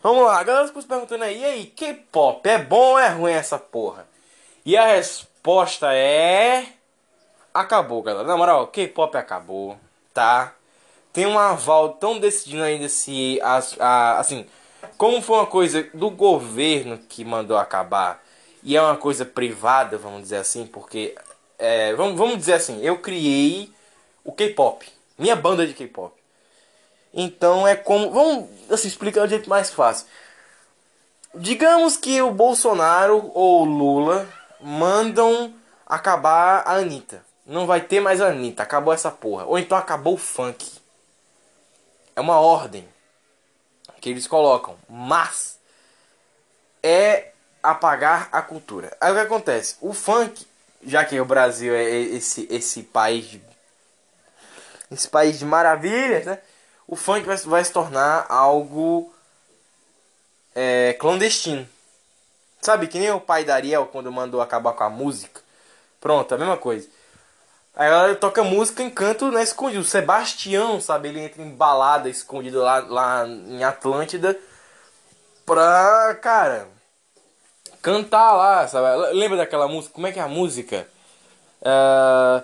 Vamos 0.00 0.24
lá, 0.24 0.38
a 0.38 0.44
galera 0.44 0.68
ficou 0.68 0.80
se 0.80 0.86
perguntando 0.86 1.24
aí, 1.24 1.40
e 1.40 1.44
aí, 1.44 1.66
K-pop, 1.66 2.48
é 2.48 2.58
bom 2.58 2.92
ou 2.92 2.98
é 2.98 3.08
ruim 3.08 3.32
essa 3.32 3.58
porra? 3.58 4.06
E 4.64 4.76
a 4.76 4.86
resposta 4.86 5.92
é. 5.92 6.68
Acabou, 7.52 8.02
galera. 8.02 8.24
Na 8.28 8.36
moral, 8.36 8.68
K-pop 8.68 9.16
acabou, 9.16 9.76
tá? 10.14 10.54
Tem 11.12 11.26
um 11.26 11.36
aval 11.36 11.94
tão 11.94 12.20
decidindo 12.20 12.62
ainda 12.62 12.88
se. 12.88 13.40
Assim, 13.42 14.46
como 14.96 15.20
foi 15.20 15.38
uma 15.38 15.46
coisa 15.46 15.82
do 15.92 16.08
governo 16.08 16.98
que 16.98 17.24
mandou 17.24 17.58
acabar 17.58 18.22
e 18.62 18.76
é 18.76 18.80
uma 18.80 18.96
coisa 18.96 19.24
privada, 19.24 19.98
vamos 19.98 20.22
dizer 20.22 20.36
assim, 20.36 20.64
porque. 20.66 21.16
É, 21.60 21.94
vamos, 21.94 22.16
vamos 22.16 22.38
dizer 22.38 22.54
assim, 22.54 22.80
eu 22.82 22.98
criei 22.98 23.72
o 24.24 24.32
K-pop, 24.32 24.86
minha 25.18 25.36
banda 25.36 25.66
de 25.66 25.74
K-pop. 25.74 26.18
Então 27.12 27.66
é 27.66 27.76
como. 27.76 28.10
Vamos 28.10 28.48
assim, 28.70 28.88
explicar 28.88 29.24
de 29.24 29.30
jeito 29.30 29.50
mais 29.50 29.70
fácil. 29.70 30.06
Digamos 31.34 31.96
que 31.96 32.20
o 32.22 32.32
Bolsonaro 32.32 33.30
ou 33.34 33.62
o 33.62 33.64
Lula 33.64 34.28
mandam 34.60 35.54
acabar 35.86 36.62
a 36.66 36.76
Anitta. 36.76 37.24
Não 37.44 37.66
vai 37.66 37.80
ter 37.80 38.00
mais 38.00 38.20
a 38.20 38.28
Anitta, 38.28 38.62
acabou 38.62 38.92
essa 38.92 39.10
porra. 39.10 39.44
Ou 39.44 39.58
então 39.58 39.76
acabou 39.76 40.14
o 40.14 40.18
funk. 40.18 40.70
É 42.16 42.20
uma 42.20 42.40
ordem 42.40 42.88
que 44.00 44.10
eles 44.10 44.26
colocam. 44.26 44.76
Mas 44.88 45.58
é 46.82 47.32
apagar 47.62 48.28
a 48.32 48.40
cultura. 48.40 48.96
Aí 49.00 49.12
o 49.12 49.14
que 49.14 49.20
acontece? 49.20 49.76
O 49.80 49.92
funk, 49.92 50.46
já 50.82 51.04
que 51.04 51.20
o 51.20 51.24
Brasil 51.24 51.74
é 51.74 51.84
esse, 51.84 52.46
esse 52.50 52.82
país 52.82 53.40
esse 54.90 55.08
país 55.08 55.38
de 55.38 55.44
maravilhas, 55.44 56.26
né? 56.26 56.38
O 56.86 56.96
funk 56.96 57.24
vai, 57.24 57.36
vai 57.36 57.64
se 57.64 57.72
tornar 57.72 58.26
algo 58.28 59.12
é, 60.54 60.94
clandestino. 60.94 61.68
Sabe, 62.60 62.88
que 62.88 62.98
nem 62.98 63.10
o 63.10 63.20
pai 63.20 63.44
da 63.44 63.54
Ariel 63.54 63.86
quando 63.86 64.10
mandou 64.10 64.42
acabar 64.42 64.72
com 64.72 64.84
a 64.84 64.90
música. 64.90 65.40
Pronto, 66.00 66.34
a 66.34 66.38
mesma 66.38 66.56
coisa. 66.56 66.88
Aí 67.74 67.88
ela 67.88 68.14
toca 68.16 68.42
música 68.42 68.82
em 68.82 68.90
canto 68.90 69.30
né, 69.30 69.42
escondido. 69.42 69.82
O 69.82 69.84
Sebastião, 69.84 70.80
sabe, 70.80 71.08
ele 71.08 71.20
entra 71.20 71.42
em 71.42 71.54
balada 71.54 72.08
escondido 72.08 72.60
lá, 72.60 72.80
lá 72.80 73.26
em 73.26 73.62
Atlântida 73.62 74.36
pra, 75.46 76.14
cara, 76.20 76.68
cantar 77.82 78.32
lá, 78.32 78.68
sabe? 78.68 79.12
Lembra 79.12 79.38
daquela 79.38 79.68
música? 79.68 79.94
Como 79.94 80.06
é 80.06 80.12
que 80.12 80.18
é 80.18 80.22
a 80.22 80.28
música? 80.28 80.86
Ah, 81.62 82.42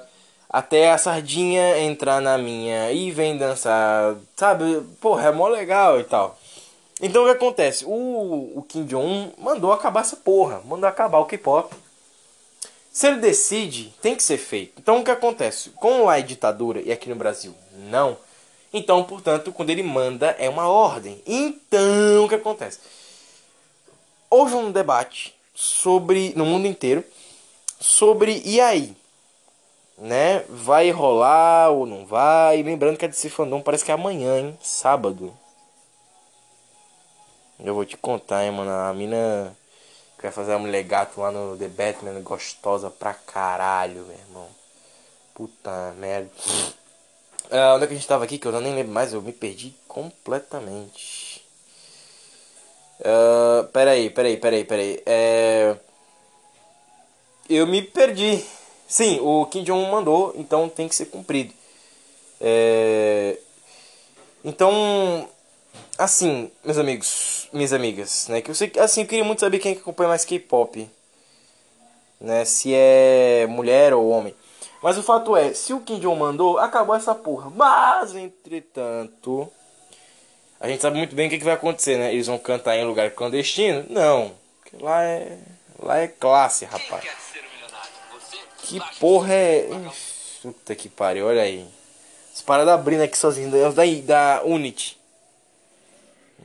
até 0.48 0.90
a 0.90 0.98
sardinha 0.98 1.78
entrar 1.80 2.20
na 2.20 2.38
minha 2.38 2.90
e 2.92 3.10
vem 3.10 3.36
dançar, 3.36 4.16
sabe? 4.36 4.82
Porra, 5.00 5.28
é 5.28 5.32
mó 5.32 5.48
legal 5.48 6.00
e 6.00 6.04
tal. 6.04 6.38
Então 7.00 7.22
o 7.22 7.26
que 7.26 7.32
acontece? 7.32 7.84
O, 7.84 8.52
o 8.56 8.62
Kim 8.62 8.84
Jong-un 8.84 9.32
mandou 9.38 9.72
acabar 9.72 10.00
essa 10.00 10.16
porra, 10.16 10.62
mandou 10.64 10.88
acabar 10.88 11.18
o 11.18 11.26
K-pop. 11.26 11.74
Se 12.90 13.08
ele 13.08 13.20
decide, 13.20 13.92
tem 14.00 14.14
que 14.14 14.22
ser 14.22 14.38
feito. 14.38 14.80
Então 14.80 15.00
o 15.00 15.04
que 15.04 15.10
acontece? 15.10 15.70
Como 15.70 16.04
lá 16.06 16.18
é 16.18 16.22
ditadura 16.22 16.80
e 16.80 16.90
aqui 16.90 17.08
no 17.10 17.16
Brasil 17.16 17.54
não, 17.90 18.16
então, 18.72 19.04
portanto, 19.04 19.52
quando 19.52 19.70
ele 19.70 19.82
manda 19.82 20.34
é 20.38 20.48
uma 20.48 20.68
ordem. 20.68 21.22
Então 21.26 22.24
o 22.24 22.28
que 22.28 22.34
acontece? 22.34 22.78
Houve 24.36 24.54
um 24.54 24.70
debate 24.70 25.34
sobre 25.54 26.34
no 26.36 26.44
mundo 26.44 26.66
inteiro 26.66 27.02
sobre 27.80 28.42
e 28.44 28.60
aí, 28.60 28.94
né? 29.96 30.44
Vai 30.50 30.90
rolar 30.90 31.70
ou 31.70 31.86
não 31.86 32.04
vai? 32.04 32.62
Lembrando 32.62 32.98
que 32.98 33.06
a 33.06 33.08
DC 33.08 33.30
Fandom 33.30 33.62
parece 33.62 33.82
que 33.82 33.90
é 33.90 33.94
amanhã, 33.94 34.38
hein? 34.38 34.58
Sábado. 34.62 35.34
Eu 37.58 37.74
vou 37.74 37.86
te 37.86 37.96
contar, 37.96 38.44
hein, 38.44 38.50
mano. 38.50 38.70
A 38.70 38.92
mina 38.92 39.56
que 40.18 40.24
vai 40.24 40.30
fazer 40.30 40.52
a 40.52 40.58
mulher 40.58 40.82
gato 40.82 41.18
lá 41.18 41.32
no 41.32 41.56
The 41.56 41.68
Batman, 41.68 42.20
gostosa 42.20 42.90
pra 42.90 43.14
caralho, 43.14 44.04
meu 44.04 44.18
irmão. 44.18 44.48
Puta 45.32 45.94
merda. 45.98 46.30
Ah, 47.48 47.76
onde 47.76 47.84
é 47.84 47.86
que 47.86 47.92
a 47.94 47.96
gente 47.96 48.08
tava 48.08 48.24
aqui? 48.24 48.38
Que 48.38 48.46
eu 48.48 48.60
nem 48.60 48.74
lembro 48.74 48.92
mais, 48.92 49.12
eu 49.12 49.22
me 49.22 49.32
perdi 49.32 49.72
completamente. 49.86 51.25
Ah, 53.04 53.68
peraí, 53.72 54.10
peraí, 54.10 54.36
peraí, 54.36 54.64
peraí. 54.64 55.02
É... 55.06 55.76
Eu 57.48 57.66
me 57.66 57.82
perdi. 57.82 58.44
Sim, 58.88 59.20
o 59.20 59.46
Kim 59.46 59.64
Jong 59.64 59.90
mandou, 59.90 60.32
então 60.36 60.68
tem 60.68 60.88
que 60.88 60.94
ser 60.94 61.06
cumprido. 61.06 61.52
É... 62.40 63.38
Então, 64.44 65.28
assim, 65.98 66.50
meus 66.64 66.78
amigos, 66.78 67.48
minhas 67.52 67.72
amigas, 67.72 68.28
né? 68.28 68.40
Que 68.40 68.50
eu 68.50 68.54
sei, 68.54 68.72
assim, 68.78 69.02
eu 69.02 69.06
queria 69.06 69.24
muito 69.24 69.40
saber 69.40 69.58
quem 69.58 69.72
é 69.72 69.74
que 69.74 69.80
acompanha 69.80 70.08
mais 70.08 70.24
K-pop, 70.24 70.88
né? 72.20 72.44
Se 72.44 72.72
é 72.74 73.46
mulher 73.48 73.92
ou 73.94 74.08
homem. 74.08 74.34
Mas 74.82 74.98
o 74.98 75.02
fato 75.02 75.36
é, 75.36 75.52
se 75.52 75.72
o 75.72 75.80
Kim 75.80 75.98
Jong 75.98 76.18
mandou, 76.18 76.58
acabou 76.58 76.94
essa 76.94 77.14
porra. 77.14 77.50
Mas, 77.50 78.14
entretanto, 78.14 79.50
a 80.60 80.68
gente 80.68 80.80
sabe 80.82 80.96
muito 80.96 81.14
bem 81.14 81.26
o 81.26 81.30
que, 81.30 81.38
que 81.38 81.44
vai 81.44 81.54
acontecer, 81.54 81.98
né? 81.98 82.12
Eles 82.12 82.26
vão 82.26 82.38
cantar 82.38 82.76
em 82.76 82.84
lugar 82.84 83.10
clandestino? 83.10 83.84
Não, 83.90 84.34
porque 84.62 84.82
lá 84.82 85.02
é, 85.02 85.38
lá 85.78 85.98
é 85.98 86.08
classe, 86.08 86.64
rapaz. 86.64 87.04
Que 88.62 88.80
porra 88.98 89.32
é? 89.32 89.68
Puta 90.42 90.74
que 90.74 90.88
pariu, 90.88 91.26
olha 91.26 91.42
aí. 91.42 91.66
As 92.34 92.42
paradas 92.42 92.74
abrindo 92.74 93.02
aqui 93.02 93.16
sozinho, 93.16 93.50
da, 93.50 93.70
da 94.04 94.42
Unity 94.44 94.96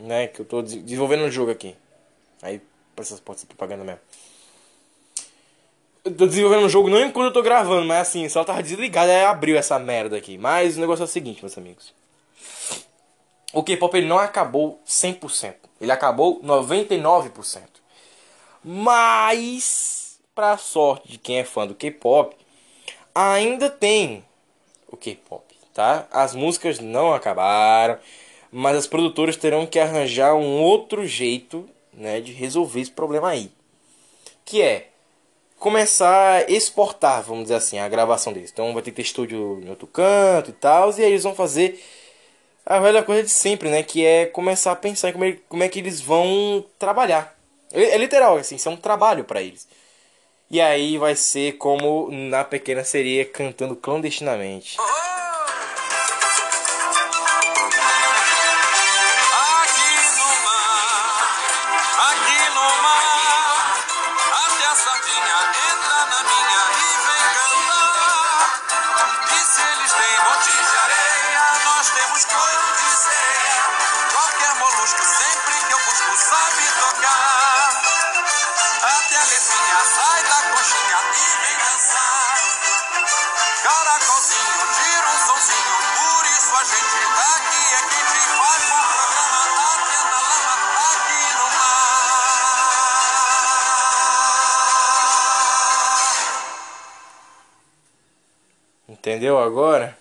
né? 0.02 0.28
Que 0.28 0.42
eu 0.42 0.46
tô 0.46 0.62
des- 0.62 0.82
desenvolvendo 0.84 1.24
um 1.24 1.32
jogo 1.32 1.52
aqui. 1.52 1.76
Aí, 2.42 2.62
pra 2.96 3.04
essas 3.04 3.20
portas 3.20 3.44
de 3.44 3.48
propaganda 3.48 3.84
mesmo. 3.84 4.00
Eu 6.04 6.16
tô 6.16 6.26
desenvolvendo 6.26 6.66
um 6.66 6.70
jogo 6.70 6.90
não 6.90 7.00
enquanto 7.00 7.28
eu 7.28 7.34
tô 7.34 7.44
gravando, 7.44 7.86
mas 7.86 8.08
assim, 8.08 8.28
só 8.28 8.44
tava 8.44 8.64
desligado, 8.64 9.12
aí 9.12 9.24
abriu 9.24 9.56
essa 9.56 9.78
merda 9.78 10.18
aqui. 10.18 10.38
Mas 10.38 10.78
o 10.78 10.80
negócio 10.80 11.04
é 11.04 11.06
o 11.06 11.08
seguinte, 11.08 11.44
meus 11.44 11.58
amigos. 11.58 11.94
O 13.54 13.64
K-pop 13.64 14.02
não 14.02 14.18
acabou 14.18 14.82
100%. 14.88 15.56
Ele 15.80 15.92
acabou 15.92 16.42
99%. 16.42 17.62
Mas, 18.64 20.20
pra 20.36 20.58
sorte 20.58 21.10
de 21.10 21.18
quem 21.18 21.40
é 21.40 21.44
fã 21.44 21.66
do 21.66 21.76
K-pop, 21.76 22.36
ainda 23.14 23.70
tem 23.70 24.24
o 24.88 24.96
K-pop, 24.96 25.44
tá? 25.74 26.08
As 26.12 26.36
músicas 26.36 26.80
não 26.80 27.14
acabaram, 27.14 27.98
mas 28.52 28.78
as 28.78 28.88
produtoras 28.88 29.36
terão 29.36 29.66
que 29.66 29.80
arranjar 29.80 30.36
um 30.36 30.62
outro 30.62 31.06
jeito, 31.08 31.68
né, 31.94 32.22
de 32.22 32.32
resolver 32.32 32.82
esse 32.82 32.92
problema 32.92 33.30
aí. 33.30 33.52
Que 34.46 34.62
é 34.62 34.90
começar 35.58 36.38
a 36.38 36.52
exportar, 36.52 37.24
vamos 37.24 37.44
dizer 37.44 37.56
assim, 37.56 37.80
a 37.80 37.90
gravação 37.90 38.34
deles. 38.34 38.52
Então 38.52 38.74
vai 38.74 38.82
ter 38.82 38.92
que 38.92 38.98
ter 38.98 39.02
estúdio 39.04 39.62
em 39.64 39.70
outro 39.70 39.88
canto 39.88 40.50
e 40.50 40.54
tal, 40.54 40.92
e 40.92 41.04
aí 41.04 41.12
eles 41.12 41.24
vão 41.24 41.36
fazer 41.36 41.84
a 42.66 42.80
velha 42.80 43.04
coisa 43.04 43.24
de 43.24 43.30
sempre, 43.30 43.70
né, 43.70 43.84
que 43.84 44.06
é 44.06 44.26
começar 44.26 44.72
a 44.72 44.76
pensar 44.76 45.10
em 45.10 45.14
como 45.14 45.26
é, 45.26 45.38
como 45.50 45.64
é 45.64 45.70
que 45.70 45.80
eles 45.80 46.02
vão 46.02 46.66
trabalhar. 46.78 47.36
É, 47.72 47.92
é 47.92 47.98
literal, 47.98 48.38
assim, 48.38 48.56
isso 48.56 48.70
é 48.70 48.72
um 48.72 48.78
trabalho 48.78 49.24
para 49.24 49.42
eles. 49.42 49.68
E 50.50 50.60
aí 50.60 50.98
vai 50.98 51.16
ser 51.16 51.54
como 51.54 52.10
na 52.12 52.44
pequena 52.44 52.84
sereia 52.84 53.26
cantando 53.26 53.76
clandestinamente. 53.76 54.78
Aqui 54.80 55.31
Entendeu 99.22 99.38
agora? 99.38 99.96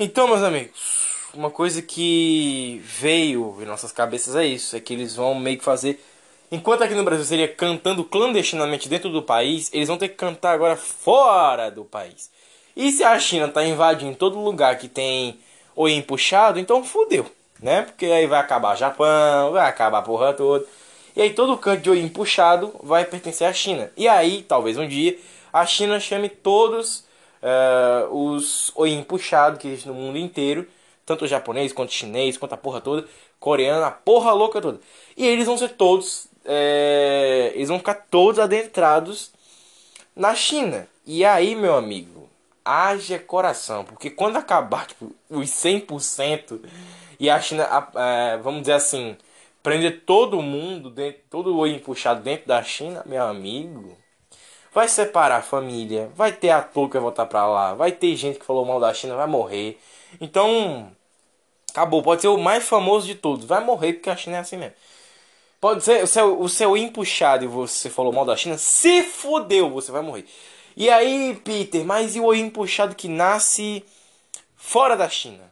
Então, 0.00 0.26
meus 0.26 0.42
amigos, 0.42 1.28
uma 1.32 1.48
coisa 1.48 1.80
que 1.80 2.82
veio 2.84 3.56
em 3.62 3.64
nossas 3.64 3.92
cabeças 3.92 4.34
é 4.34 4.44
isso, 4.44 4.74
é 4.74 4.80
que 4.80 4.92
eles 4.92 5.14
vão 5.14 5.32
meio 5.32 5.58
que 5.58 5.64
fazer 5.64 6.02
Enquanto 6.50 6.82
aqui 6.82 6.92
no 6.96 7.04
Brasil 7.04 7.24
seria 7.24 7.46
cantando 7.46 8.02
clandestinamente 8.02 8.88
dentro 8.88 9.10
do 9.10 9.22
país, 9.22 9.70
eles 9.72 9.86
vão 9.86 9.96
ter 9.96 10.08
que 10.08 10.16
cantar 10.16 10.54
agora 10.54 10.74
fora 10.74 11.70
do 11.70 11.84
país. 11.84 12.28
E 12.74 12.90
se 12.90 13.04
a 13.04 13.16
China 13.16 13.46
tá 13.46 13.64
invadindo 13.64 14.16
todo 14.16 14.40
lugar 14.40 14.76
que 14.76 14.88
tem 14.88 15.38
oi 15.76 16.02
puxado, 16.02 16.58
então 16.58 16.82
fudeu, 16.82 17.30
né? 17.62 17.82
Porque 17.82 18.06
aí 18.06 18.26
vai 18.26 18.40
acabar 18.40 18.76
Japão, 18.76 19.52
vai 19.52 19.68
acabar 19.68 19.98
a 19.98 20.02
porra 20.02 20.32
toda. 20.32 20.66
E 21.14 21.22
aí 21.22 21.32
todo 21.32 21.56
canto 21.56 21.80
de 21.80 21.90
oi 21.90 22.10
puxado 22.10 22.74
vai 22.82 23.04
pertencer 23.04 23.46
à 23.46 23.52
China. 23.52 23.88
E 23.96 24.08
aí, 24.08 24.42
talvez 24.42 24.76
um 24.76 24.88
dia, 24.88 25.16
a 25.52 25.66
China 25.66 26.00
chame 26.00 26.28
todos 26.28 27.04
eh, 27.42 28.06
os 28.10 28.72
oi 28.76 29.04
puxado 29.06 29.58
que 29.58 29.68
existe 29.68 29.88
no 29.88 29.94
mundo 29.94 30.16
inteiro, 30.16 30.66
tanto 31.04 31.26
japonês 31.26 31.72
quanto 31.72 31.92
chinês, 31.92 32.36
quanto 32.38 32.52
a 32.54 32.56
porra 32.56 32.80
toda, 32.80 33.06
coreana, 33.40 33.86
a 33.86 33.90
porra 33.90 34.32
louca 34.32 34.60
toda. 34.60 34.80
E 35.16 35.26
eles 35.26 35.46
vão 35.46 35.58
ser 35.58 35.70
todos, 35.70 36.28
eh, 36.44 37.52
eles 37.54 37.68
vão 37.68 37.78
ficar 37.78 37.94
todos 38.10 38.38
adentrados 38.38 39.32
na 40.14 40.34
China. 40.34 40.86
E 41.04 41.24
aí, 41.24 41.54
meu 41.56 41.74
amigo, 41.76 42.28
haja 42.64 43.18
coração, 43.18 43.84
porque 43.84 44.08
quando 44.10 44.36
acabar 44.36 44.86
tipo, 44.86 45.12
os 45.28 45.50
100% 45.50 46.60
e 47.18 47.28
a 47.28 47.40
China, 47.40 47.68
é, 47.96 48.36
vamos 48.38 48.60
dizer 48.62 48.74
assim, 48.74 49.16
prender 49.62 50.02
todo 50.06 50.40
mundo, 50.42 50.90
dentro, 50.90 51.20
todo 51.30 51.54
o 51.54 51.58
olho 51.58 51.80
puxado 51.80 52.22
dentro 52.22 52.46
da 52.48 52.62
China, 52.62 53.02
meu 53.06 53.24
amigo, 53.24 53.96
vai 54.72 54.88
separar 54.88 55.36
a 55.38 55.42
família, 55.42 56.10
vai 56.14 56.32
ter 56.32 56.50
ator 56.50 56.88
que 56.88 56.94
vai 56.94 57.02
voltar 57.02 57.26
pra 57.26 57.46
lá, 57.46 57.74
vai 57.74 57.92
ter 57.92 58.16
gente 58.16 58.38
que 58.38 58.44
falou 58.44 58.64
mal 58.64 58.80
da 58.80 58.92
China, 58.94 59.16
vai 59.16 59.26
morrer. 59.26 59.78
Então, 60.20 60.90
acabou, 61.70 62.02
pode 62.02 62.22
ser 62.22 62.28
o 62.28 62.38
mais 62.38 62.64
famoso 62.64 63.06
de 63.06 63.14
todos, 63.14 63.44
vai 63.44 63.62
morrer 63.64 63.94
porque 63.94 64.10
a 64.10 64.16
China 64.16 64.36
é 64.36 64.40
assim 64.40 64.56
mesmo. 64.56 64.74
Pode 65.60 65.84
ser 65.84 66.02
o 66.02 66.06
seu, 66.06 66.40
o 66.40 66.48
seu 66.48 66.76
empuxado 66.76 67.44
e 67.44 67.48
você 67.48 67.88
falou 67.88 68.12
mal 68.12 68.24
da 68.24 68.36
China, 68.36 68.58
se 68.58 69.02
fodeu, 69.02 69.70
você 69.70 69.92
vai 69.92 70.02
morrer. 70.02 70.26
E 70.76 70.88
aí, 70.90 71.38
Peter, 71.44 71.84
mas 71.84 72.16
e 72.16 72.20
o 72.20 72.34
empuxado 72.34 72.94
que 72.94 73.08
nasce 73.08 73.84
fora 74.56 74.96
da 74.96 75.08
China? 75.08 75.51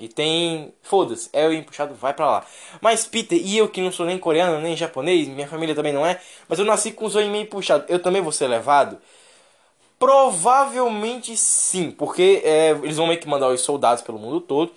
E 0.00 0.08
tem. 0.08 0.72
Foda-se, 0.82 1.28
é 1.32 1.46
o 1.46 1.52
empuxado, 1.52 1.94
vai 1.94 2.12
pra 2.14 2.26
lá. 2.26 2.46
Mas, 2.80 3.06
Peter, 3.06 3.38
e 3.40 3.58
eu 3.58 3.68
que 3.68 3.80
não 3.80 3.92
sou 3.92 4.06
nem 4.06 4.18
coreano, 4.18 4.60
nem 4.60 4.76
japonês, 4.76 5.28
minha 5.28 5.46
família 5.46 5.74
também 5.74 5.92
não 5.92 6.04
é, 6.06 6.20
mas 6.48 6.58
eu 6.58 6.64
nasci 6.64 6.90
com 6.92 7.04
os 7.04 7.14
olhos 7.14 7.30
meio 7.30 7.46
puxados, 7.46 7.86
eu 7.88 7.98
também 8.00 8.22
vou 8.22 8.32
ser 8.32 8.46
levado? 8.48 8.98
Provavelmente 9.98 11.36
sim, 11.36 11.90
porque 11.90 12.40
é, 12.44 12.70
eles 12.70 12.96
vão 12.96 13.06
meio 13.06 13.20
que 13.20 13.28
mandar 13.28 13.48
os 13.48 13.60
soldados 13.60 14.02
pelo 14.02 14.18
mundo 14.18 14.40
todo. 14.40 14.72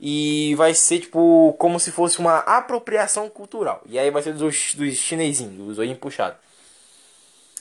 E 0.00 0.54
vai 0.54 0.74
ser 0.74 1.00
tipo 1.00 1.52
como 1.58 1.80
se 1.80 1.90
fosse 1.90 2.20
uma 2.20 2.38
apropriação 2.38 3.28
cultural. 3.28 3.82
E 3.86 3.98
aí 3.98 4.08
vai 4.12 4.22
ser 4.22 4.32
dos, 4.32 4.74
dos 4.74 4.94
chinesinhos, 4.94 5.56
dos 5.56 5.78
olhinhos 5.80 5.98
puxados. 5.98 6.38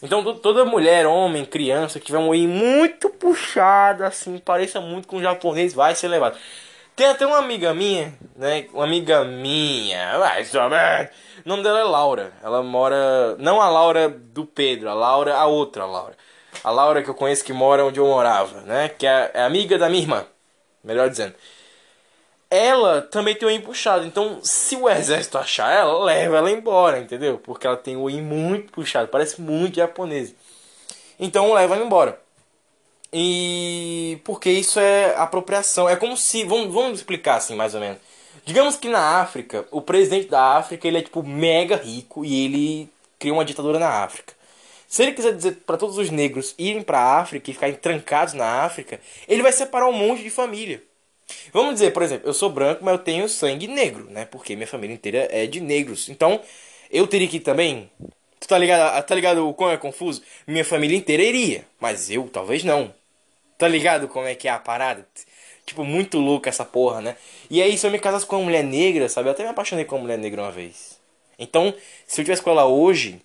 Então 0.04 0.24
to- 0.24 0.36
toda 0.36 0.64
mulher, 0.64 1.08
homem, 1.08 1.44
criança 1.44 2.00
que 2.00 2.06
tiver 2.06 2.20
um 2.20 2.28
olho 2.28 2.48
muito 2.48 3.10
puxado, 3.10 4.04
assim, 4.04 4.38
pareça 4.38 4.80
muito 4.80 5.08
com 5.08 5.18
o 5.18 5.22
japonês, 5.22 5.74
vai 5.74 5.96
ser 5.96 6.08
levado. 6.08 6.38
Tem 6.98 7.06
até 7.06 7.28
uma 7.28 7.38
amiga 7.38 7.76
minha, 7.76 8.12
né? 8.36 8.66
Uma 8.74 8.86
amiga 8.86 9.24
minha, 9.24 10.18
vai 10.18 10.44
saber. 10.44 11.12
O 11.46 11.48
nome 11.48 11.62
dela 11.62 11.82
é 11.82 11.84
Laura. 11.84 12.34
Ela 12.42 12.64
mora. 12.64 13.36
Não 13.38 13.62
a 13.62 13.70
Laura 13.70 14.10
do 14.10 14.44
Pedro, 14.48 14.90
a 14.90 14.96
Laura, 14.96 15.36
a 15.36 15.46
outra 15.46 15.86
Laura. 15.86 16.18
A 16.64 16.72
Laura 16.72 17.04
que 17.04 17.10
eu 17.10 17.14
conheço 17.14 17.46
que 17.46 17.54
mora 17.54 17.86
onde 17.86 18.00
eu 18.00 18.08
morava, 18.08 18.62
né? 18.62 18.90
Que 18.90 19.06
é, 19.06 19.30
é 19.36 19.44
amiga 19.44 19.78
da 19.78 19.88
minha 19.88 20.02
irmã. 20.02 20.26
Melhor 20.84 21.08
dizendo. 21.08 21.36
Ela 22.50 23.04
também 23.04 23.36
tem 23.36 23.48
o 23.48 23.52
olho 23.52 23.62
puxado. 23.62 24.04
Então, 24.04 24.40
se 24.42 24.76
o 24.76 24.90
exército 24.90 25.38
achar 25.38 25.72
ela, 25.72 26.04
leva 26.04 26.38
ela 26.38 26.50
embora, 26.50 26.98
entendeu? 26.98 27.38
Porque 27.38 27.68
ela 27.68 27.78
tem 27.78 27.96
o 27.96 28.02
olho 28.02 28.24
muito 28.24 28.72
puxado. 28.72 29.08
Parece 29.08 29.40
muito 29.40 29.76
japonês. 29.76 30.34
Então, 31.20 31.54
leva 31.54 31.76
ela 31.76 31.86
embora. 31.86 32.20
E 33.12 34.20
porque 34.24 34.50
isso 34.50 34.80
é 34.80 35.16
apropriação. 35.16 35.88
É 35.88 35.96
como 35.96 36.18
se. 36.18 36.44
Vamos, 36.44 36.74
vamos 36.74 37.00
explicar 37.00 37.36
assim, 37.36 37.56
mais 37.56 37.74
ou 37.74 37.82
menos. 37.82 38.00
Digamos 38.46 38.78
que 38.78 38.88
na 38.88 39.20
África, 39.20 39.68
o 39.72 39.82
presidente 39.82 40.30
da 40.30 40.58
África 40.58 40.88
ele 40.88 41.00
é 41.00 41.02
tipo 41.02 41.22
mega 41.22 41.76
rico 41.76 42.24
e 42.24 42.46
ele 42.46 42.90
cria 43.20 43.34
uma 43.34 43.44
ditadura 43.44 43.80
na 43.80 43.90
África. 43.90 44.34
Se 44.88 45.04
ele 45.04 45.12
quiser 45.12 45.36
dizer 45.36 45.58
para 45.66 45.76
todos 45.76 45.98
os 45.98 46.10
negros 46.10 46.56
irem 46.58 46.82
para 46.82 47.00
a 47.00 47.20
África 47.20 47.52
e 47.52 47.54
ficarem 47.54 47.76
trancados 47.76 48.34
na 48.34 48.64
África, 48.64 49.02
ele 49.28 49.42
vai 49.44 49.52
separar 49.52 49.88
um 49.88 49.94
monte 49.94 50.24
de 50.24 50.30
família. 50.30 50.82
Vamos 51.52 51.74
dizer, 51.74 51.92
por 51.92 52.04
exemplo, 52.04 52.30
eu 52.30 52.34
sou 52.34 52.50
branco, 52.50 52.86
mas 52.86 52.94
eu 52.94 53.00
tenho 53.00 53.28
sangue 53.28 53.68
negro, 53.68 54.08
né? 54.10 54.26
Porque 54.26 54.56
minha 54.56 54.68
família 54.68 54.94
inteira 54.94 55.28
é 55.30 55.46
de 55.46 55.60
negros. 55.60 56.08
Então, 56.08 56.40
eu 56.90 57.06
teria 57.06 57.28
que 57.28 57.38
ir 57.38 57.42
também. 57.42 57.92
Tu 58.40 58.48
tá 58.48 58.58
ligado? 58.58 59.04
Tá 59.06 59.16
ligado 59.16 59.48
o 59.48 59.54
quão 59.54 59.72
é 59.72 59.78
confuso? 59.78 60.22
Minha 60.46 60.64
família 60.64 60.98
inteira 60.98 61.24
iria, 61.24 61.66
mas 61.80 62.10
eu 62.10 62.30
talvez 62.30 62.64
não. 62.64 62.94
Tá 63.58 63.68
ligado 63.68 64.08
como 64.08 64.28
é 64.28 64.36
que 64.36 64.48
é 64.48 64.52
a 64.52 64.60
parada? 64.60 65.08
Tipo, 65.66 65.84
muito 65.84 66.20
louca 66.20 66.50
essa 66.50 66.64
porra, 66.64 67.02
né? 67.02 67.18
E 67.50 67.62
aí, 67.62 67.78
se 67.78 67.86
eu 67.86 67.92
me 67.92 68.00
casasse 68.00 68.26
com 68.26 68.38
uma 68.38 68.46
mulher 68.46 68.64
negra, 68.64 69.10
sabe? 69.10 69.28
Eu 69.28 69.32
até 69.32 69.44
me 69.44 69.50
apaixonei 69.50 69.84
com 69.84 69.96
uma 69.96 70.04
mulher 70.04 70.18
negra 70.18 70.44
uma 70.44 70.52
vez. 70.52 70.98
Então, 71.38 71.74
se 72.06 72.22
eu 72.22 72.26
tivesse 72.26 72.42
com 72.42 72.52
ela 72.52 72.66
hoje, 72.66 73.20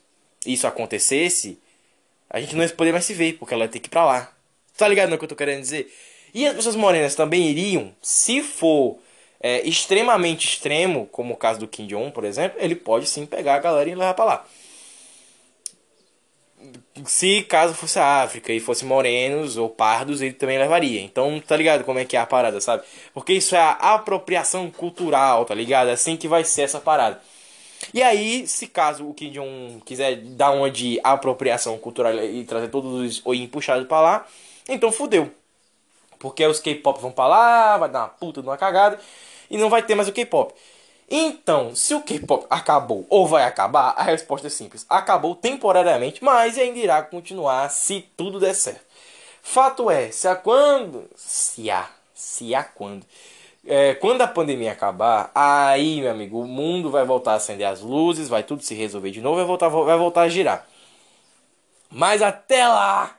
e 0.45 0.55
isso 0.55 0.67
acontecesse, 0.67 1.59
a 2.29 2.41
gente 2.41 2.57
não 2.57 2.65
ia 2.65 2.71
poder 2.71 2.93
mais 2.93 3.05
se 3.05 3.15
ver, 3.15 3.35
porque 3.35 3.55
ela 3.55 3.65
ia 3.65 3.69
ter 3.69 3.79
que 3.79 3.89
ir 3.89 3.91
pra 3.91 4.05
lá. 4.05 4.33
Tá 4.77 4.89
ligado 4.89 5.11
no 5.11 5.19
que 5.19 5.25
eu 5.25 5.29
tô 5.29 5.37
querendo 5.37 5.61
dizer? 5.61 5.93
E 6.35 6.47
as 6.47 6.55
pessoas 6.55 6.77
morenas 6.77 7.15
também 7.15 7.49
iriam, 7.49 7.95
se 8.01 8.43
for 8.43 8.99
é, 9.41 9.61
extremamente 9.69 10.49
extremo, 10.49 11.07
como 11.13 11.35
o 11.35 11.37
caso 11.37 11.61
do 11.61 11.69
Kim 11.69 11.87
Jong, 11.87 12.11
por 12.11 12.25
exemplo, 12.25 12.59
ele 12.61 12.75
pode 12.75 13.07
sim 13.07 13.27
pegar 13.27 13.57
a 13.57 13.59
galera 13.59 13.91
e 13.91 13.95
levar 13.95 14.15
pra 14.15 14.25
lá. 14.25 14.47
Se 17.05 17.43
caso 17.43 17.75
fosse 17.75 17.99
a 17.99 18.23
África 18.23 18.53
e 18.53 18.61
fosse 18.61 18.85
morenos 18.85 19.57
ou 19.57 19.69
pardos, 19.69 20.21
ele 20.21 20.35
também 20.35 20.59
levaria. 20.59 21.01
Então, 21.01 21.41
tá 21.41 21.57
ligado 21.57 21.85
como 21.85 21.99
é 21.99 22.05
que 22.05 22.17
é 22.17 22.21
a 22.21 22.27
parada, 22.27 22.61
sabe? 22.61 22.85
Porque 23.15 23.33
isso 23.33 23.57
é 23.57 23.59
a 23.59 23.95
apropriação 23.95 24.71
cultural, 24.71 25.45
tá 25.45 25.55
ligado? 25.55 25.89
É 25.89 25.93
assim 25.93 26.17
que 26.17 26.29
vai 26.29 26.45
ser 26.45 26.63
essa 26.63 26.81
parada. 26.81 27.21
E 27.93 28.03
aí, 28.03 28.47
se 28.47 28.67
caso 28.69 29.09
o 29.09 29.15
Kim 29.15 29.31
Jong 29.31 29.83
quiser 29.85 30.17
dar 30.17 30.53
uma 30.53 30.71
de 30.71 31.01
apropriação 31.03 31.77
cultural 31.79 32.15
e 32.15 32.45
trazer 32.45 32.69
todos 32.69 32.93
os 33.01 33.27
oin 33.27 33.47
puxados 33.49 33.87
pra 33.89 34.01
lá, 34.01 34.27
então 34.69 34.93
fudeu. 34.93 35.31
Porque 36.19 36.47
os 36.47 36.61
K-pop 36.61 37.01
vão 37.01 37.11
pra 37.11 37.27
lá, 37.27 37.79
vai 37.79 37.89
dar 37.89 38.01
uma 38.01 38.09
puta 38.09 38.41
de 38.41 38.49
uma 38.49 38.57
cagada 38.57 39.01
e 39.51 39.59
não 39.59 39.69
vai 39.69 39.83
ter 39.83 39.95
mais 39.95 40.09
o 40.09 40.13
K-pop. 40.13 40.55
Então, 41.15 41.77
se 41.77 41.95
o 41.95 42.01
K-pop 42.01 42.47
acabou 42.49 43.07
ou 43.11 43.27
vai 43.27 43.45
acabar, 43.45 43.91
a 43.99 44.03
resposta 44.03 44.47
é 44.47 44.51
simples: 44.51 44.87
acabou 44.89 45.35
temporariamente, 45.35 46.25
mas 46.25 46.57
ainda 46.57 46.79
irá 46.79 47.03
continuar 47.03 47.69
se 47.69 48.09
tudo 48.17 48.41
der 48.41 48.55
certo. 48.55 48.81
Fato 49.43 49.91
é, 49.91 50.11
se 50.11 50.27
a 50.27 50.35
quando. 50.35 51.11
Se 51.15 51.71
há. 51.71 51.87
Se 52.15 52.55
há 52.55 52.65
quando. 52.65 53.05
É, 53.67 53.95
quando 53.95 54.23
a 54.23 54.27
pandemia 54.27 54.73
acabar, 54.73 55.31
aí, 55.35 56.01
meu 56.01 56.11
amigo, 56.11 56.41
o 56.41 56.49
mundo 56.49 56.91
vai 56.91 57.05
voltar 57.05 57.33
a 57.33 57.37
acender 57.37 57.67
as 57.67 57.83
luzes, 57.83 58.31
vai 58.31 58.43
tudo 58.43 58.63
se 58.63 58.75
resolver 58.75 59.11
de 59.11 59.21
novo, 59.21 59.37
vai 59.37 59.45
voltar, 59.45 59.69
vai 59.69 59.99
voltar 59.99 60.23
a 60.23 60.29
girar. 60.31 60.67
Mas 61.91 62.23
até 62.23 62.67
lá, 62.67 63.19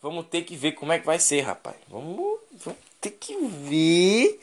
vamos 0.00 0.26
ter 0.26 0.42
que 0.42 0.56
ver 0.56 0.72
como 0.72 0.92
é 0.92 0.98
que 0.98 1.06
vai 1.06 1.20
ser, 1.20 1.42
rapaz. 1.42 1.76
Vamos, 1.88 2.40
vamos 2.52 2.80
ter 3.00 3.12
que 3.12 3.36
ver 3.46 4.40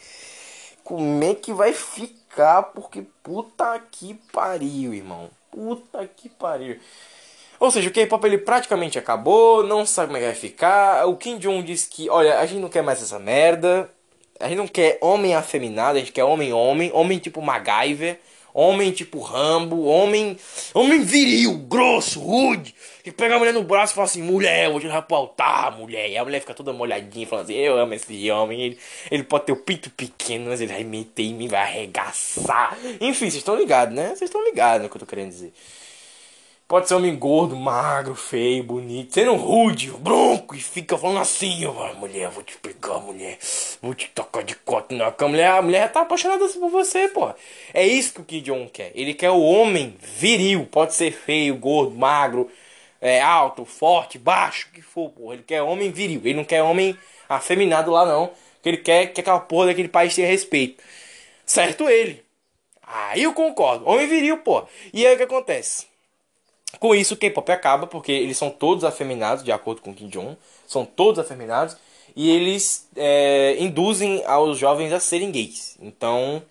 como 0.82 1.23
é 1.23 1.36
que 1.36 1.51
vai 1.53 1.73
ficar, 1.73 2.18
porque 2.73 3.03
puta 3.23 3.80
que 3.91 4.13
pariu, 4.32 4.93
irmão. 4.93 5.30
Puta 5.51 6.07
que 6.07 6.30
pariu. 6.30 6.80
Ou 7.59 7.69
seja, 7.69 7.89
o 7.89 7.91
K-pop 7.91 8.25
ele 8.25 8.38
praticamente 8.38 8.97
acabou, 8.97 9.63
não 9.63 9.86
sabe 9.86 10.07
como 10.07 10.17
é 10.17 10.21
que 10.21 10.25
vai 10.27 10.36
ficar. 10.36 11.05
O 11.07 11.17
Kim 11.17 11.38
Jong 11.38 11.61
disse 11.63 11.89
que, 11.89 12.09
olha, 12.09 12.39
a 12.39 12.45
gente 12.45 12.61
não 12.61 12.69
quer 12.69 12.82
mais 12.82 13.01
essa 13.01 13.19
merda. 13.19 13.89
A 14.39 14.47
gente 14.47 14.57
não 14.57 14.67
quer 14.67 14.97
homem 15.01 15.36
afeminado, 15.36 15.97
a 15.97 15.99
gente 15.99 16.13
quer 16.13 16.23
homem-homem, 16.23 16.89
homem 16.93 17.19
tipo 17.19 17.41
MacGyver, 17.41 18.17
homem 18.60 18.91
tipo 18.91 19.20
Rambo, 19.22 19.86
homem. 19.86 20.38
Homem 20.74 21.01
viril, 21.01 21.57
grosso, 21.60 22.20
rude. 22.20 22.76
Que 23.03 23.12
pega 23.12 23.36
a 23.36 23.39
mulher 23.39 23.53
no 23.53 23.64
braço 23.64 23.93
e 23.93 23.95
fala 23.95 24.05
assim, 24.05 24.22
mulher, 24.22 24.66
eu 24.66 24.72
vou 24.72 24.80
te 24.80 24.88
levar 24.88 25.03
pro 25.03 25.16
altar, 25.16 25.78
mulher. 25.78 26.10
E 26.10 26.18
a 26.18 26.24
mulher 26.24 26.41
fica 26.41 26.53
toda 26.53 26.74
molhadinha, 26.74 27.26
falando 27.26 27.45
assim, 27.45 27.55
eu 27.55 27.78
amo 27.78 27.93
esse 27.93 28.30
homem. 28.30 28.62
Ele, 28.62 28.78
ele 29.10 29.24
pode 29.24 29.45
ter 29.45 29.51
o 29.53 29.57
pinto 29.57 29.89
pequeno, 29.91 30.49
mas 30.49 30.60
ele 30.60 30.74
vai 30.74 30.84
meter 30.84 31.24
em 31.24 31.34
mim, 31.34 31.47
vai 31.47 31.62
arregaçar. 31.62 32.78
Enfim, 32.99 33.30
vocês 33.30 33.36
estão 33.36 33.55
ligados, 33.55 33.95
né? 33.95 34.10
Vocês 34.10 34.24
estão 34.24 34.43
ligados 34.43 34.84
no 34.84 34.89
que 34.89 34.97
eu 34.97 34.99
tô 34.99 35.05
querendo 35.05 35.30
dizer. 35.30 35.53
Pode 36.70 36.88
ser 36.88 36.93
homem 36.93 37.15
gordo, 37.15 37.55
magro, 37.55 38.13
feio, 38.13 38.63
bonito, 38.63 39.15
sendo 39.15 39.34
rude, 39.34 39.89
bronco 39.89 40.53
e 40.53 40.59
fica 40.59 40.95
falando 40.99 41.20
assim, 41.20 41.65
ó, 41.65 41.95
mulher, 41.95 42.30
vou 42.30 42.43
te 42.43 42.55
pegar, 42.59 42.99
mulher, 42.99 43.39
vou 43.82 43.95
te 43.95 44.07
tocar 44.09 44.43
de 44.43 44.53
cota 44.53 44.93
na 44.93 45.11
cama. 45.11 45.32
Mulher, 45.32 45.49
a 45.49 45.61
mulher 45.63 45.91
tá 45.91 46.01
apaixonada 46.01 46.47
por 46.47 46.70
você, 46.70 47.07
porra. 47.07 47.36
É 47.74 47.88
isso 47.88 48.13
que 48.13 48.22
o 48.22 48.24
Kim 48.24 48.41
Jong 48.41 48.70
quer. 48.70 48.91
Ele 48.93 49.15
quer 49.15 49.32
o 49.32 49.41
homem 49.41 49.95
viril, 49.99 50.67
pode 50.72 50.93
ser 50.93 51.11
feio, 51.11 51.55
gordo, 51.55 51.97
magro, 51.97 52.47
é, 53.01 53.20
alto, 53.20 53.65
forte, 53.65 54.20
baixo, 54.20 54.70
que 54.72 54.84
for, 54.84 55.09
porra. 55.09 55.34
Ele 55.34 55.43
quer 55.43 55.63
homem 55.63 55.91
viril, 55.91 56.22
ele 56.24 56.36
não 56.36 56.45
quer 56.45 56.61
homem 56.61 56.95
afeminado 57.28 57.89
lá 57.89 58.05
não. 58.05 58.30
Ele 58.63 58.78
quer 58.78 59.07
que 59.07 59.22
aquela 59.22 59.39
porra 59.39 59.65
daquele 59.65 59.88
país 59.88 60.13
tenha 60.13 60.28
respeito. 60.28 60.84
Certo 61.47 61.89
ele. 61.89 62.24
Aí 62.84 63.24
eu 63.24 63.34
concordo. 63.34 63.89
Homem 63.89 64.07
viril, 64.07 64.38
pô. 64.38 64.67
E 64.93 65.07
aí 65.07 65.15
o 65.15 65.17
que 65.17 65.24
acontece? 65.24 65.88
Com 66.78 66.93
isso, 66.93 67.15
o 67.15 67.17
K-pop 67.17 67.51
acaba, 67.51 67.88
porque 67.88 68.11
eles 68.11 68.38
são 68.38 68.49
todos 68.49 68.84
afeminados, 68.84 69.43
de 69.43 69.51
acordo 69.51 69.82
com 69.82 69.93
Kim 69.93 70.07
Jong. 70.07 70.38
São 70.67 70.86
todos 70.86 71.20
afeminados. 71.20 71.76
E 72.15 72.30
eles 72.30 72.88
é, 72.95 73.55
induzem 73.59 74.24
aos 74.26 74.57
jovens 74.57 74.91
a 74.93 74.99
serem 74.99 75.32
gays. 75.32 75.78
Então, 75.82 76.43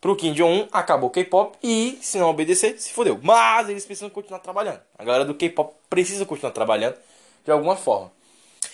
pro 0.00 0.16
Kim 0.16 0.32
Jong-un, 0.32 0.68
acabou 0.72 1.08
o 1.08 1.12
K-pop. 1.12 1.56
E, 1.62 1.98
se 2.02 2.18
não 2.18 2.28
obedecer, 2.28 2.78
se 2.78 2.92
fodeu. 2.92 3.18
Mas 3.22 3.68
eles 3.68 3.86
precisam 3.86 4.10
continuar 4.10 4.40
trabalhando. 4.40 4.80
A 4.98 5.04
galera 5.04 5.24
do 5.24 5.34
K-pop 5.34 5.74
precisa 5.88 6.26
continuar 6.26 6.52
trabalhando 6.52 6.96
de 7.44 7.50
alguma 7.50 7.76
forma. 7.76 8.12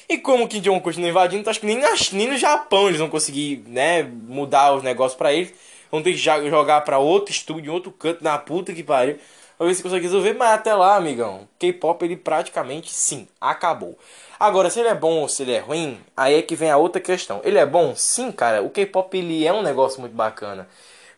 E 0.09 0.19
como 0.19 0.45
o 0.45 0.49
Kim 0.49 0.61
Jong-un 0.61 0.81
continua 0.81 1.09
invadindo, 1.09 1.41
então 1.41 1.51
acho 1.51 1.61
que 1.61 1.67
nem, 1.67 1.79
na, 1.79 1.91
nem 2.13 2.29
no 2.29 2.37
Japão 2.37 2.89
eles 2.89 2.99
vão 2.99 3.09
conseguir 3.09 3.65
né, 3.67 4.03
mudar 4.03 4.75
os 4.75 4.83
negócios 4.83 5.17
pra 5.17 5.33
eles. 5.33 5.55
Vão 5.91 6.03
ter 6.03 6.13
que 6.13 6.19
jogar 6.19 6.81
pra 6.83 6.99
outro 6.99 7.33
estúdio, 7.33 7.73
outro 7.73 7.93
canto, 7.93 8.23
na 8.23 8.37
puta 8.37 8.75
que 8.75 8.83
pariu. 8.83 9.19
Pra 9.57 9.67
ver 9.67 9.75
se 9.75 9.83
consegue 9.83 10.05
resolver. 10.05 10.35
Mas 10.35 10.51
até 10.51 10.75
lá, 10.75 10.97
amigão, 10.97 11.49
K-pop 11.59 12.05
ele 12.05 12.17
praticamente 12.17 12.93
sim, 12.93 13.29
acabou. 13.41 13.99
Agora, 14.39 14.69
se 14.69 14.81
ele 14.81 14.89
é 14.89 14.95
bom 14.95 15.21
ou 15.21 15.29
se 15.29 15.43
ele 15.43 15.53
é 15.53 15.61
ruim, 15.61 16.01
aí 16.17 16.35
é 16.35 16.43
que 16.43 16.57
vem 16.57 16.71
a 16.71 16.77
outra 16.77 17.01
questão. 17.01 17.41
Ele 17.45 17.59
é 17.59 17.67
bom? 17.67 17.95
Sim, 17.95 18.33
cara. 18.33 18.63
O 18.63 18.71
K-pop 18.71 19.17
ele 19.17 19.47
é 19.47 19.53
um 19.53 19.63
negócio 19.63 20.01
muito 20.01 20.15
bacana. 20.15 20.69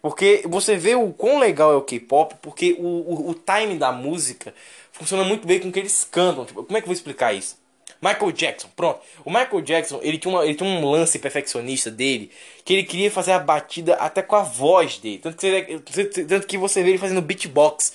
Porque 0.02 0.42
você 0.46 0.76
vê 0.76 0.94
o 0.94 1.12
quão 1.12 1.38
legal 1.38 1.72
é 1.72 1.76
o 1.76 1.82
K-pop, 1.82 2.36
porque 2.40 2.76
o, 2.78 2.84
o, 2.86 3.30
o 3.30 3.34
time 3.34 3.76
da 3.76 3.90
música 3.90 4.54
funciona 4.92 5.24
muito 5.24 5.46
bem 5.46 5.58
com 5.58 5.68
o 5.68 5.72
que 5.72 5.80
eles 5.80 6.04
cantam. 6.04 6.44
Tipo, 6.44 6.62
como 6.62 6.76
é 6.76 6.80
que 6.80 6.84
eu 6.84 6.88
vou 6.88 6.94
explicar 6.94 7.32
isso? 7.32 7.56
Michael 8.00 8.32
Jackson, 8.32 8.68
pronto. 8.74 9.00
O 9.24 9.30
Michael 9.30 9.60
Jackson, 9.62 10.00
ele 10.02 10.18
tinha, 10.18 10.32
uma, 10.32 10.44
ele 10.44 10.54
tinha 10.54 10.68
um 10.68 10.90
lance 10.90 11.18
perfeccionista 11.18 11.90
dele, 11.90 12.30
que 12.64 12.72
ele 12.72 12.84
queria 12.84 13.10
fazer 13.10 13.32
a 13.32 13.38
batida 13.38 13.94
até 13.94 14.22
com 14.22 14.36
a 14.36 14.42
voz 14.42 14.98
dele. 14.98 15.18
Tanto 15.18 15.36
que 15.36 15.80
você, 15.86 16.04
tanto 16.24 16.46
que 16.46 16.58
você 16.58 16.82
vê 16.82 16.90
ele 16.90 16.98
fazendo 16.98 17.22
beatbox. 17.22 17.92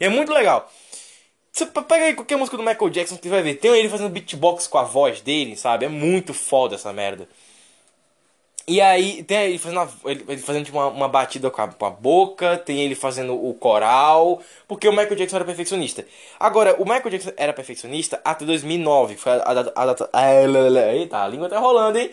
E 0.00 0.04
é 0.04 0.08
muito 0.08 0.32
legal. 0.32 0.70
Você 1.52 1.66
pega 1.66 2.06
aí 2.06 2.14
qualquer 2.14 2.36
música 2.36 2.56
do 2.56 2.64
Michael 2.64 2.90
Jackson 2.90 3.16
que 3.16 3.22
você 3.22 3.28
vai 3.28 3.42
ver, 3.42 3.54
tem 3.54 3.70
ele 3.76 3.88
fazendo 3.88 4.10
beatbox 4.10 4.66
com 4.66 4.78
a 4.78 4.82
voz 4.82 5.20
dele, 5.20 5.56
sabe? 5.56 5.84
É 5.84 5.88
muito 5.88 6.34
foda 6.34 6.74
essa 6.74 6.92
merda. 6.92 7.28
E 8.66 8.80
aí, 8.80 9.22
tem 9.24 9.44
ele 9.44 9.58
fazendo, 9.58 9.90
ele 10.06 10.38
fazendo 10.38 10.64
tipo, 10.64 10.78
uma, 10.78 10.86
uma 10.88 11.08
batida 11.08 11.50
com 11.50 11.60
a, 11.60 11.68
com 11.68 11.84
a 11.84 11.90
boca, 11.90 12.56
tem 12.56 12.80
ele 12.80 12.94
fazendo 12.94 13.34
o 13.34 13.52
coral, 13.52 14.40
porque 14.66 14.88
o 14.88 14.90
Michael 14.90 15.16
Jackson 15.16 15.36
era 15.36 15.44
perfeccionista. 15.44 16.06
Agora, 16.40 16.74
o 16.80 16.84
Michael 16.84 17.10
Jackson 17.10 17.32
era 17.36 17.52
perfeccionista 17.52 18.20
até 18.24 18.46
2009, 18.46 19.16
que 19.16 19.20
foi 19.20 19.32
a, 19.32 19.54
data. 19.54 19.72
A 19.76 19.86
data 19.86 20.10
eita, 20.94 21.18
a 21.22 21.28
língua 21.28 21.48
tá 21.48 21.58
rolando, 21.58 21.98
hein? 21.98 22.10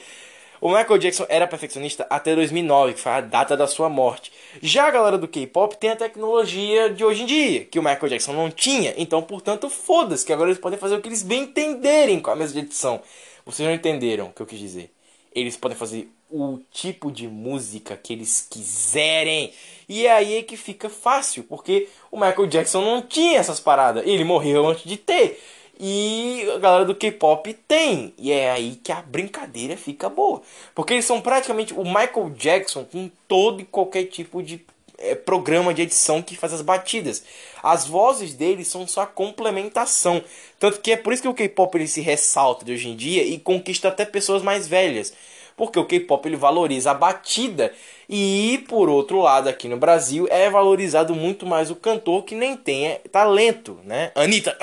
O 0.60 0.70
Michael 0.70 1.00
Jackson 1.00 1.26
era 1.30 1.48
perfeccionista 1.48 2.06
até 2.10 2.36
2009, 2.36 2.94
que 2.94 3.00
foi 3.00 3.12
a 3.14 3.22
data 3.22 3.56
da 3.58 3.66
sua 3.66 3.90
morte. 3.90 4.32
Já 4.62 4.88
a 4.88 4.92
galera 4.92 5.18
do 5.18 5.28
K-pop 5.28 5.76
tem 5.78 5.90
a 5.90 5.96
tecnologia 5.96 6.90
de 6.90 7.04
hoje 7.04 7.24
em 7.24 7.26
dia, 7.26 7.66
que 7.66 7.80
o 7.80 7.82
Michael 7.82 8.10
Jackson 8.10 8.34
não 8.34 8.52
tinha. 8.52 8.94
Então, 8.98 9.24
portanto, 9.24 9.70
foda-se, 9.70 10.24
que 10.26 10.32
agora 10.34 10.50
eles 10.50 10.62
podem 10.62 10.78
fazer 10.78 10.96
o 10.96 11.02
que 11.02 11.08
eles 11.08 11.24
bem 11.24 11.44
entenderem 11.44 12.20
com 12.20 12.30
a 12.30 12.36
mesa 12.36 12.54
de 12.54 12.60
edição. 12.60 13.02
Vocês 13.44 13.68
não 13.68 13.74
entenderam 13.74 14.28
o 14.28 14.34
que 14.34 14.42
eu 14.42 14.46
quis 14.46 14.60
dizer. 14.60 14.92
Eles 15.34 15.56
podem 15.56 15.78
fazer 15.78 16.12
o 16.30 16.60
tipo 16.72 17.12
de 17.12 17.28
música 17.28 17.98
que 17.98 18.14
eles 18.14 18.48
quiserem. 18.50 19.54
E 19.88 20.08
é 20.08 20.12
aí 20.12 20.44
que 20.44 20.56
fica 20.56 20.90
fácil, 20.90 21.44
porque 21.44 21.90
o 22.10 22.18
Michael 22.18 22.48
Jackson 22.48 22.82
não 22.82 23.02
tinha 23.02 23.40
essas 23.40 23.60
paradas. 23.60 24.06
Ele 24.06 24.24
morreu 24.24 24.68
antes 24.68 24.84
de 24.84 24.98
ter. 24.98 25.42
E 25.80 26.48
a 26.56 26.60
galera 26.60 26.86
do 26.86 26.94
K-pop 26.94 27.54
tem. 27.68 28.14
E 28.18 28.32
é 28.32 28.52
aí 28.52 28.80
que 28.84 28.92
a 28.92 29.02
brincadeira 29.02 29.76
fica 29.76 30.08
boa. 30.08 30.42
Porque 30.76 30.94
eles 30.94 31.06
são 31.06 31.20
praticamente 31.20 31.74
o 31.74 31.84
Michael 31.84 32.30
Jackson 32.38 32.86
com 32.86 33.10
todo 33.28 33.62
e 33.62 33.66
qualquer 33.66 34.06
tipo 34.06 34.44
de 34.44 34.64
é, 35.02 35.16
programa 35.16 35.74
de 35.74 35.82
edição 35.82 36.22
que 36.22 36.36
faz 36.36 36.54
as 36.54 36.62
batidas. 36.62 37.24
As 37.62 37.88
vozes 37.88 38.34
deles 38.34 38.68
são 38.68 38.88
só 38.88 39.06
complementação. 39.06 40.24
Tanto 40.60 40.80
que 40.80 40.92
é 40.92 40.98
por 40.98 41.14
isso 41.14 41.22
que 41.22 41.28
o 41.28 41.34
K-pop 41.34 41.78
ele 41.78 41.88
se 41.88 42.02
ressalta 42.02 42.66
de 42.66 42.72
hoje 42.74 42.90
em 42.90 42.96
dia 42.96 43.24
e 43.24 43.40
conquista 43.40 43.88
até 43.88 44.06
pessoas 44.06 44.42
mais 44.42 44.68
velhas. 44.68 45.14
Porque 45.56 45.78
o 45.78 45.86
K-pop 45.86 46.28
ele 46.28 46.38
valoriza 46.38 46.92
a 46.92 46.94
batida 46.94 47.74
e 48.10 48.64
por 48.68 48.90
outro 48.90 49.22
lado 49.22 49.48
aqui 49.48 49.68
no 49.68 49.78
Brasil 49.78 50.28
é 50.30 50.50
valorizado 50.50 51.14
muito 51.14 51.46
mais 51.46 51.70
o 51.70 51.76
cantor 51.76 52.24
que 52.24 52.36
nem 52.36 52.58
tem 52.58 52.88
é, 52.88 53.02
talento, 53.12 53.80
né? 53.84 54.12
Anitta. 54.16 54.58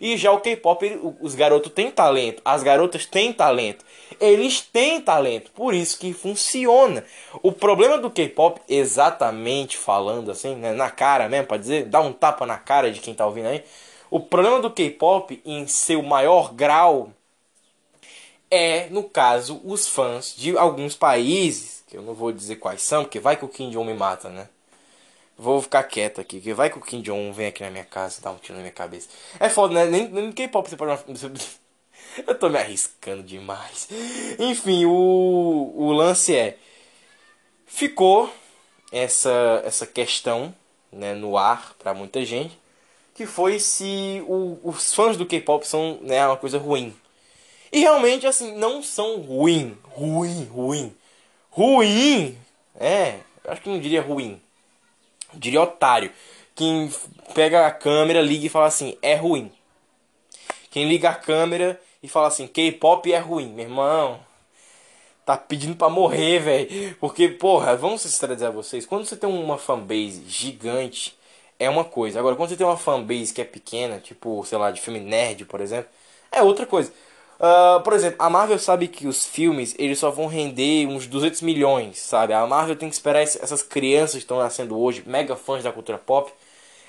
E 0.00 0.16
já 0.16 0.30
o 0.32 0.40
K-pop 0.40 1.00
os 1.20 1.34
garotos 1.34 1.72
têm 1.72 1.90
talento, 1.90 2.40
as 2.44 2.62
garotas 2.62 3.04
têm 3.04 3.32
talento. 3.32 3.84
Eles 4.20 4.60
têm 4.60 5.00
talento, 5.00 5.50
por 5.50 5.74
isso 5.74 5.98
que 5.98 6.12
funciona. 6.12 7.04
O 7.42 7.52
problema 7.52 7.98
do 7.98 8.10
K-pop, 8.10 8.60
exatamente 8.68 9.76
falando 9.76 10.30
assim, 10.30 10.54
né, 10.54 10.72
na 10.72 10.90
cara 10.90 11.28
mesmo, 11.28 11.46
para 11.46 11.56
dizer, 11.56 11.86
dá 11.86 12.00
um 12.00 12.12
tapa 12.12 12.46
na 12.46 12.56
cara 12.56 12.90
de 12.90 13.00
quem 13.00 13.14
tá 13.14 13.26
ouvindo 13.26 13.48
aí. 13.48 13.64
O 14.10 14.20
problema 14.20 14.60
do 14.60 14.70
K-pop 14.70 15.40
em 15.44 15.66
seu 15.66 16.02
maior 16.02 16.54
grau 16.54 17.10
é, 18.50 18.88
no 18.90 19.02
caso, 19.02 19.60
os 19.64 19.88
fãs 19.88 20.34
de 20.36 20.56
alguns 20.56 20.94
países, 20.94 21.84
que 21.88 21.96
eu 21.96 22.02
não 22.02 22.14
vou 22.14 22.32
dizer 22.32 22.56
quais 22.56 22.82
são, 22.82 23.04
porque 23.04 23.18
vai 23.20 23.36
que 23.36 23.44
o 23.44 23.48
Kim 23.48 23.70
Jong 23.70 23.86
me 23.86 23.94
mata, 23.94 24.28
né? 24.28 24.48
Vou 25.38 25.60
ficar 25.60 25.82
quieto 25.84 26.20
aqui, 26.20 26.40
que 26.40 26.54
vai 26.54 26.70
que 26.70 26.78
o 26.78 26.80
Kim 26.80 27.02
Jong 27.02 27.32
vem 27.32 27.48
aqui 27.48 27.62
na 27.62 27.70
minha 27.70 27.84
casa 27.84 28.18
e 28.18 28.22
dá 28.22 28.30
um 28.30 28.36
tiro 28.36 28.54
na 28.54 28.60
minha 28.60 28.72
cabeça. 28.72 29.08
É 29.38 29.50
foda, 29.50 29.74
né? 29.74 29.84
Nem, 29.86 30.08
nem 30.08 30.32
K-pop 30.32 30.68
você 30.68 30.76
pode... 30.76 31.02
Eu 32.26 32.34
tô 32.38 32.48
me 32.48 32.58
arriscando 32.58 33.22
demais. 33.22 33.88
Enfim, 34.38 34.84
o, 34.86 35.72
o 35.74 35.92
lance 35.92 36.34
é... 36.34 36.56
Ficou 37.66 38.32
essa, 38.92 39.62
essa 39.64 39.86
questão 39.86 40.54
né, 40.92 41.14
no 41.14 41.36
ar 41.36 41.74
pra 41.78 41.92
muita 41.92 42.24
gente, 42.24 42.58
que 43.14 43.26
foi 43.26 43.58
se 43.58 44.22
o- 44.26 44.58
os 44.62 44.94
fãs 44.94 45.16
do 45.16 45.26
K-pop 45.26 45.66
são 45.66 45.98
né, 46.02 46.24
uma 46.26 46.36
coisa 46.36 46.58
ruim. 46.58 46.94
E 47.72 47.80
realmente, 47.80 48.26
assim, 48.26 48.56
não 48.56 48.82
são 48.82 49.20
ruim. 49.20 49.76
Ruim, 49.84 50.44
ruim. 50.44 50.96
Ruim! 51.50 52.38
É, 52.78 53.18
acho 53.44 53.60
que 53.60 53.68
não 53.68 53.80
diria 53.80 54.00
ruim. 54.00 54.40
Diria 55.34 55.60
otário. 55.62 56.12
Quem 56.54 56.90
pega 57.34 57.66
a 57.66 57.70
câmera, 57.70 58.22
liga 58.22 58.46
e 58.46 58.50
fala 58.50 58.66
assim, 58.66 58.96
é 59.02 59.14
ruim. 59.14 59.50
Quem 60.70 60.88
liga 60.88 61.10
a 61.10 61.14
câmera 61.14 61.80
e 62.06 62.08
fala 62.08 62.28
assim, 62.28 62.46
K-pop 62.46 63.12
é 63.12 63.18
ruim, 63.18 63.48
meu 63.48 63.64
irmão. 63.64 64.20
Tá 65.24 65.36
pedindo 65.36 65.76
pra 65.76 65.88
morrer, 65.88 66.38
velho. 66.38 66.96
Porque, 67.00 67.28
porra, 67.28 67.76
vamos 67.76 68.02
sincerizar 68.02 68.52
vocês. 68.52 68.86
Quando 68.86 69.04
você 69.04 69.16
tem 69.16 69.28
uma 69.28 69.58
fanbase 69.58 70.24
gigante, 70.28 71.16
é 71.58 71.68
uma 71.68 71.84
coisa. 71.84 72.18
Agora, 72.18 72.36
quando 72.36 72.50
você 72.50 72.56
tem 72.56 72.66
uma 72.66 72.76
fanbase 72.76 73.34
que 73.34 73.40
é 73.40 73.44
pequena, 73.44 73.98
tipo, 73.98 74.44
sei 74.46 74.56
lá, 74.58 74.70
de 74.70 74.80
filme 74.80 75.00
nerd, 75.00 75.44
por 75.44 75.60
exemplo, 75.60 75.90
é 76.30 76.42
outra 76.42 76.64
coisa. 76.64 76.92
Ah, 77.38 77.80
por 77.84 77.92
exemplo, 77.92 78.16
a 78.18 78.30
Marvel 78.30 78.58
sabe 78.58 78.88
que 78.88 79.06
os 79.06 79.26
filmes 79.26 79.74
eles 79.78 79.98
só 79.98 80.10
vão 80.10 80.26
render 80.26 80.86
uns 80.86 81.06
200 81.06 81.42
milhões, 81.42 81.98
sabe? 81.98 82.32
A 82.32 82.46
Marvel 82.46 82.76
tem 82.76 82.88
que 82.88 82.94
esperar 82.94 83.22
essas 83.22 83.62
crianças 83.62 84.12
que 84.12 84.18
estão 84.18 84.38
nascendo 84.38 84.78
hoje, 84.78 85.02
mega 85.06 85.36
fãs 85.36 85.62
da 85.62 85.72
cultura 85.72 85.98
pop, 85.98 86.32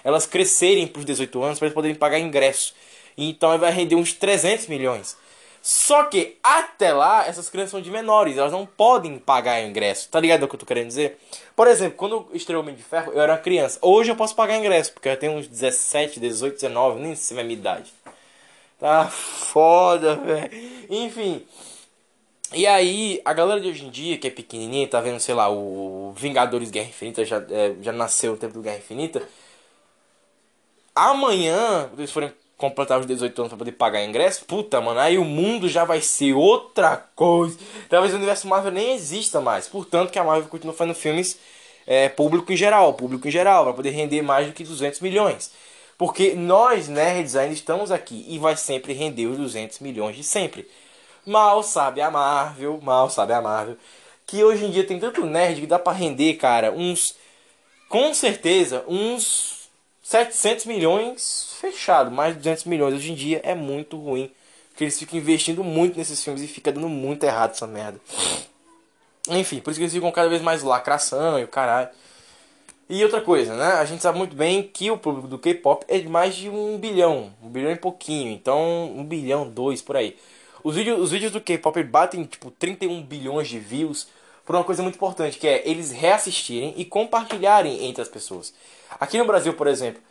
elas 0.04 0.26
crescerem 0.26 0.88
pros 0.88 1.06
18 1.06 1.44
anos 1.44 1.60
para 1.60 1.68
eles 1.68 1.76
poderem 1.76 1.96
pagar 1.96 2.20
ingresso. 2.20 2.74
Então 3.18 3.52
aí 3.52 3.58
vai 3.58 3.72
render 3.72 3.96
uns 3.96 4.14
300 4.14 4.68
milhões. 4.68 5.18
Só 5.62 6.04
que 6.06 6.38
até 6.42 6.94
lá, 6.94 7.26
essas 7.28 7.50
crianças 7.50 7.72
são 7.72 7.82
de 7.82 7.92
menores, 7.92 8.38
elas 8.38 8.54
não 8.54 8.66
podem 8.66 9.20
pagar 9.20 9.62
ingresso. 9.62 10.08
Tá 10.10 10.20
ligado 10.20 10.44
o 10.44 10.48
que 10.48 10.56
eu 10.56 10.60
tô 10.60 10.66
querendo 10.66 10.88
dizer? 10.88 11.20
Por 11.56 11.68
exemplo, 11.68 11.98
quando 11.98 12.28
estreou 12.34 12.62
o 12.62 12.64
Homem 12.64 12.76
de 12.76 12.84
Ferro, 12.84 13.12
eu 13.12 13.22
era 13.22 13.34
uma 13.34 13.40
criança. 13.40 13.78
Hoje 13.82 14.10
eu 14.12 14.16
posso 14.16 14.36
pagar 14.36 14.58
ingresso, 14.58 14.94
porque 14.94 15.10
eu 15.10 15.18
tenho 15.18 15.34
uns 15.34 15.48
17, 15.48 16.20
18, 16.22 16.54
19, 16.56 17.02
nem 17.02 17.16
sei 17.16 17.40
a 17.40 17.44
minha 17.44 17.58
idade. 17.58 17.92
Tá 18.80 19.08
foda, 19.08 20.16
velho. 20.16 20.52
Enfim. 20.90 21.46
E 22.54 22.66
aí, 22.66 23.22
a 23.26 23.34
galera 23.34 23.60
de 23.60 23.68
hoje 23.68 23.86
em 23.86 23.90
dia, 23.90 24.18
que 24.18 24.28
é 24.28 24.32
pequenininha, 24.32 24.88
tá 24.88 25.02
vendo, 25.02 25.20
sei 25.20 25.36
lá, 25.36 25.50
o 25.50 26.14
Vingadores 26.16 26.72
Guerra 26.72 26.88
Infinita, 26.88 27.26
já, 27.26 27.38
é, 27.50 27.76
já 27.82 27.92
nasceu 27.92 28.34
o 28.34 28.38
tempo 28.38 28.54
do 28.54 28.62
Guerra 28.62 28.78
Infinita. 28.78 29.22
Amanhã, 30.96 31.90
eles 31.98 32.12
forem 32.12 32.32
completar 32.58 33.00
os 33.00 33.06
18 33.06 33.40
anos 33.40 33.50
pra 33.50 33.58
poder 33.58 33.74
pagar 33.74 34.04
ingresso, 34.04 34.44
puta, 34.46 34.82
mano, 34.82 35.00
aí 35.00 35.18
o 35.18 35.24
mundo 35.24 35.70
já 35.70 35.86
vai 35.86 36.02
ser 36.02 36.34
outra 36.34 36.98
coisa. 37.16 37.58
Talvez 37.88 38.14
o 38.14 38.18
universo 38.18 38.48
Marvel 38.48 38.72
nem 38.72 38.96
exista 38.96 39.40
mais. 39.40 39.68
Portanto, 39.68 40.12
que 40.12 40.18
a 40.18 40.24
Marvel 40.24 40.50
continua 40.50 40.74
fazendo 40.74 40.96
filmes 40.96 41.38
é, 41.86 42.10
público 42.10 42.52
em 42.52 42.58
geral, 42.58 42.94
público 42.96 43.28
em 43.28 43.32
geral, 43.32 43.64
pra 43.64 43.74
poder 43.74 43.92
render 43.92 44.24
mais 44.24 44.48
do 44.48 44.54
que 44.54 44.64
200 44.64 45.00
milhões. 45.02 45.52
Porque 45.98 46.34
nós, 46.34 46.88
nerds, 46.88 47.36
ainda 47.36 47.54
estamos 47.54 47.92
aqui 47.92 48.26
e 48.28 48.40
vai 48.40 48.58
sempre 48.58 48.94
render 48.94 49.28
os 49.28 49.38
200 49.38 49.80
milhões 49.80 50.16
de 50.16 50.24
sempre. 50.24 50.68
Mal 51.26 51.62
sabe 51.62 52.02
a 52.02 52.10
Marvel, 52.10 52.80
mal 52.82 53.10
sabe 53.10 53.34
a 53.34 53.42
Marvel, 53.42 53.78
que 54.26 54.44
hoje 54.44 54.66
em 54.66 54.72
dia 54.72 54.86
tem 54.86 55.00
tanto 55.00 55.26
nerd 55.26 55.62
que 55.62 55.68
dá 55.68 55.78
pra 55.78 55.94
render, 55.94 56.34
cara, 56.36 56.72
uns. 56.72 57.16
Com 57.90 58.14
certeza, 58.14 58.84
uns 58.88 59.57
700 60.08 60.64
milhões 60.64 61.58
fechado. 61.60 62.10
Mais 62.10 62.34
de 62.34 62.40
200 62.40 62.64
milhões 62.64 62.94
hoje 62.94 63.12
em 63.12 63.16
dia 63.16 63.42
é 63.44 63.54
muito 63.54 63.98
ruim. 63.98 64.32
Porque 64.70 64.86
eles 64.86 64.98
ficam 64.98 65.20
investindo 65.20 65.66
muito 65.66 65.98
nesses 65.98 66.24
filmes 66.24 66.42
e 66.42 66.48
fica 66.48 66.72
dando 66.72 66.88
muito 66.88 67.26
errado 67.26 67.52
essa 67.52 67.68
merda. 67.68 68.00
Enfim, 69.30 69.60
por 69.60 69.72
isso 69.72 69.80
que 69.82 69.84
eles 69.84 69.94
ficam 69.94 70.10
cada 70.10 70.30
vez 70.30 70.42
mais 70.42 70.64
lacração 70.64 71.38
e 71.38 71.44
o 71.44 71.48
caralho. 71.50 71.90
E 72.90 73.04
outra 73.04 73.20
coisa, 73.20 73.54
né? 73.58 73.74
A 73.74 73.84
gente 73.84 74.02
sabe 74.02 74.18
muito 74.18 74.34
bem 74.34 74.64
que 74.64 74.90
o 74.90 74.98
público 74.98 75.28
do 75.28 75.38
K-pop 75.38 75.84
é 75.90 76.00
de 76.00 76.08
mais 76.08 76.34
de 76.36 76.50
um 76.50 76.78
bilhão, 76.78 77.34
um 77.44 77.50
bilhão 77.50 77.74
e 77.74 77.76
pouquinho. 77.76 78.32
Então, 78.32 78.90
um 78.96 79.04
bilhão, 79.04 79.50
dois 79.50 79.82
por 79.82 79.98
aí. 79.98 80.16
Os 80.64 80.78
vídeos, 80.78 81.02
os 81.02 81.12
vídeos 81.12 81.34
do 81.34 81.42
K-pop 81.42 81.84
batem 81.84 82.24
tipo 82.24 82.50
31 82.50 83.04
bilhões 83.04 83.50
de 83.50 83.60
views 83.60 84.08
por 84.48 84.56
uma 84.56 84.64
coisa 84.64 84.82
muito 84.82 84.96
importante, 84.96 85.38
que 85.38 85.46
é 85.46 85.70
eles 85.70 85.92
reassistirem 85.92 86.74
e 86.78 86.86
compartilharem 86.86 87.86
entre 87.86 88.02
as 88.02 88.08
pessoas. 88.08 88.54
Aqui 88.98 89.18
no 89.18 89.26
Brasil, 89.26 89.54
por 89.54 89.68
exemplo, 89.68 90.02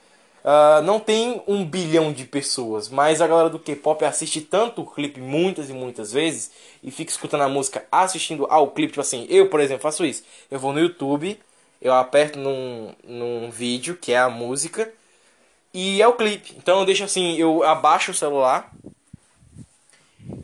uh, 0.45 0.82
não 0.82 1.01
tem 1.01 1.43
um 1.49 1.64
bilhão 1.64 2.12
de 2.12 2.26
pessoas, 2.26 2.91
mas 2.91 3.22
a 3.22 3.26
galera 3.26 3.49
do 3.49 3.59
K-pop 3.59 4.05
assiste 4.05 4.43
tanto 4.43 4.82
o 4.82 4.87
clipe 4.87 5.18
muitas 5.22 5.70
e 5.70 5.72
muitas 5.72 6.12
vezes 6.12 6.51
e 6.82 6.91
fica 6.91 7.11
escutando 7.11 7.45
a 7.45 7.49
música 7.49 7.87
assistindo 7.91 8.47
ao 8.51 8.70
clipe. 8.72 8.93
Tipo 8.93 9.01
assim, 9.01 9.26
eu, 9.30 9.49
por 9.49 9.59
exemplo, 9.59 9.82
faço 9.82 10.05
isso. 10.05 10.22
Eu 10.51 10.59
vou 10.59 10.74
no 10.74 10.80
YouTube, 10.80 11.41
eu 11.80 11.95
aperto 11.95 12.39
num, 12.39 12.93
num 13.03 13.51
vídeo 13.51 13.97
que 13.97 14.12
é 14.12 14.18
a 14.18 14.28
música 14.28 14.93
e 15.72 16.03
é 16.03 16.07
o 16.07 16.12
clipe. 16.12 16.53
Então 16.59 16.80
eu 16.80 16.84
deixo 16.84 17.05
assim, 17.05 17.37
eu 17.39 17.62
abaixo 17.62 18.11
o 18.11 18.14
celular 18.14 18.70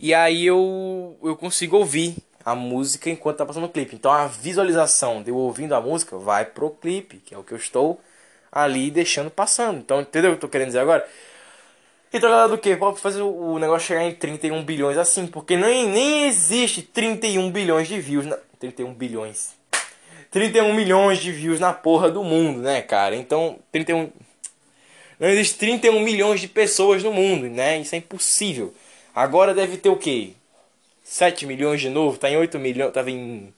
e 0.01 0.14
aí 0.14 0.47
eu, 0.47 1.14
eu 1.22 1.36
consigo 1.36 1.76
ouvir 1.76 2.16
a 2.45 2.55
música 2.55 3.11
enquanto 3.11 3.38
tá 3.38 3.47
passando 3.47 3.66
o 3.66 3.68
clipe. 3.68 3.95
Então 3.95 4.11
a 4.11 4.26
visualização 4.26 5.22
de 5.22 5.30
eu 5.30 5.36
ouvindo 5.36 5.74
a 5.74 5.80
música 5.80 6.16
vai 6.16 6.45
pro 6.45 6.70
clipe, 6.70 7.18
que 7.18 7.34
é 7.34 7.38
o 7.38 7.43
que 7.43 7.53
eu 7.53 7.59
estou 7.59 8.01
ali 8.53 8.90
deixando 8.90 9.30
passando. 9.30 9.78
Então, 9.78 10.03
entendeu 10.03 10.30
o 10.30 10.34
que 10.34 10.36
eu 10.36 10.40
tô 10.40 10.49
querendo 10.49 10.68
dizer 10.68 10.80
agora? 10.80 11.09
Então, 12.12 12.28
galera 12.28 12.49
do 12.49 12.59
que? 12.59 12.76
Pode 12.76 13.01
fazer 13.01 13.22
o 13.22 13.59
negócio 13.59 13.88
chegar 13.88 14.05
em 14.05 14.14
31 14.14 14.62
bilhões 14.62 14.99
assim, 14.99 15.26
porque 15.26 15.57
nem, 15.57 15.88
nem 15.88 16.26
existe 16.26 16.82
31 16.82 17.51
bilhões 17.51 17.88
de 17.88 17.99
views. 17.99 18.26
Na... 18.26 18.36
31 18.59 18.93
bilhões. 18.93 19.55
31 20.30 20.74
milhões 20.74 21.18
de 21.18 21.32
views 21.32 21.59
na 21.59 21.72
porra 21.72 22.11
do 22.11 22.22
mundo, 22.22 22.61
né, 22.61 22.82
cara? 22.82 23.16
Então, 23.16 23.59
31. 23.72 24.11
Não 25.18 25.28
existe 25.28 25.59
31 25.59 26.01
milhões 26.01 26.40
de 26.40 26.49
pessoas 26.49 27.03
no 27.03 27.12
mundo, 27.12 27.49
né? 27.49 27.78
Isso 27.78 27.95
é 27.95 27.99
impossível. 27.99 28.74
Agora 29.14 29.55
deve 29.55 29.78
ter 29.78 29.88
o 29.88 29.97
quê? 29.97 30.34
7 31.03 31.47
milhões 31.47 31.81
de 31.81 31.89
novo? 31.89 32.19
Tá 32.19 32.31
em 32.31 32.37
8 32.37 32.59
milhões. 32.59 32.93
Tava 32.93 33.11
em. 33.11 33.53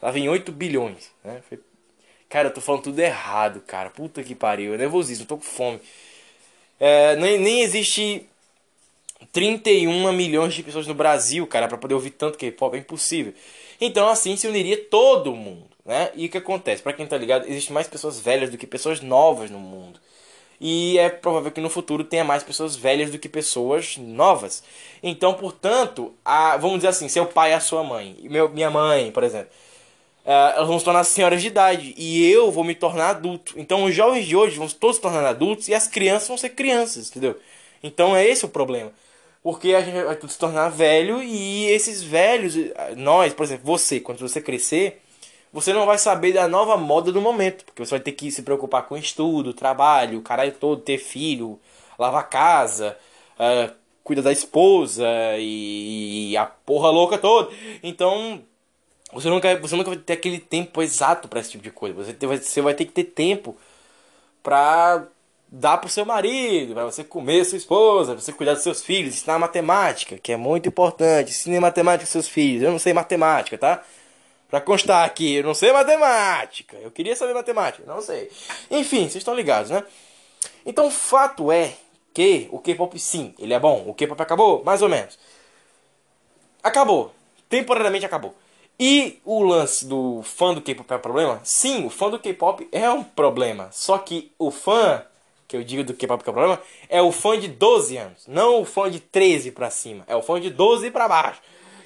Tava 0.00 0.18
em 0.18 0.28
8 0.28 0.50
bilhões, 0.52 1.10
né? 1.24 1.42
Cara, 2.28 2.48
eu 2.48 2.54
tô 2.54 2.60
falando 2.60 2.84
tudo 2.84 2.98
errado, 3.00 3.60
cara. 3.66 3.90
Puta 3.90 4.22
que 4.22 4.34
pariu. 4.34 4.72
Eu 4.72 4.78
nervosismo, 4.78 5.26
tô 5.26 5.36
com 5.36 5.42
fome. 5.42 5.80
É, 6.78 7.16
nem, 7.16 7.38
nem 7.38 7.60
existe 7.60 8.26
31 9.32 10.12
milhões 10.12 10.54
de 10.54 10.62
pessoas 10.62 10.86
no 10.86 10.94
Brasil, 10.94 11.46
cara, 11.46 11.68
para 11.68 11.76
poder 11.76 11.94
ouvir 11.94 12.10
tanto 12.10 12.38
K-pop. 12.38 12.76
É 12.76 12.80
impossível. 12.80 13.34
Então, 13.80 14.08
assim 14.08 14.36
se 14.36 14.46
uniria 14.46 14.76
todo 14.76 15.34
mundo, 15.34 15.66
né? 15.84 16.10
E 16.14 16.26
o 16.26 16.28
que 16.28 16.38
acontece? 16.38 16.82
Para 16.82 16.92
quem 16.92 17.06
tá 17.06 17.16
ligado, 17.18 17.48
existe 17.48 17.72
mais 17.72 17.86
pessoas 17.86 18.20
velhas 18.20 18.50
do 18.50 18.58
que 18.58 18.66
pessoas 18.66 19.00
novas 19.00 19.50
no 19.50 19.58
mundo. 19.58 20.00
E 20.60 20.98
é 20.98 21.08
provável 21.08 21.50
que 21.50 21.60
no 21.60 21.70
futuro 21.70 22.04
tenha 22.04 22.22
mais 22.22 22.42
pessoas 22.42 22.76
velhas 22.76 23.10
do 23.10 23.18
que 23.18 23.28
pessoas 23.28 23.96
novas. 23.96 24.62
Então, 25.02 25.32
portanto, 25.32 26.12
a, 26.22 26.56
vamos 26.58 26.76
dizer 26.78 26.88
assim, 26.88 27.08
seu 27.08 27.24
pai 27.24 27.54
a 27.54 27.60
sua 27.60 27.82
mãe, 27.82 28.16
meu, 28.24 28.48
minha 28.50 28.70
mãe, 28.70 29.10
por 29.10 29.24
exemplo, 29.24 29.48
uh, 30.26 30.54
elas 30.56 30.68
vão 30.68 30.78
se 30.78 30.84
tornar 30.84 31.04
senhoras 31.04 31.40
de 31.40 31.48
idade 31.48 31.94
e 31.96 32.30
eu 32.30 32.50
vou 32.50 32.62
me 32.62 32.74
tornar 32.74 33.10
adulto. 33.10 33.54
Então, 33.56 33.84
os 33.84 33.94
jovens 33.94 34.26
de 34.26 34.36
hoje 34.36 34.58
vão 34.58 34.68
todos 34.68 34.96
se 34.96 35.02
tornar 35.02 35.24
adultos 35.24 35.68
e 35.68 35.74
as 35.74 35.88
crianças 35.88 36.28
vão 36.28 36.36
ser 36.36 36.50
crianças, 36.50 37.08
entendeu? 37.08 37.38
Então, 37.82 38.14
é 38.14 38.26
esse 38.26 38.44
o 38.44 38.48
problema. 38.48 38.92
Porque 39.42 39.74
a 39.74 39.80
gente 39.80 40.04
vai 40.04 40.18
se 40.28 40.38
tornar 40.38 40.68
velho 40.68 41.22
e 41.22 41.66
esses 41.70 42.02
velhos, 42.02 42.54
nós, 42.98 43.32
por 43.32 43.44
exemplo, 43.44 43.64
você, 43.64 43.98
quando 43.98 44.18
você 44.18 44.38
crescer, 44.42 45.00
você 45.52 45.72
não 45.72 45.86
vai 45.86 45.98
saber 45.98 46.32
da 46.32 46.46
nova 46.46 46.76
moda 46.76 47.10
do 47.10 47.20
momento, 47.20 47.64
porque 47.64 47.84
você 47.84 47.90
vai 47.90 48.00
ter 48.00 48.12
que 48.12 48.30
se 48.30 48.42
preocupar 48.42 48.82
com 48.86 48.96
estudo, 48.96 49.52
trabalho, 49.52 50.22
caralho 50.22 50.52
todo, 50.52 50.80
ter 50.80 50.98
filho, 50.98 51.58
lavar 51.98 52.28
casa, 52.28 52.96
uh, 53.38 53.72
cuidar 54.04 54.22
da 54.22 54.32
esposa 54.32 55.06
e, 55.38 56.30
e, 56.30 56.36
a 56.36 56.46
porra 56.46 56.90
louca 56.90 57.18
toda. 57.18 57.50
Então, 57.82 58.42
você 59.12 59.28
nunca, 59.28 59.56
você 59.58 59.76
nunca 59.76 59.90
vai 59.90 59.98
ter 59.98 60.12
aquele 60.14 60.38
tempo 60.38 60.82
exato 60.82 61.28
para 61.28 61.40
esse 61.40 61.50
tipo 61.50 61.64
de 61.64 61.70
coisa. 61.70 62.04
Você, 62.04 62.12
ter, 62.12 62.26
você 62.26 62.60
vai 62.60 62.74
ter 62.74 62.84
que 62.84 62.92
ter 62.92 63.04
tempo 63.04 63.56
pra 64.42 65.04
dar 65.48 65.78
pro 65.78 65.88
seu 65.88 66.06
marido, 66.06 66.74
para 66.74 66.84
você 66.84 67.02
comer 67.02 67.44
sua 67.44 67.58
esposa, 67.58 68.12
pra 68.12 68.20
você 68.20 68.32
cuidar 68.32 68.54
dos 68.54 68.62
seus 68.62 68.82
filhos, 68.82 69.14
ensinar 69.14 69.38
matemática, 69.38 70.16
que 70.16 70.32
é 70.32 70.36
muito 70.36 70.68
importante. 70.68 71.30
Ensine 71.30 71.58
matemática 71.58 72.04
aos 72.04 72.10
seus 72.10 72.28
filhos. 72.28 72.62
Eu 72.62 72.70
não 72.70 72.78
sei 72.78 72.92
matemática, 72.92 73.58
tá? 73.58 73.82
Pra 74.50 74.60
constar 74.60 75.04
aqui, 75.04 75.36
eu 75.36 75.44
não 75.44 75.54
sei 75.54 75.72
matemática. 75.72 76.76
Eu 76.78 76.90
queria 76.90 77.14
saber 77.14 77.32
matemática, 77.32 77.84
não 77.86 78.02
sei. 78.02 78.28
Enfim, 78.68 79.02
vocês 79.02 79.16
estão 79.16 79.34
ligados, 79.34 79.70
né? 79.70 79.84
Então, 80.66 80.88
o 80.88 80.90
fato 80.90 81.52
é 81.52 81.72
que 82.12 82.48
o 82.50 82.58
K-pop, 82.58 82.98
sim, 82.98 83.32
ele 83.38 83.54
é 83.54 83.60
bom. 83.60 83.84
O 83.86 83.94
K-pop 83.94 84.20
acabou? 84.20 84.64
Mais 84.64 84.82
ou 84.82 84.88
menos. 84.88 85.16
Acabou. 86.62 87.14
Temporariamente 87.48 88.04
acabou. 88.04 88.34
E 88.78 89.20
o 89.24 89.42
lance 89.42 89.86
do 89.86 90.20
fã 90.22 90.52
do 90.52 90.60
K-pop 90.60 90.92
é 90.92 90.96
um 90.96 91.00
problema? 91.00 91.40
Sim, 91.44 91.86
o 91.86 91.90
fã 91.90 92.10
do 92.10 92.18
K-pop 92.18 92.68
é 92.72 92.90
um 92.90 93.04
problema. 93.04 93.68
Só 93.70 93.98
que 93.98 94.32
o 94.36 94.50
fã, 94.50 95.04
que 95.46 95.56
eu 95.56 95.62
digo 95.62 95.84
do 95.84 95.94
K-pop 95.94 96.24
que 96.24 96.28
é 96.28 96.32
um 96.32 96.34
problema, 96.34 96.62
é 96.88 97.00
o 97.00 97.12
fã 97.12 97.38
de 97.38 97.46
12 97.46 97.96
anos. 97.96 98.26
Não 98.26 98.62
o 98.62 98.64
fã 98.64 98.90
de 98.90 98.98
13 98.98 99.52
pra 99.52 99.70
cima. 99.70 100.02
É 100.08 100.16
o 100.16 100.22
fã 100.22 100.40
de 100.40 100.50
12 100.50 100.90
pra 100.90 101.06
baixo 101.06 101.40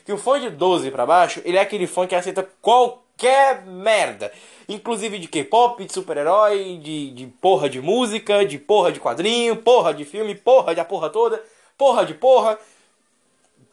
que 0.05 0.13
o 0.13 0.19
fã 0.19 0.39
de 0.39 0.51
12 0.51 0.91
para 0.91 1.07
baixo, 1.07 1.41
ele 1.45 1.57
é 1.57 1.61
aquele 1.61 1.87
fã 1.87 2.07
que 2.07 2.15
aceita 2.15 2.47
qualquer 2.61 3.65
merda. 3.65 4.31
Inclusive 4.69 5.19
de 5.19 5.29
K-pop, 5.29 5.85
de 5.85 5.93
super-herói, 5.93 6.79
de, 6.83 7.11
de 7.11 7.27
porra 7.27 7.69
de 7.69 7.81
música, 7.81 8.45
de 8.45 8.59
porra 8.59 8.93
de 8.93 9.01
quadrinho, 9.01 9.57
porra 9.57 9.95
de 9.95 10.05
filme, 10.05 10.35
porra 10.35 10.75
de 10.75 10.81
a 10.81 10.85
porra 10.85 11.09
toda, 11.09 11.43
porra 11.79 12.05
de 12.05 12.15
porra. 12.15 12.59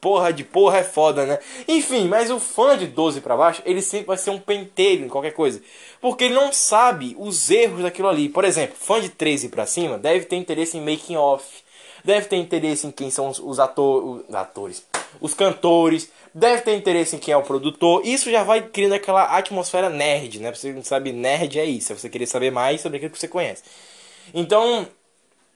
Porra 0.00 0.32
de 0.32 0.42
porra 0.42 0.78
é 0.78 0.82
foda, 0.82 1.24
né? 1.24 1.38
Enfim, 1.68 2.08
mas 2.08 2.28
o 2.28 2.40
fã 2.40 2.76
de 2.76 2.88
12 2.88 3.20
para 3.20 3.36
baixo, 3.36 3.62
ele 3.64 3.80
sempre 3.80 4.08
vai 4.08 4.16
ser 4.16 4.30
um 4.30 4.38
pentelho 4.38 5.04
em 5.04 5.08
qualquer 5.08 5.30
coisa. 5.30 5.62
Porque 6.00 6.24
ele 6.24 6.34
não 6.34 6.52
sabe 6.52 7.14
os 7.16 7.48
erros 7.48 7.82
daquilo 7.82 8.08
ali. 8.08 8.28
Por 8.28 8.44
exemplo, 8.44 8.74
fã 8.76 9.00
de 9.00 9.10
13 9.10 9.48
para 9.48 9.64
cima 9.64 9.98
deve 9.98 10.24
ter 10.24 10.34
interesse 10.34 10.76
em 10.76 10.80
making 10.80 11.14
off. 11.14 11.62
Deve 12.04 12.26
ter 12.26 12.36
interesse 12.36 12.84
em 12.84 12.90
quem 12.90 13.12
são 13.12 13.28
os, 13.28 13.60
ator, 13.60 14.24
os 14.28 14.34
atores, 14.34 14.84
os 15.20 15.34
cantores, 15.34 16.10
deve 16.34 16.62
ter 16.62 16.76
interesse 16.76 17.16
em 17.16 17.18
quem 17.18 17.32
é 17.34 17.36
o 17.36 17.42
produtor. 17.42 18.04
Isso 18.04 18.30
já 18.30 18.42
vai 18.42 18.62
criando 18.62 18.94
aquela 18.94 19.36
atmosfera 19.36 19.88
nerd, 19.90 20.40
né? 20.40 20.52
Você 20.52 20.72
não 20.72 20.82
sabe, 20.82 21.12
nerd 21.12 21.58
é 21.58 21.64
isso, 21.64 21.92
é 21.92 21.96
você 21.96 22.08
querer 22.08 22.26
saber 22.26 22.50
mais 22.50 22.80
sobre 22.80 22.96
aquilo 22.96 23.12
que 23.12 23.18
você 23.18 23.28
conhece. 23.28 23.62
Então, 24.32 24.86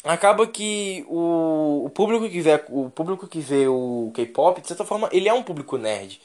acaba 0.05 0.47
que 0.47 1.05
o, 1.09 1.85
o 1.87 1.91
público 1.91 2.29
que 2.29 2.41
vê 2.41 2.63
o 2.69 2.91
público 2.91 3.27
que 3.27 3.41
vê 3.41 3.67
o 3.67 4.11
K-pop, 4.15 4.61
de 4.61 4.69
certa 4.69 4.85
forma, 4.85 5.09
ele 5.13 5.29
é 5.29 5.33
um 5.33 5.43
público 5.43 5.77
nerd. 5.77 6.21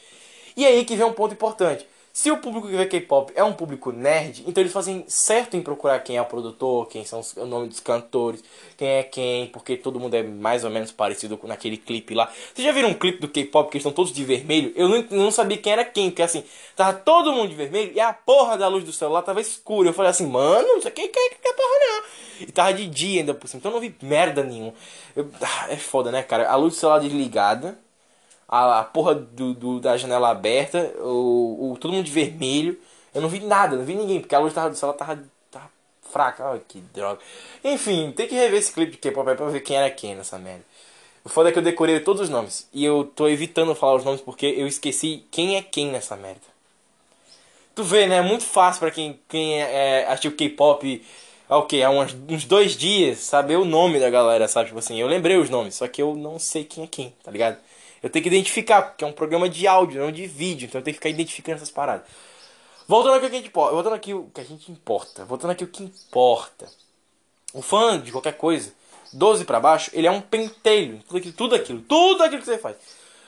E 0.56 0.66
aí 0.66 0.84
que 0.86 0.96
vem 0.96 1.06
um 1.06 1.14
ponto 1.14 1.34
importante. 1.34 1.88
Se 2.14 2.30
o 2.30 2.38
público 2.38 2.68
que 2.68 2.76
vê 2.76 2.86
K-pop 2.86 3.32
é 3.36 3.44
um 3.44 3.54
público 3.54 3.92
nerd, 3.92 4.44
então 4.46 4.62
eles 4.62 4.74
fazem 4.74 5.06
certo 5.08 5.56
em 5.56 5.62
procurar 5.62 6.00
quem 6.00 6.18
é 6.18 6.22
o 6.22 6.26
produtor, 6.26 6.88
quem 6.90 7.06
são 7.06 7.22
os, 7.22 7.36
o 7.38 7.46
nome 7.46 7.70
dos 7.70 7.80
cantores, 7.80 8.44
quem 8.76 8.88
é 8.88 9.04
quem, 9.04 9.48
porque 9.48 9.78
todo 9.78 9.98
mundo 9.98 10.14
é 10.16 10.22
mais 10.22 10.66
ou 10.66 10.70
menos 10.70 10.92
parecido 10.92 11.38
com 11.38 11.48
naquele 11.48 11.78
clipe 11.78 12.14
lá. 12.14 12.30
Vocês 12.54 12.66
já 12.66 12.74
viram 12.74 12.90
um 12.90 12.94
clipe 12.94 13.22
do 13.22 13.30
K-pop 13.30 13.72
que 13.72 13.78
estão 13.78 13.94
todos 13.94 14.12
de 14.12 14.26
vermelho? 14.26 14.74
Eu 14.76 14.90
não, 14.90 15.06
não 15.12 15.32
sabia 15.32 15.58
quem 15.58 15.72
era 15.72 15.86
quem, 15.86 16.10
porque 16.10 16.22
assim, 16.22 16.44
tava 16.76 16.94
todo 16.94 17.32
mundo 17.32 17.48
de 17.48 17.56
vermelho 17.56 17.94
e 17.96 18.00
a 18.00 18.12
porra 18.12 18.58
da 18.58 18.68
luz 18.68 18.84
do 18.84 18.92
celular 18.92 19.22
tava 19.22 19.40
escura. 19.40 19.88
Eu 19.90 19.94
falei 19.94 20.12
assim, 20.12 20.28
mano, 20.28 20.68
não 20.68 20.82
sei 20.82 20.92
quem 20.92 21.08
que 21.08 21.18
é 21.18 21.54
porra 21.54 21.80
não. 21.80 22.04
E 22.42 22.52
tava 22.52 22.74
de 22.74 22.88
dia 22.88 23.22
ainda 23.22 23.34
por 23.34 23.48
cima, 23.48 23.60
então 23.60 23.72
eu 23.72 23.76
não 23.76 23.82
vi 23.82 23.96
merda 24.02 24.44
nenhuma. 24.44 24.74
Eu, 25.16 25.30
ah, 25.42 25.68
é 25.70 25.78
foda, 25.78 26.12
né, 26.12 26.24
cara? 26.24 26.50
A 26.50 26.56
luz 26.56 26.74
do 26.74 26.80
celular 26.80 27.00
desligada 27.00 27.80
a, 28.52 28.82
a 28.82 28.84
porra 28.84 29.16
do, 29.16 29.54
do, 29.54 29.80
da 29.80 29.96
janela 29.96 30.30
aberta, 30.30 30.94
o, 31.00 31.72
o, 31.72 31.78
todo 31.80 31.94
mundo 31.94 32.04
de 32.04 32.12
vermelho. 32.12 32.78
Eu 33.16 33.22
não 33.22 33.30
vi 33.30 33.40
nada, 33.40 33.78
não 33.78 33.86
vi 33.86 33.96
ninguém, 33.96 34.20
porque 34.20 34.36
a 34.36 34.40
luz 34.40 34.54
tava, 34.54 34.70
do 34.70 34.76
celular 34.76 34.98
tava, 34.98 35.24
tava 35.50 35.70
fraca. 36.12 36.46
Ai, 36.46 36.62
que 36.68 36.80
droga. 36.94 37.20
Enfim, 37.64 38.12
tem 38.12 38.28
que 38.28 38.36
rever 38.36 38.60
esse 38.60 38.74
clipe 38.74 38.92
de 38.92 38.98
K-pop 38.98 39.36
pra 39.36 39.48
ver 39.48 39.62
quem 39.62 39.78
era 39.78 39.90
quem 39.90 40.16
nessa 40.16 40.38
merda. 40.38 40.64
O 41.24 41.30
foda 41.30 41.50
é 41.50 41.52
que 41.52 41.60
eu 41.60 41.64
decorei 41.64 42.00
todos 42.02 42.24
os 42.24 42.30
nomes. 42.30 42.68
E 42.74 42.84
eu 42.84 43.10
tô 43.16 43.28
evitando 43.28 43.76
falar 43.76 43.96
os 43.96 44.04
nomes 44.04 44.22
porque 44.22 44.46
eu 44.46 44.68
esqueci 44.68 45.24
quem 45.32 45.56
é 45.56 45.62
quem 45.62 45.88
nessa 45.88 46.16
merda. 46.16 46.42
Tu 47.74 47.84
vê, 47.84 48.06
né? 48.06 48.18
É 48.18 48.22
muito 48.22 48.44
fácil 48.44 48.82
para 48.82 48.92
quem, 48.92 49.20
quem 49.30 49.62
é, 49.62 50.02
é, 50.02 50.08
assistiu 50.08 50.36
K-pop 50.36 51.06
há 51.48 51.58
o 51.58 51.66
que? 51.66 51.84
Há 51.84 51.90
uns, 51.90 52.16
uns 52.28 52.46
dois 52.46 52.76
dias 52.76 53.20
saber 53.20 53.58
o 53.58 53.66
nome 53.66 54.00
da 54.00 54.10
galera, 54.10 54.48
sabe? 54.48 54.68
Tipo 54.68 54.80
assim, 54.80 55.00
eu 55.00 55.08
lembrei 55.08 55.38
os 55.38 55.50
nomes, 55.50 55.76
só 55.76 55.88
que 55.88 56.02
eu 56.02 56.16
não 56.16 56.40
sei 56.40 56.66
quem 56.66 56.84
é 56.84 56.88
quem, 56.88 57.14
tá 57.24 57.32
ligado? 57.32 57.58
Eu 58.02 58.10
tenho 58.10 58.24
que 58.24 58.30
identificar, 58.30 58.82
porque 58.82 59.04
é 59.04 59.08
um 59.08 59.14
programa 59.14 59.48
de 59.48 59.68
áudio, 59.68 60.02
não 60.02 60.12
de 60.12 60.26
vídeo, 60.26 60.66
então 60.66 60.80
eu 60.80 60.84
tenho 60.84 60.94
que 60.94 61.00
ficar 61.00 61.10
identificando 61.10 61.58
essas 61.58 61.70
paradas. 61.70 62.06
Voltando 62.88 63.16
aqui 63.16 63.26
o 63.26 63.30
que 63.30 63.36
a 63.36 63.40
gente 63.40 63.52
importa, 63.52 63.74
voltando 63.74 63.94
aqui 63.94 64.14
o 64.14 64.30
que 64.34 64.42
a 64.42 64.44
gente 64.44 64.72
importa, 64.72 65.26
voltando 65.26 65.52
aqui 65.52 65.64
o 65.64 65.68
que 65.68 65.84
importa. 65.84 66.70
O 67.54 67.62
fã 67.62 68.00
de 68.00 68.12
qualquer 68.12 68.38
coisa, 68.38 68.74
12 69.14 69.46
para 69.46 69.60
baixo, 69.60 69.92
ele 69.94 70.08
é 70.08 70.12
um 70.12 70.22
pentelho, 70.22 71.02
tudo 71.08 71.18
aquilo, 71.18 71.34
tudo 71.34 71.56
aquilo, 71.56 71.82
tudo 71.82 72.24
aquilo 72.24 72.42
que 72.42 72.48
você 72.48 72.58
faz. 72.58 72.76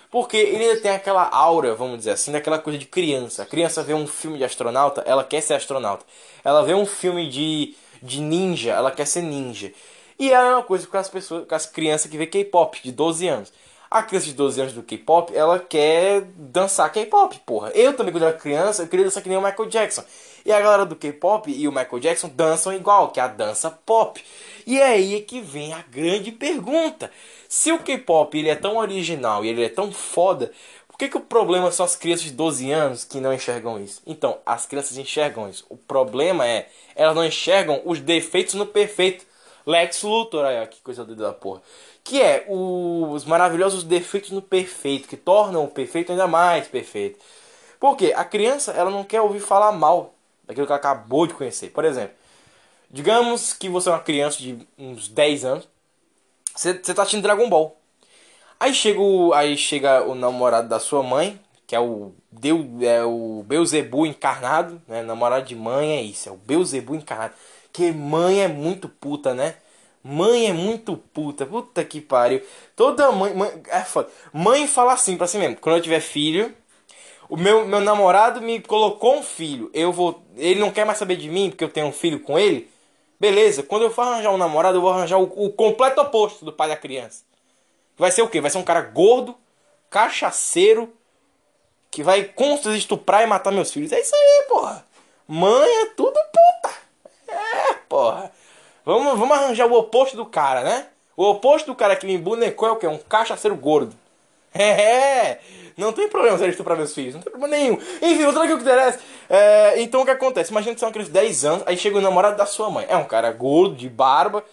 Porque 0.10 0.38
ele 0.38 0.64
ainda 0.64 0.80
tem 0.80 0.92
aquela 0.92 1.28
aura, 1.28 1.74
vamos 1.76 1.98
dizer 1.98 2.12
assim, 2.12 2.32
daquela 2.32 2.60
coisa 2.60 2.78
de 2.78 2.86
criança. 2.86 3.42
A 3.42 3.46
criança 3.46 3.82
vê 3.82 3.94
um 3.94 4.06
filme 4.06 4.38
de 4.38 4.44
astronauta, 4.44 5.02
ela 5.08 5.24
quer 5.24 5.42
ser 5.42 5.56
astronauta. 5.56 6.06
Ela 6.44 6.64
vê 6.64 6.74
um 6.74 6.86
filme 6.86 7.28
de, 7.28 7.76
de 8.02 8.22
ninja, 8.22 8.74
ela 8.74 8.92
quer 8.92 9.08
ser 9.08 9.22
ninja. 9.22 9.74
E 10.20 10.32
é 10.32 10.36
a 10.36 10.44
mesma 10.44 10.64
coisa 10.64 10.86
com 10.86 10.98
as 10.98 11.10
pessoas, 11.10 11.48
com 11.48 11.56
as 11.56 11.66
crianças 11.66 12.12
que 12.12 12.18
vê 12.18 12.28
K-pop 12.28 12.80
de 12.84 12.92
12 12.92 13.28
anos. 13.28 13.54
A 13.94 14.02
criança 14.02 14.26
de 14.26 14.34
12 14.34 14.60
anos 14.60 14.74
do 14.74 14.82
K-pop, 14.82 15.32
ela 15.36 15.60
quer 15.60 16.22
dançar 16.36 16.92
K-pop, 16.92 17.40
porra. 17.46 17.70
Eu 17.76 17.94
também, 17.94 18.12
quando 18.12 18.24
era 18.24 18.34
criança, 18.36 18.82
eu 18.82 18.88
queria 18.88 19.06
dançar 19.06 19.22
que 19.22 19.30
nem 19.30 19.38
o 19.38 19.42
Michael 19.42 19.70
Jackson. 19.70 20.04
E 20.44 20.52
a 20.52 20.60
galera 20.60 20.84
do 20.84 20.96
K-pop 20.96 21.52
e 21.52 21.68
o 21.68 21.72
Michael 21.72 22.00
Jackson 22.00 22.28
dançam 22.34 22.74
igual, 22.74 23.12
que 23.12 23.20
é 23.20 23.24
a 23.24 23.28
dança 23.28 23.70
pop. 23.70 24.20
E 24.66 24.80
é 24.80 24.86
aí 24.86 25.22
que 25.22 25.42
vem 25.42 25.74
a 25.74 25.84
grande 25.84 26.32
pergunta. 26.32 27.12
Se 27.48 27.72
o 27.72 27.78
K-pop 27.78 28.36
ele 28.36 28.50
é 28.50 28.56
tão 28.56 28.78
original 28.78 29.46
e 29.46 29.50
ele 29.50 29.64
é 29.64 29.70
tão 29.70 29.92
foda, 29.92 30.52
por 30.88 30.98
que, 30.98 31.08
que 31.08 31.18
o 31.18 31.22
problema 31.22 31.72
são 31.72 31.86
as 31.86 31.96
crianças 31.96 32.26
de 32.26 32.32
12 32.32 32.72
anos 32.72 33.04
que 33.04 33.20
não 33.20 33.32
enxergam 33.32 33.80
isso? 33.80 34.02
Então, 34.08 34.40
as 34.44 34.66
crianças 34.66 34.98
enxergam 34.98 35.48
isso. 35.48 35.68
O 35.70 35.78
problema 35.78 36.48
é, 36.48 36.68
elas 36.96 37.16
não 37.16 37.24
enxergam 37.24 37.80
os 37.86 38.00
defeitos 38.00 38.56
no 38.56 38.66
perfeito. 38.66 39.24
Lex 39.66 40.04
Luthor, 40.04 40.46
aí, 40.46 40.62
ó, 40.62 40.66
que 40.66 40.82
coisa 40.82 41.06
doida 41.06 41.24
da 41.24 41.34
porra. 41.34 41.62
Que 42.04 42.22
é 42.22 42.46
os 42.50 43.26
maravilhosos 43.26 43.84
defeitos 43.84 44.32
no 44.32 44.42
perfeito, 44.42 45.08
que 45.08 45.16
tornam 45.18 45.64
o 45.64 45.70
perfeito 45.70 46.12
ainda 46.12 46.28
mais 46.28 46.68
perfeito. 46.68 47.20
Porque 47.80 48.14
a 48.16 48.26
criança, 48.26 48.72
ela 48.72 48.90
não 48.92 49.04
quer 49.04 49.22
ouvir 49.22 49.40
falar 49.40 49.72
mal 49.72 50.14
daquilo 50.46 50.66
que 50.66 50.72
ela 50.72 50.80
acabou 50.80 51.28
de 51.28 51.34
conhecer. 51.34 51.70
Por 51.70 51.86
exemplo, 51.86 52.16
digamos 52.90 53.54
que 53.54 53.70
você 53.70 53.90
é 53.90 53.92
uma 53.94 54.00
criança 54.00 54.38
de 54.40 54.58
uns 54.78 55.08
10 55.08 55.46
anos, 55.46 55.70
você, 56.56 56.74
você 56.74 56.94
tá 56.94 57.02
assistindo 57.02 57.24
Dragon 57.24 57.50
Ball. 57.50 57.78
Aí 58.60 58.74
chega, 58.74 59.00
o, 59.00 59.34
aí 59.34 59.58
chega 59.58 60.04
o 60.04 60.16
namorado 60.16 60.70
da 60.70 60.80
sua 60.80 61.04
mãe, 61.04 61.40
que 61.68 61.76
é 61.76 61.80
o 61.80 62.14
Deu, 62.32 62.66
é 62.82 63.04
o 63.04 63.44
Beuzebu 63.46 64.06
encarnado, 64.06 64.82
né? 64.88 65.02
Namorado 65.02 65.46
de 65.46 65.56
mãe 65.56 65.98
é 65.98 66.02
isso, 66.02 66.30
é 66.30 66.32
o 66.32 66.38
Beuzebu 66.38 66.96
encarnado. 66.96 67.34
Que 67.72 67.92
mãe 67.92 68.42
é 68.42 68.48
muito 68.48 68.88
puta, 68.88 69.34
né? 69.34 69.56
Mãe 70.04 70.48
é 70.48 70.54
muito 70.54 70.98
puta, 70.98 71.46
puta 71.46 71.84
que 71.86 72.02
pariu. 72.02 72.42
Toda 72.76 73.12
mãe, 73.12 73.34
mãe 73.34 73.64
é 73.70 73.82
foda. 73.82 74.10
Mãe 74.34 74.68
fala 74.68 74.94
assim 74.94 75.16
pra 75.16 75.28
si 75.28 75.38
mesmo, 75.38 75.58
quando 75.58 75.78
eu 75.78 75.82
tiver 75.82 76.02
filho, 76.02 76.54
o 77.30 77.38
meu, 77.38 77.66
meu 77.66 77.80
namorado 77.80 78.42
me 78.42 78.60
colocou 78.62 79.18
um 79.18 79.24
filho, 79.24 79.72
eu 79.74 79.94
vou, 79.94 80.22
ele 80.36 80.60
não 80.60 80.72
quer 80.72 80.86
mais 80.86 80.98
saber 80.98 81.16
de 81.16 81.30
mim 81.30 81.50
porque 81.50 81.64
eu 81.64 81.70
tenho 81.70 81.88
um 81.88 81.92
filho 81.92 82.20
com 82.20 82.38
ele. 82.38 82.70
Beleza, 83.20 83.64
quando 83.64 83.84
eu 83.84 83.92
for 83.92 84.02
arranjar 84.02 84.32
um 84.32 84.38
namorado, 84.38 84.78
eu 84.78 84.82
vou 84.82 84.92
arranjar 84.92 85.18
o, 85.18 85.24
o 85.24 85.50
completo 85.52 86.02
oposto 86.02 86.44
do 86.44 86.52
pai 86.52 86.68
da 86.68 86.76
criança. 86.76 87.24
Vai 87.98 88.12
ser 88.12 88.22
o 88.22 88.28
quê? 88.28 88.42
Vai 88.42 88.52
ser 88.52 88.58
um 88.58 88.64
cara 88.64 88.82
gordo, 88.82 89.36
cachaceiro, 89.90 90.92
que 91.90 92.04
vai 92.04 92.26
com 92.26 92.60
estuprar 92.76 93.24
e 93.24 93.28
matar 93.28 93.52
meus 93.52 93.72
filhos. 93.72 93.94
É 93.94 94.02
isso 94.02 94.14
aí, 94.14 94.46
porra. 94.50 94.86
Mãe 95.28 95.70
é 95.84 95.86
tudo 95.96 96.20
puta. 96.34 96.76
É, 97.28 97.74
porra. 97.88 98.32
Vamos, 98.86 99.18
vamos 99.18 99.38
arranjar 99.38 99.68
o 99.68 99.74
oposto 99.74 100.18
do 100.18 100.26
cara, 100.26 100.62
né? 100.62 100.88
O 101.16 101.26
oposto 101.30 101.68
do 101.68 101.76
cara 101.76 101.96
que 101.96 102.06
me 102.06 102.14
embonecou 102.14 102.68
é 102.68 102.72
o 102.72 102.76
quê? 102.76 102.88
Um 102.88 102.98
cachaceiro 102.98 103.56
gordo. 103.56 103.96
É, 104.56 105.40
não 105.76 105.92
tem 105.92 106.08
problema 106.08 106.38
se 106.38 106.44
ele 106.44 106.56
meus 106.76 106.94
filhos, 106.94 107.16
não 107.16 107.22
tem 107.24 107.32
problema 107.32 107.58
nenhum. 107.58 107.74
Enfim, 107.74 108.24
voltando 108.24 108.44
aqui 108.44 108.54
o 108.54 108.58
que 108.58 108.62
interessa. 108.62 109.00
É, 109.28 109.82
então 109.82 110.02
o 110.02 110.06
que 110.06 110.12
acontece? 110.12 110.52
Imagina 110.52 110.76
que 110.76 110.86
é 110.86 110.92
criança 110.92 111.10
de 111.10 111.20
10 111.20 111.46
anos, 111.46 111.64
aí 111.66 111.76
chega 111.76 111.98
o 111.98 112.02
namorado 112.02 112.38
da 112.38 112.46
sua 112.46 112.70
mãe. 112.70 112.86
É 112.88 112.96
um 112.96 113.04
cara 113.04 113.32
gordo, 113.32 113.74
de 113.76 113.90
barba, 113.90 114.44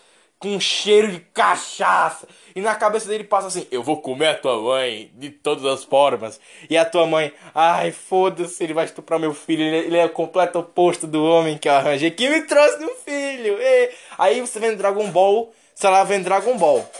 com 0.40 0.48
um 0.48 0.58
cheiro 0.58 1.12
de 1.12 1.20
cachaça. 1.20 2.26
E 2.56 2.60
na 2.60 2.74
cabeça 2.74 3.06
dele 3.06 3.22
passa 3.22 3.46
assim: 3.46 3.68
Eu 3.70 3.82
vou 3.82 4.00
comer 4.00 4.28
a 4.28 4.34
tua 4.34 4.60
mãe 4.60 5.10
de 5.14 5.30
todas 5.30 5.64
as 5.66 5.84
formas. 5.84 6.40
E 6.68 6.76
a 6.76 6.84
tua 6.84 7.06
mãe, 7.06 7.30
ai, 7.54 7.92
foda-se, 7.92 8.64
ele 8.64 8.74
vai 8.74 8.86
estuprar 8.86 9.20
meu 9.20 9.34
filho. 9.34 9.62
Ele, 9.62 9.86
ele 9.86 9.98
é 9.98 10.06
o 10.06 10.10
completo 10.10 10.58
oposto 10.58 11.06
do 11.06 11.22
homem 11.22 11.58
que 11.58 11.68
eu 11.68 11.74
arranjei, 11.74 12.10
que 12.10 12.28
me 12.28 12.40
trouxe 12.42 12.82
um 12.82 12.96
filho. 12.96 13.58
E 13.60 13.90
aí 14.18 14.40
você 14.40 14.58
vem 14.58 14.74
Dragon 14.74 15.10
Ball, 15.10 15.52
sei 15.74 15.90
lá, 15.90 16.02
vem 16.02 16.22
Dragon 16.22 16.56
Ball. 16.56 16.90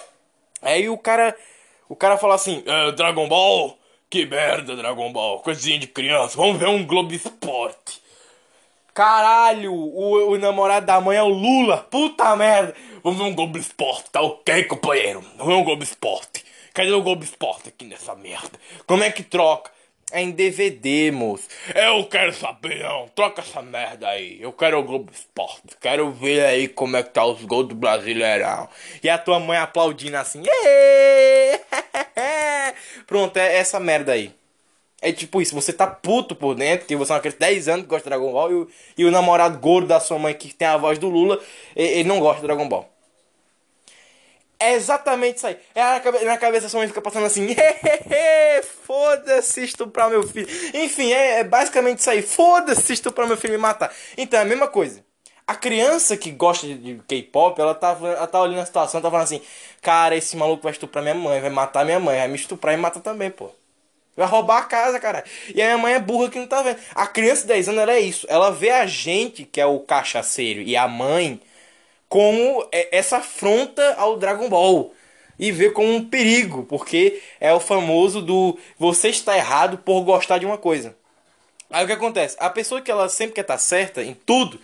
Aí 0.63 0.89
o 0.91 0.99
cara, 0.99 1.35
o 1.89 1.97
cara 1.97 2.19
fala 2.19 2.35
assim: 2.35 2.63
"Ah, 2.67 2.91
Dragon 2.91 3.27
Ball, 3.27 3.77
que 4.11 4.27
merda, 4.27 4.77
Dragon 4.77 5.11
Ball, 5.11 5.41
coisinha 5.41 5.79
de 5.79 5.87
criança, 5.87 6.37
vamos 6.37 6.59
ver 6.59 6.69
um 6.69 6.87
Globo 6.87 7.15
Esporte. 7.15 8.01
Caralho, 8.93 9.73
o, 9.73 10.33
o 10.33 10.39
namorado 10.39 10.85
da 10.85 11.01
mãe 11.01 11.17
é 11.17 11.23
o 11.23 11.29
Lula. 11.29 11.79
Puta 11.91 12.35
merda. 12.37 12.75
Vamos 13.03 13.19
ver 13.19 13.25
um 13.25 13.35
Globo 13.35 13.59
Esporte, 13.59 14.11
tá 14.11 14.21
ok, 14.21 14.65
companheiro? 14.65 15.23
Vamos 15.37 15.47
ver 15.47 15.61
um 15.61 15.65
Globo 15.65 15.83
Esporte. 15.83 16.45
Cadê 16.75 16.93
o 16.93 17.03
Globo 17.03 17.25
Esporte 17.25 17.71
aqui 17.71 17.87
nessa 17.87 18.15
merda? 18.15 18.59
Como 18.87 19.03
é 19.03 19.11
que 19.11 19.23
troca? 19.23 19.71
É 20.13 20.21
em 20.21 20.33
DVD, 20.33 21.11
moço. 21.13 21.49
Eu 21.75 22.05
quero 22.05 22.33
saber, 22.33 22.83
não. 22.83 23.09
Troca 23.09 23.43
essa 23.43 23.63
merda 23.63 24.09
aí. 24.09 24.43
Eu 24.43 24.53
quero 24.53 24.81
o 24.81 24.83
Globo 24.83 25.11
Esporte. 25.13 25.77
Quero 25.81 26.11
ver 26.11 26.45
aí 26.45 26.69
como 26.69 26.97
é 26.97 27.03
que 27.03 27.11
tá 27.11 27.25
os 27.25 27.45
gols 27.45 27.69
do 27.69 27.75
Brasileirão. 27.75 28.69
E 29.03 29.09
a 29.09 29.17
tua 29.17 29.39
mãe 29.39 29.57
aplaudindo 29.57 30.17
assim. 30.17 30.43
Pronto, 33.07 33.37
é 33.37 33.57
essa 33.57 33.79
merda 33.79 34.13
aí. 34.13 34.35
É 35.03 35.13
tipo 35.13 35.41
isso, 35.41 35.55
você 35.55 35.73
tá 35.73 35.87
puto 35.87 36.35
por 36.37 36.55
dentro, 36.55 36.87
que 36.87 36.95
você 36.95 37.13
é 37.13 37.15
uma 37.15 37.21
criança 37.21 37.39
de 37.39 37.41
10 37.47 37.69
anos 37.69 37.83
que 37.85 37.89
gosta 37.89 38.05
de 38.05 38.11
Dragon 38.11 38.33
Ball 38.33 38.51
e 38.53 38.55
o, 38.55 38.69
e 38.99 39.05
o 39.07 39.11
namorado 39.11 39.59
gordo 39.59 39.89
da 39.89 39.99
sua 39.99 40.19
mãe 40.19 40.35
que 40.35 40.53
tem 40.55 40.69
a 40.69 40.77
voz 40.77 40.99
do 40.99 41.09
Lula, 41.09 41.41
e- 41.75 41.83
ele 41.83 42.09
não 42.09 42.21
gosta 42.21 42.41
de 42.41 42.47
Dragon 42.47 42.69
Ball. 42.69 42.87
É 44.59 44.75
exatamente 44.75 45.39
isso 45.39 45.47
aí. 45.47 45.57
É 45.75 45.83
na 45.83 46.01
cabeça, 46.01 46.37
cabeça 46.39 46.69
sua 46.69 46.81
mãe 46.81 46.89
fica 46.89 47.01
passando 47.01 47.25
assim, 47.25 47.47
foda-se 48.87 49.65
estuprar 49.65 50.11
meu 50.11 50.23
filho. 50.23 50.47
Enfim, 50.75 51.13
é, 51.13 51.41
é 51.41 51.45
basicamente 51.45 52.01
isso 52.01 52.11
aí. 52.11 52.21
Foda-se 52.23 52.93
estuprar 52.93 53.27
meu 53.27 53.37
filho 53.39 53.53
e 53.55 53.57
me 53.57 53.63
matar. 53.63 53.91
Então 54.19 54.39
é 54.39 54.43
a 54.43 54.45
mesma 54.47 54.69
coisa. 54.69 55.03
A 55.47 55.55
criança 55.55 56.17
que 56.17 56.31
gosta 56.31 56.67
de, 56.67 57.01
K-pop, 57.09 57.59
ela 57.61 57.75
tá, 57.75 57.97
ela 58.01 58.27
tá 58.27 58.41
olhando 58.41 58.61
a 58.61 58.67
situação, 58.67 59.01
tá 59.01 59.11
falando 59.11 59.25
assim, 59.25 59.41
cara, 59.83 60.15
esse 60.15 60.37
maluco 60.37 60.63
vai 60.63 60.73
estuprar 60.73 61.03
minha 61.03 61.15
mãe, 61.15 61.41
vai 61.41 61.51
matar 61.51 61.85
minha 61.85 61.99
mãe, 61.99 62.19
vai 62.19 62.29
me 62.29 62.37
estuprar 62.37 62.75
e 62.75 62.77
matar 62.77 63.01
também, 63.01 63.31
pô. 63.31 63.51
Vai 64.17 64.27
roubar 64.27 64.59
a 64.59 64.63
casa, 64.65 65.01
cara. 65.01 65.25
E 65.55 65.63
a 65.63 65.67
minha 65.67 65.79
mãe 65.79 65.95
é 65.95 66.01
burra 66.01 66.29
que 66.29 66.39
não 66.39 66.47
tá 66.47 66.63
vendo. 66.63 66.79
A 66.95 67.07
criança 67.07 67.43
de 67.43 67.49
10 67.49 67.69
anos, 67.69 67.81
ela 67.81 67.93
é 67.93 68.01
isso. 68.01 68.27
Ela 68.29 68.51
vê 68.51 68.71
a 68.71 68.87
gente, 68.87 69.45
que 69.45 69.61
é 69.61 69.67
o 69.67 69.81
cachaceiro, 69.81 70.61
e 70.61 70.77
a 70.77 70.87
mãe, 70.89 71.41
como 72.09 72.67
é- 72.73 72.89
essa 72.99 73.19
afronta 73.19 73.95
ao 73.97 74.17
Dragon 74.19 74.49
Ball. 74.49 74.93
E 75.39 75.51
vê 75.51 75.71
como 75.71 75.95
um 75.95 76.05
perigo, 76.05 76.65
porque 76.65 77.23
é 77.41 77.53
o 77.53 77.61
famoso 77.61 78.21
do 78.21 78.59
você 78.79 79.09
está 79.09 79.37
errado 79.37 79.79
por 79.79 80.03
gostar 80.03 80.39
de 80.39 80.45
uma 80.45 80.59
coisa. 80.59 80.95
Aí 81.71 81.85
o 81.85 81.87
que 81.87 81.93
acontece? 81.93 82.37
A 82.41 82.51
pessoa 82.51 82.81
que 82.81 82.91
ela 82.91 83.09
sempre 83.09 83.37
quer 83.37 83.43
estar 83.43 83.57
certa 83.57 84.03
em 84.03 84.13
tudo, 84.13 84.61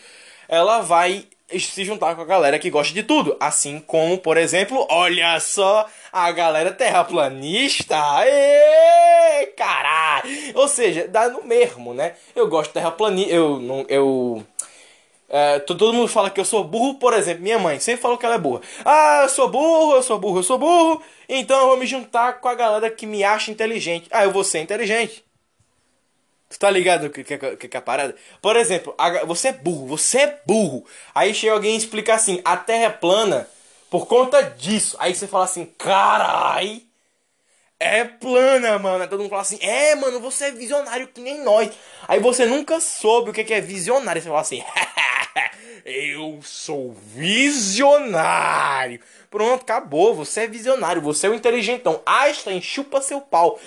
ela 0.49 0.81
vai 0.81 1.27
se 1.59 1.85
juntar 1.85 2.15
com 2.17 2.23
a 2.23 2.27
galera 2.27 2.59
que 2.59 2.69
gosta 2.69 2.93
de 2.93 3.05
tudo. 3.05 3.37
Assim 3.39 3.79
como, 3.79 4.19
por 4.19 4.37
exemplo, 4.37 4.85
olha 4.91 5.39
só, 5.39 5.87
a 6.25 6.33
galera 6.33 6.73
terraplanista. 6.73 7.97
Ê, 8.27 9.47
caralho! 9.57 10.29
Ou 10.55 10.67
seja, 10.69 11.07
dá 11.07 11.29
no 11.29 11.45
mesmo, 11.45 11.93
né? 11.93 12.15
Eu 12.35 12.49
gosto 12.49 12.69
de 12.69 12.75
terraplanista. 12.75 13.33
Eu 13.33 13.59
não. 13.61 13.85
Eu. 13.89 14.45
É, 15.29 15.59
to- 15.59 15.75
todo 15.77 15.93
mundo 15.93 16.09
fala 16.09 16.31
que 16.31 16.41
eu 16.41 16.45
sou 16.45 16.63
burro, 16.65 16.95
por 16.99 17.13
exemplo, 17.13 17.43
minha 17.43 17.59
mãe 17.59 17.81
sempre 17.81 18.01
falou 18.01 18.17
que 18.17 18.25
ela 18.25 18.37
é 18.37 18.39
burra. 18.39 18.61
Ah, 18.85 19.21
eu 19.25 19.29
sou 19.29 19.49
burro, 19.49 19.95
eu 19.97 20.03
sou 20.03 20.19
burro, 20.19 20.39
eu 20.39 20.43
sou 20.45 20.57
burro, 20.59 21.03
então 21.29 21.61
eu 21.61 21.67
vou 21.69 21.77
me 21.77 21.87
juntar 21.87 22.35
com 22.41 22.49
a 22.49 22.55
galera 22.55 22.89
que 22.91 23.07
me 23.07 23.25
acha 23.25 23.51
inteligente. 23.51 24.09
Ah, 24.13 24.25
eu 24.25 24.31
vou 24.31 24.45
ser 24.45 24.61
inteligente. 24.61 25.25
Tu 26.49 26.59
tá 26.61 26.71
ligado 26.71 27.11
que, 27.11 27.25
que, 27.25 27.37
que, 27.57 27.69
que 27.69 27.77
é 27.77 27.81
a 27.81 27.83
parada? 27.83 28.15
Por 28.41 28.55
exemplo, 28.57 28.95
a- 28.97 29.25
você 29.25 29.49
é 29.49 29.53
burro, 29.53 29.87
você 29.89 30.19
é 30.21 30.41
burro. 30.47 30.85
Aí 31.15 31.35
chega 31.35 31.53
alguém 31.53 31.75
e 31.75 31.79
explica 31.79 32.15
assim: 32.15 32.41
a 32.45 32.57
terra 32.57 32.85
é 32.85 32.91
plana 32.91 33.49
por 33.91 34.07
conta 34.07 34.43
disso. 34.43 34.97
Aí 34.99 35.15
você 35.15 35.27
fala 35.27 35.45
assim: 35.45 35.67
carai, 35.79 36.83
é 37.79 38.05
plana, 38.05 38.79
mano. 38.79 39.07
Todo 39.09 39.21
mundo 39.21 39.31
fala 39.31 39.43
assim: 39.43 39.59
é, 39.61 39.95
mano, 39.95 40.21
você 40.21 40.47
é 40.47 40.51
visionário 40.51 41.09
que 41.09 41.21
nem 41.21 41.43
nós. 41.43 41.71
Aí 42.07 42.21
você 42.21 42.47
nunca 42.47 42.81
soube 42.81 43.31
o 43.31 43.33
que 43.33 43.45
que 43.45 43.55
é 43.55 43.61
visionário. 43.61 44.21
Você 44.21 44.29
fala 44.29 44.41
assim: 44.41 44.63
eu 45.85 46.41
sou 46.43 46.93
visionário. 47.15 49.01
Pronto, 49.31 49.63
acabou. 49.63 50.15
Você 50.15 50.43
é 50.43 50.47
visionário, 50.47 51.03
você 51.03 51.27
é 51.27 51.31
o 51.31 51.35
inteligentão. 51.35 52.01
Einstein, 52.07 52.61
chupa 52.61 53.01
seu 53.01 53.21
pau 53.21 53.59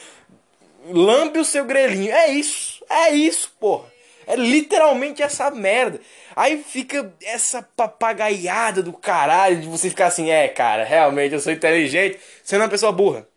lambe 0.87 1.39
o 1.39 1.45
seu 1.45 1.65
grelhinho. 1.65 2.11
É 2.11 2.29
isso, 2.29 2.83
é 2.89 3.11
isso, 3.11 3.51
porra. 3.59 3.91
É 4.27 4.35
literalmente 4.35 5.23
essa 5.23 5.49
merda. 5.49 5.99
Aí 6.35 6.63
fica 6.63 7.13
essa 7.23 7.61
papagaiada 7.61 8.81
do 8.81 8.93
caralho 8.93 9.61
de 9.61 9.67
você 9.67 9.89
ficar 9.89 10.07
assim, 10.07 10.29
é, 10.29 10.47
cara, 10.47 10.83
realmente 10.83 11.33
eu 11.33 11.39
sou 11.39 11.51
inteligente, 11.51 12.19
sendo 12.43 12.61
uma 12.61 12.69
pessoa 12.69 12.91
burra. 12.91 13.27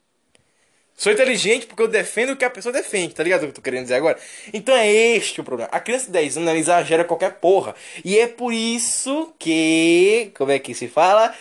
Sou 0.96 1.12
inteligente 1.12 1.66
porque 1.66 1.82
eu 1.82 1.88
defendo 1.88 2.30
o 2.30 2.36
que 2.36 2.44
a 2.44 2.50
pessoa 2.50 2.72
defende, 2.72 3.14
tá 3.14 3.24
ligado 3.24 3.40
o 3.40 3.44
que 3.46 3.50
eu 3.50 3.54
tô 3.54 3.62
querendo 3.62 3.82
dizer 3.82 3.94
agora? 3.94 4.18
Então 4.52 4.74
é 4.74 4.88
este 4.88 5.40
o 5.40 5.44
problema. 5.44 5.68
A 5.72 5.80
criança 5.80 6.06
de 6.06 6.12
10 6.12 6.36
anos 6.36 6.48
ela 6.48 6.58
exagera 6.58 7.04
qualquer 7.04 7.32
porra. 7.34 7.74
E 8.04 8.18
é 8.18 8.28
por 8.28 8.52
isso 8.52 9.34
que. 9.38 10.30
Como 10.36 10.52
é 10.52 10.60
que 10.60 10.74
se 10.74 10.86
fala? 10.86 11.34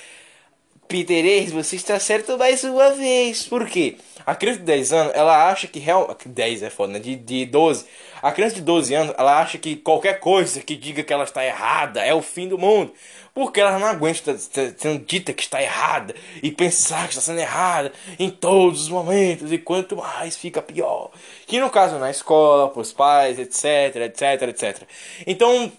Peter 0.91 1.49
você 1.53 1.77
está 1.77 1.97
certo 1.97 2.37
mais 2.37 2.65
uma 2.65 2.91
vez. 2.91 3.45
Por 3.45 3.65
quê? 3.65 3.95
A 4.25 4.35
criança 4.35 4.59
de 4.59 4.65
10 4.65 4.91
anos, 4.91 5.13
ela 5.15 5.49
acha 5.49 5.65
que 5.65 5.79
real... 5.79 6.17
10 6.25 6.63
é 6.63 6.69
foda, 6.69 6.91
né? 6.91 6.99
De, 6.99 7.15
de 7.15 7.45
12. 7.45 7.85
A 8.21 8.29
criança 8.29 8.55
de 8.55 8.61
12 8.61 8.93
anos, 8.93 9.15
ela 9.17 9.39
acha 9.39 9.57
que 9.57 9.77
qualquer 9.77 10.19
coisa 10.19 10.59
que 10.59 10.75
diga 10.75 11.01
que 11.01 11.13
ela 11.13 11.23
está 11.23 11.45
errada 11.45 12.01
é 12.01 12.13
o 12.13 12.21
fim 12.21 12.49
do 12.49 12.57
mundo. 12.57 12.93
Porque 13.33 13.61
ela 13.61 13.79
não 13.79 13.87
aguenta 13.87 14.31
estar 14.31 14.73
sendo 14.77 15.05
dita 15.05 15.31
que 15.31 15.41
está 15.41 15.61
errada 15.61 16.13
e 16.43 16.51
pensar 16.51 17.03
que 17.03 17.13
está 17.13 17.21
sendo 17.21 17.39
errada 17.39 17.93
em 18.19 18.29
todos 18.29 18.81
os 18.81 18.89
momentos. 18.89 19.49
E 19.49 19.57
quanto 19.57 19.95
mais 19.95 20.35
fica 20.35 20.61
pior. 20.61 21.09
Que 21.47 21.57
no 21.57 21.69
caso 21.69 21.97
na 21.99 22.11
escola, 22.11 22.67
pros 22.67 22.91
pais, 22.91 23.39
etc, 23.39 23.95
etc, 23.95 24.41
etc. 24.49 24.81
Então, 25.25 25.71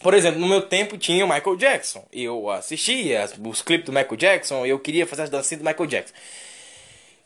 por 0.00 0.14
exemplo, 0.14 0.40
no 0.40 0.46
meu 0.46 0.62
tempo 0.62 0.96
tinha 0.96 1.24
o 1.24 1.28
Michael 1.28 1.56
Jackson. 1.56 2.06
Eu 2.12 2.50
assistia 2.50 3.28
os 3.44 3.62
clipes 3.62 3.86
do 3.86 3.92
Michael 3.92 4.16
Jackson 4.16 4.66
eu 4.66 4.78
queria 4.78 5.06
fazer 5.06 5.22
as 5.22 5.30
dancinhas 5.30 5.62
do 5.62 5.68
Michael 5.68 5.86
Jackson. 5.86 6.14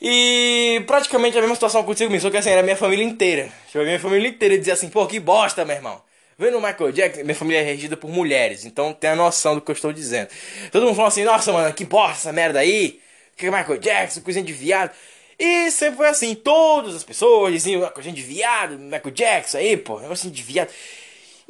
E 0.01 0.83
praticamente 0.87 1.39
a 1.39 1.41
mesma 1.41 1.55
situação 1.55 1.81
aconteceu 1.81 2.09
comigo, 2.09 2.23
só 2.23 2.31
que 2.31 2.37
assim, 2.37 2.51
era 2.51 2.61
a 2.61 2.65
minha 2.65 2.77
família 2.77 3.05
inteira. 3.05 3.49
Tipo, 3.67 3.81
a 3.81 3.85
minha 3.85 4.01
família 4.01 4.29
inteira 4.29 4.59
dizia 4.59 4.75
assim, 4.75 4.89
pô, 4.89 5.07
que 5.07 5.21
bosta, 5.21 5.65
meu 5.65 5.77
irmão. 5.77 6.03
Vendo 6.37 6.59
o 6.59 6.61
Michael 6.61 6.91
Jackson, 6.91 7.23
minha 7.23 7.35
família 7.37 7.61
é 7.61 7.63
regida 7.63 7.97
por 7.97 8.11
mulheres, 8.11 8.65
então 8.65 8.93
tem 8.93 9.11
a 9.11 9.17
noção 9.17 9.55
do 9.55 9.61
que 9.61 9.71
eu 9.71 9.75
estou 9.75 9.93
dizendo. 9.93 10.29
Todo 10.73 10.85
mundo 10.85 10.97
falou 10.97 11.09
assim, 11.09 11.23
nossa, 11.23 11.53
mano, 11.53 11.73
que 11.73 11.85
bosta 11.85 12.15
essa 12.15 12.33
merda 12.33 12.59
aí. 12.59 13.01
Que 13.37 13.47
Michael 13.47 13.79
Jackson, 13.79 14.21
coisinha 14.23 14.45
de 14.45 14.53
viado. 14.53 14.91
E 15.39 15.71
sempre 15.71 15.97
foi 15.99 16.09
assim, 16.09 16.35
todas 16.35 16.95
as 16.95 17.05
pessoas 17.05 17.53
diziam, 17.53 17.89
coisinha 17.91 18.15
de 18.15 18.23
viado, 18.23 18.79
Michael 18.79 19.11
Jackson 19.11 19.59
aí, 19.59 19.77
pô, 19.77 20.01
negócio 20.01 20.31
de 20.31 20.43
viado. 20.43 20.71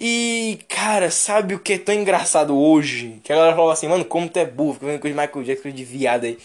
E, 0.05 0.59
cara, 0.68 1.12
sabe 1.12 1.55
o 1.55 1.61
que 1.61 1.74
é 1.74 1.78
tão 1.78 1.94
engraçado 1.94 2.59
hoje? 2.59 3.20
Que 3.22 3.32
a 3.32 3.36
galera 3.36 3.55
falava 3.55 3.72
assim, 3.72 3.86
mano, 3.86 4.05
como 4.05 4.28
tu 4.28 4.36
é 4.36 4.44
burro, 4.44 4.74
fica 4.74 4.86
vendo 4.86 4.98
coisa 4.98 5.14
de 5.14 5.20
Michael 5.20 5.44
Jackson, 5.44 5.62
coisa 5.62 5.76
de 5.76 5.84
viado 5.84 6.24
aí. 6.24 6.38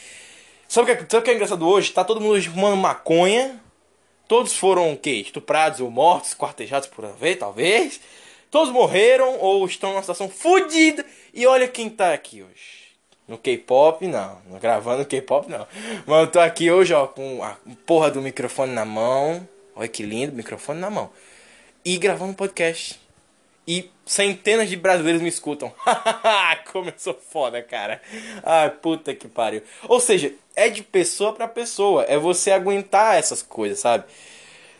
Sabe 0.68 0.84
o 0.92 0.96
que, 0.96 1.04
é- 1.04 1.08
sabe 1.10 1.18
o 1.18 1.22
que 1.24 1.32
é 1.32 1.34
engraçado 1.34 1.68
hoje? 1.68 1.92
Tá 1.92 2.04
todo 2.04 2.22
mundo 2.22 2.40
fumando 2.44 2.78
maconha. 2.78 3.60
Todos 4.28 4.54
foram 4.54 4.94
o 4.94 4.98
quê? 4.98 5.14
Estuprados 5.26 5.80
ou 5.80 5.90
mortos, 5.90 6.36
quartejados 6.36 6.88
por 6.88 7.04
vez, 7.14 7.40
talvez. 7.40 8.00
Todos 8.52 8.72
morreram 8.72 9.40
ou 9.40 9.66
estão 9.66 9.90
numa 9.90 10.02
situação 10.02 10.30
fodida. 10.30 11.04
E 11.34 11.48
olha 11.48 11.68
quem 11.68 11.90
tá 11.90 12.14
aqui 12.14 12.44
hoje. 12.44 12.92
No 13.28 13.40
K-pop, 13.40 14.06
não. 14.06 14.38
Não 14.52 14.60
Gravando 14.60 15.04
K-pop, 15.04 15.50
não. 15.50 15.66
Mas 16.06 16.20
eu 16.20 16.28
tô 16.28 16.40
aqui 16.40 16.70
hoje, 16.70 16.94
ó, 16.94 17.08
com 17.08 17.44
a 17.44 17.58
porra 17.88 18.12
do 18.12 18.22
microfone 18.22 18.72
na 18.72 18.86
mão. 18.86 19.50
Olha 19.76 19.88
que 19.88 20.04
lindo, 20.04 20.36
microfone 20.36 20.80
na 20.80 20.92
mão. 20.92 21.10
E 21.84 21.98
gravando 21.98 22.36
podcast. 22.36 23.07
E 23.68 23.92
centenas 24.06 24.70
de 24.70 24.78
brasileiros 24.78 25.22
me 25.22 25.28
escutam. 25.28 25.74
Como 26.72 26.90
eu 26.90 26.94
sou 26.98 27.14
foda, 27.14 27.62
cara. 27.62 28.02
Ai, 28.44 28.70
puta 28.70 29.14
que 29.14 29.28
pariu. 29.28 29.62
Ou 29.88 30.00
seja, 30.00 30.34
é 30.56 30.70
de 30.70 30.82
pessoa 30.82 31.34
pra 31.34 31.48
pessoa. 31.48 32.04
É 32.04 32.18
você 32.18 32.52
aguentar 32.52 33.18
essas 33.18 33.42
coisas, 33.42 33.80
sabe? 33.80 34.06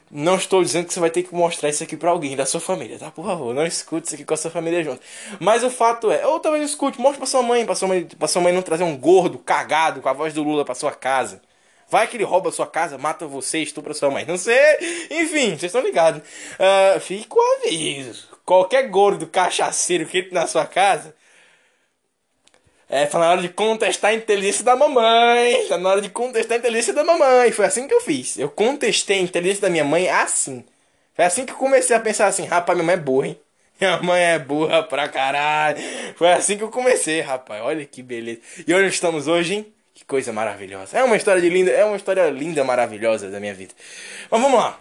Não 0.10 0.36
estou 0.38 0.64
dizendo 0.64 0.88
que 0.88 0.94
você 0.94 1.02
vai 1.02 1.10
ter 1.10 1.24
que 1.24 1.36
mostrar 1.36 1.68
isso 1.68 1.84
aqui 1.84 1.98
pra 1.98 2.12
alguém 2.12 2.34
da 2.34 2.46
sua 2.46 2.62
família, 2.62 2.98
tá? 2.98 3.12
Por 3.12 3.26
favor, 3.26 3.54
não 3.54 3.66
escute 3.66 4.08
isso 4.08 4.16
aqui 4.16 4.24
com 4.24 4.34
a 4.34 4.38
sua 4.38 4.50
família 4.50 4.82
junto. 4.82 5.02
Mas 5.38 5.64
o 5.64 5.70
fato 5.70 6.10
é, 6.10 6.26
ou 6.26 6.40
talvez 6.40 6.64
escute, 6.64 7.00
mostre 7.00 7.18
pra 7.18 7.28
sua 7.28 7.44
mãe, 7.44 7.66
pra 7.66 7.76
sua 7.76 7.90
mãe, 7.90 8.06
pra 8.06 8.28
sua 8.28 8.42
mãe 8.42 8.54
não 8.54 8.62
trazer 8.62 8.86
um 8.86 8.96
gordo 8.96 9.38
cagado 9.38 10.02
com 10.02 10.08
a 10.08 10.14
voz 10.14 10.34
do 10.34 10.44
Lula 10.44 10.64
pra 10.64 10.74
sua 10.74 10.94
casa. 10.94 11.42
Vai 11.90 12.08
que 12.08 12.16
ele 12.16 12.24
rouba 12.24 12.50
a 12.50 12.52
sua 12.54 12.68
casa, 12.68 12.98
mata 12.98 13.28
você, 13.28 13.60
estupra 13.60 13.94
sua 13.94 14.10
mãe. 14.10 14.26
Não 14.26 14.38
sei. 14.38 14.78
Enfim, 15.12 15.50
vocês 15.50 15.64
estão 15.64 15.82
ligados. 15.82 16.22
Uh, 16.22 17.26
o 17.30 17.68
aviso. 17.68 18.37
Qualquer 18.48 18.88
gordo 18.88 19.28
cachaceiro 19.28 20.06
que 20.06 20.20
entre 20.20 20.34
na 20.34 20.48
sua 20.48 20.66
casa. 20.66 21.14
É, 22.88 23.06
tá 23.06 23.20
na 23.20 23.30
hora 23.30 23.42
de 23.42 23.50
contestar 23.50 24.12
a 24.12 24.14
inteligência 24.14 24.64
da 24.64 24.74
mamãe. 24.74 25.68
Tá 25.68 25.78
na 25.78 25.90
hora 25.90 26.02
de 26.02 26.10
contestar 26.10 26.56
a 26.56 26.60
inteligência 26.60 26.94
da 26.94 27.04
mamãe. 27.04 27.52
Foi 27.52 27.66
assim 27.66 27.90
que 27.90 27.94
eu 27.94 28.00
fiz. 28.00 28.40
Eu 28.40 28.50
contestei 28.50 29.20
a 29.20 29.22
inteligência 29.22 29.64
da 29.64 29.70
minha 29.70 29.84
mãe 29.84 30.08
assim. 30.08 30.64
Foi 31.14 31.26
assim 31.26 31.46
que 31.46 31.52
eu 31.52 31.58
comecei 31.58 31.94
a 31.94 32.00
pensar 32.00 32.28
assim, 32.28 32.46
rapaz, 32.46 32.78
minha 32.78 32.86
mãe 32.86 32.96
é 32.96 32.98
burra, 32.98 33.28
hein? 33.28 33.40
Minha 33.82 34.02
mãe 34.02 34.24
é 34.24 34.40
burra 34.40 34.82
pra 34.82 35.10
caralho. 35.10 35.78
Foi 36.16 36.32
assim 36.32 36.58
que 36.58 36.64
eu 36.64 36.70
comecei, 36.70 37.20
rapaz. 37.20 37.62
Olha 37.62 37.86
que 37.86 38.02
beleza. 38.02 38.40
E 38.66 38.74
onde 38.74 38.88
estamos 38.88 39.28
hoje, 39.28 39.56
hein? 39.56 39.74
Que 39.94 40.06
coisa 40.06 40.32
maravilhosa. 40.32 40.98
É 40.98 41.04
uma 41.04 41.18
história 41.18 41.42
de 41.42 41.50
linda, 41.50 41.70
é 41.72 41.84
uma 41.84 41.98
história 41.98 42.30
linda, 42.30 42.64
maravilhosa 42.64 43.30
da 43.30 43.42
minha 43.42 43.54
vida. 43.54 43.74
Mas 44.32 44.42
vamos 44.42 44.58
lá. 44.58 44.80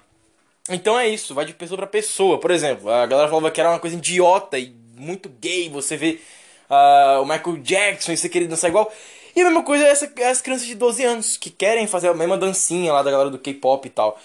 Então 0.68 0.98
é 0.98 1.08
isso, 1.08 1.34
vai 1.34 1.44
de 1.44 1.54
pessoa 1.54 1.78
pra 1.78 1.86
pessoa. 1.86 2.38
Por 2.38 2.50
exemplo, 2.50 2.90
a 2.90 3.06
galera 3.06 3.28
falava 3.28 3.50
que 3.50 3.60
era 3.60 3.70
uma 3.70 3.78
coisa 3.78 3.96
idiota 3.96 4.58
e 4.58 4.74
muito 4.96 5.28
gay 5.28 5.68
você 5.68 5.96
vê 5.96 6.20
uh, 6.68 7.22
o 7.22 7.24
Michael 7.24 7.58
Jackson 7.58 8.12
e 8.12 8.16
você 8.16 8.28
querer 8.28 8.46
dançar 8.46 8.70
igual. 8.70 8.92
E 9.34 9.40
a 9.42 9.44
mesma 9.44 9.62
coisa 9.62 9.84
é 9.84 9.90
essa, 9.90 10.10
as 10.28 10.40
crianças 10.40 10.66
de 10.66 10.74
12 10.74 11.04
anos 11.04 11.36
que 11.36 11.50
querem 11.50 11.86
fazer 11.86 12.08
a 12.08 12.14
mesma 12.14 12.38
dancinha 12.38 12.92
lá 12.92 13.02
da 13.02 13.10
galera 13.10 13.30
do 13.30 13.38
K-pop 13.38 13.86
e 13.86 13.90
tal. 13.90 14.18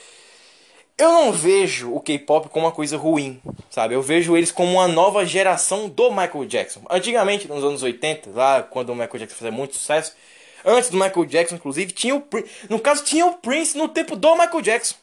Eu 0.98 1.12
não 1.12 1.32
vejo 1.32 1.94
o 1.94 2.00
K-pop 2.00 2.48
como 2.50 2.66
uma 2.66 2.72
coisa 2.72 2.96
ruim, 2.96 3.42
sabe? 3.70 3.96
Eu 3.96 4.02
vejo 4.02 4.38
eles 4.38 4.52
como 4.52 4.72
uma 4.72 4.88
nova 4.88 5.26
geração 5.26 5.90
do 5.90 6.12
Michael 6.12 6.46
Jackson. 6.46 6.82
Antigamente, 6.90 7.48
nos 7.48 7.64
anos 7.64 7.84
80, 7.84 8.30
lá 8.30 8.62
quando 8.64 8.92
o 8.92 8.96
Michael 8.96 9.20
Jackson 9.20 9.38
fazia 9.38 9.52
muito 9.52 9.76
sucesso, 9.76 10.16
antes 10.64 10.90
do 10.90 10.98
Michael 10.98 11.26
Jackson, 11.26 11.56
inclusive, 11.56 11.92
tinha 11.92 12.16
o 12.16 12.22
Prince. 12.22 12.50
No 12.70 12.80
caso, 12.80 13.04
tinha 13.04 13.26
o 13.26 13.34
Prince 13.34 13.78
no 13.78 13.88
tempo 13.88 14.16
do 14.16 14.36
Michael 14.36 14.62
Jackson. 14.62 14.96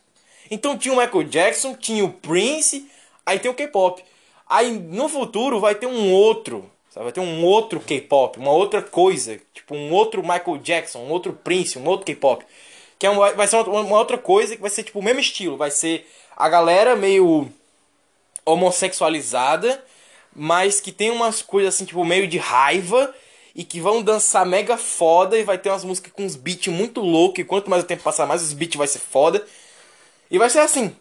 Então 0.50 0.76
tinha 0.76 0.94
o 0.94 0.96
Michael 0.96 1.24
Jackson, 1.24 1.74
tinha 1.74 2.04
o 2.04 2.12
Prince, 2.12 2.90
aí 3.24 3.38
tem 3.38 3.50
o 3.50 3.54
K-pop. 3.54 4.02
Aí 4.48 4.70
no 4.70 5.08
futuro 5.08 5.60
vai 5.60 5.74
ter 5.74 5.86
um 5.86 6.12
outro, 6.12 6.70
sabe? 6.88 7.04
Vai 7.04 7.12
ter 7.12 7.20
um 7.20 7.44
outro 7.44 7.80
K-pop, 7.80 8.38
uma 8.38 8.52
outra 8.52 8.82
coisa, 8.82 9.38
tipo 9.52 9.74
um 9.74 9.92
outro 9.92 10.22
Michael 10.22 10.58
Jackson, 10.58 11.00
um 11.00 11.10
outro 11.10 11.32
Prince, 11.32 11.78
um 11.78 11.86
outro 11.86 12.06
K-pop. 12.06 12.44
Que 12.98 13.06
é 13.06 13.10
uma, 13.10 13.32
vai 13.32 13.46
ser 13.46 13.56
uma, 13.56 13.80
uma, 13.80 13.98
outra 13.98 14.18
coisa 14.18 14.56
que 14.56 14.62
vai 14.62 14.70
ser 14.70 14.82
tipo 14.82 14.98
o 14.98 15.02
mesmo 15.02 15.20
estilo, 15.20 15.56
vai 15.56 15.70
ser 15.70 16.08
a 16.36 16.48
galera 16.48 16.96
meio 16.96 17.48
homossexualizada, 18.44 19.84
mas 20.34 20.80
que 20.80 20.90
tem 20.90 21.10
umas 21.10 21.42
coisas 21.42 21.74
assim, 21.74 21.84
tipo 21.84 22.04
meio 22.04 22.26
de 22.26 22.38
raiva 22.38 23.14
e 23.54 23.64
que 23.64 23.80
vão 23.80 24.02
dançar 24.02 24.46
mega 24.46 24.76
foda 24.76 25.38
e 25.38 25.42
vai 25.42 25.58
ter 25.58 25.68
umas 25.68 25.84
músicas 25.84 26.12
com 26.12 26.24
uns 26.24 26.36
beats 26.36 26.72
muito 26.72 27.00
loucos 27.00 27.40
e 27.40 27.44
quanto 27.44 27.68
mais 27.68 27.82
o 27.82 27.86
tempo 27.86 28.02
passar, 28.02 28.26
mais 28.26 28.42
os 28.42 28.52
beats 28.52 28.76
vai 28.76 28.86
ser 28.86 29.00
foda. 29.00 29.44
E 30.30 30.38
vai 30.38 30.50
ser 30.50 30.60
assim. 30.60 30.94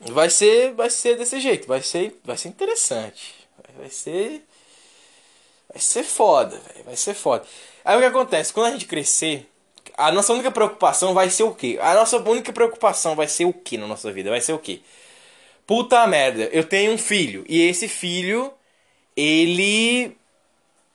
Vai 0.00 0.28
ser, 0.30 0.72
vai 0.72 0.90
ser 0.90 1.16
desse 1.16 1.38
jeito, 1.40 1.68
vai 1.68 1.80
ser, 1.80 2.20
vai 2.24 2.36
ser 2.36 2.48
interessante. 2.48 3.34
Vai 3.78 3.88
ser 3.88 4.44
vai 5.68 5.80
ser 5.80 6.04
foda, 6.04 6.60
véio. 6.72 6.84
vai 6.84 6.96
ser 6.96 7.14
foda. 7.14 7.44
Aí 7.84 7.96
o 7.96 8.00
que 8.00 8.06
acontece? 8.06 8.52
Quando 8.52 8.66
a 8.66 8.72
gente 8.72 8.84
crescer, 8.84 9.48
a 9.96 10.12
nossa 10.12 10.32
única 10.32 10.50
preocupação 10.50 11.14
vai 11.14 11.30
ser 11.30 11.44
o 11.44 11.54
quê? 11.54 11.78
A 11.80 11.94
nossa 11.94 12.18
única 12.18 12.52
preocupação 12.52 13.16
vai 13.16 13.26
ser 13.26 13.46
o 13.46 13.52
quê 13.52 13.78
na 13.78 13.86
nossa 13.86 14.12
vida? 14.12 14.30
Vai 14.30 14.40
ser 14.40 14.52
o 14.52 14.58
quê? 14.58 14.80
Puta 15.66 16.06
merda, 16.06 16.44
eu 16.52 16.64
tenho 16.64 16.92
um 16.92 16.98
filho 16.98 17.44
e 17.48 17.62
esse 17.68 17.88
filho 17.88 18.52
ele 19.16 20.16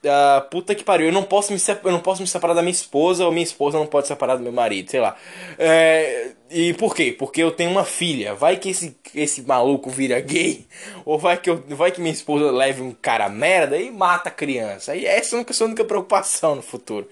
ah, 0.06 0.46
puta 0.50 0.74
que 0.74 0.84
pariu, 0.84 1.06
eu 1.06 1.12
não 1.12 1.24
posso 1.24 1.52
me 1.52 1.58
eu 1.84 1.92
não 1.92 2.00
posso 2.00 2.22
me 2.22 2.28
separar 2.28 2.54
da 2.54 2.62
minha 2.62 2.72
esposa 2.72 3.24
ou 3.24 3.32
minha 3.32 3.42
esposa 3.42 3.78
não 3.78 3.86
pode 3.86 4.06
se 4.06 4.12
separar 4.12 4.36
do 4.36 4.42
meu 4.42 4.52
marido, 4.52 4.90
sei 4.90 5.00
lá. 5.00 5.16
É, 5.58 6.30
e 6.50 6.72
por 6.74 6.94
quê? 6.94 7.14
Porque 7.18 7.42
eu 7.42 7.50
tenho 7.50 7.70
uma 7.70 7.84
filha. 7.84 8.34
Vai 8.34 8.56
que 8.56 8.70
esse 8.70 8.96
esse 9.14 9.42
maluco 9.42 9.90
vira 9.90 10.20
gay 10.20 10.66
ou 11.04 11.18
vai 11.18 11.36
que 11.36 11.50
eu, 11.50 11.62
vai 11.68 11.90
que 11.90 12.00
minha 12.00 12.12
esposa 12.12 12.50
leve 12.50 12.82
um 12.82 12.92
cara 12.92 13.28
merda 13.28 13.76
e 13.76 13.90
mata 13.90 14.28
a 14.28 14.32
criança. 14.32 14.92
Aí 14.92 15.04
essa 15.04 15.34
é 15.34 15.36
a 15.36 15.38
única, 15.38 15.54
a 15.58 15.66
única 15.66 15.84
preocupação 15.84 16.54
no 16.54 16.62
futuro. 16.62 17.08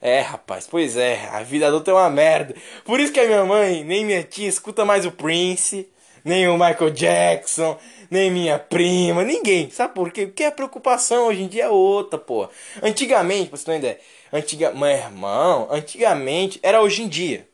É, 0.00 0.20
rapaz, 0.20 0.66
pois 0.68 0.96
é, 0.96 1.28
a 1.30 1.42
vida 1.42 1.68
adulta 1.68 1.90
é 1.92 1.94
uma 1.94 2.10
merda. 2.10 2.54
Por 2.84 2.98
isso 3.00 3.12
que 3.12 3.20
a 3.20 3.26
minha 3.26 3.44
mãe, 3.44 3.84
nem 3.84 4.04
minha 4.04 4.22
tia 4.24 4.48
escuta 4.48 4.84
mais 4.84 5.06
o 5.06 5.12
Prince, 5.12 5.88
nem 6.24 6.48
o 6.48 6.54
Michael 6.54 6.90
Jackson, 6.90 7.78
nem 8.12 8.30
minha 8.30 8.58
prima, 8.58 9.24
ninguém. 9.24 9.70
Sabe 9.70 9.94
por 9.94 10.12
quê? 10.12 10.26
Porque 10.26 10.44
a 10.44 10.52
preocupação 10.52 11.28
hoje 11.28 11.42
em 11.42 11.48
dia 11.48 11.64
é 11.64 11.68
outra, 11.68 12.18
pô. 12.18 12.46
Antigamente, 12.82 13.48
pra 13.48 13.56
você 13.56 13.64
ter 13.64 13.70
uma 13.70 13.78
ideia, 13.78 14.00
antiga, 14.30 14.72
meu 14.72 14.88
irmão, 14.88 15.66
antigamente 15.70 16.60
era 16.62 16.82
hoje 16.82 17.02
em 17.02 17.08
dia. 17.08 17.48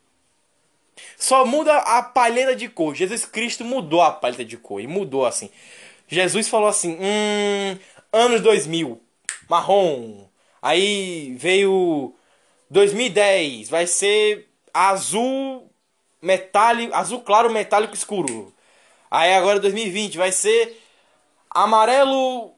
Só 1.17 1.47
muda 1.47 1.77
a 1.77 2.03
palheta 2.03 2.57
de 2.57 2.69
cor. 2.69 2.93
Jesus 2.93 3.25
Cristo 3.25 3.65
mudou 3.65 4.03
a 4.03 4.11
palheta 4.11 4.45
de 4.45 4.57
cor. 4.57 4.81
E 4.81 4.89
mudou 4.89 5.25
assim. 5.25 5.49
Jesus 6.09 6.49
falou 6.49 6.69
assim: 6.69 6.99
hum, 7.01 7.79
anos 8.13 8.41
2000, 8.41 9.01
marrom. 9.49 10.27
Aí 10.61 11.37
veio 11.39 12.13
2010, 12.69 13.69
vai 13.69 13.87
ser 13.87 14.49
azul 14.75 15.71
metálico, 16.21 16.93
azul 16.95 17.21
claro 17.21 17.49
metálico 17.49 17.95
escuro. 17.95 18.53
Aí 19.11 19.35
agora 19.35 19.61
2020 19.61 20.19
vai 20.19 20.33
ser 20.33 20.83
amarelo 21.51 22.53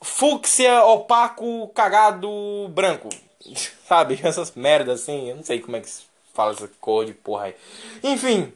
fúcsia 0.00 0.84
opaco 0.84 1.68
cagado 1.68 2.68
branco. 2.70 3.08
Sabe? 3.86 4.18
Essas 4.22 4.52
merdas 4.54 5.02
assim, 5.02 5.30
eu 5.30 5.36
não 5.36 5.44
sei 5.44 5.60
como 5.60 5.76
é 5.76 5.80
que 5.80 5.88
se 5.88 6.02
fala 6.34 6.52
essa 6.52 6.68
cor 6.80 7.04
de 7.04 7.14
porra 7.14 7.46
aí. 7.46 7.54
Enfim, 8.02 8.52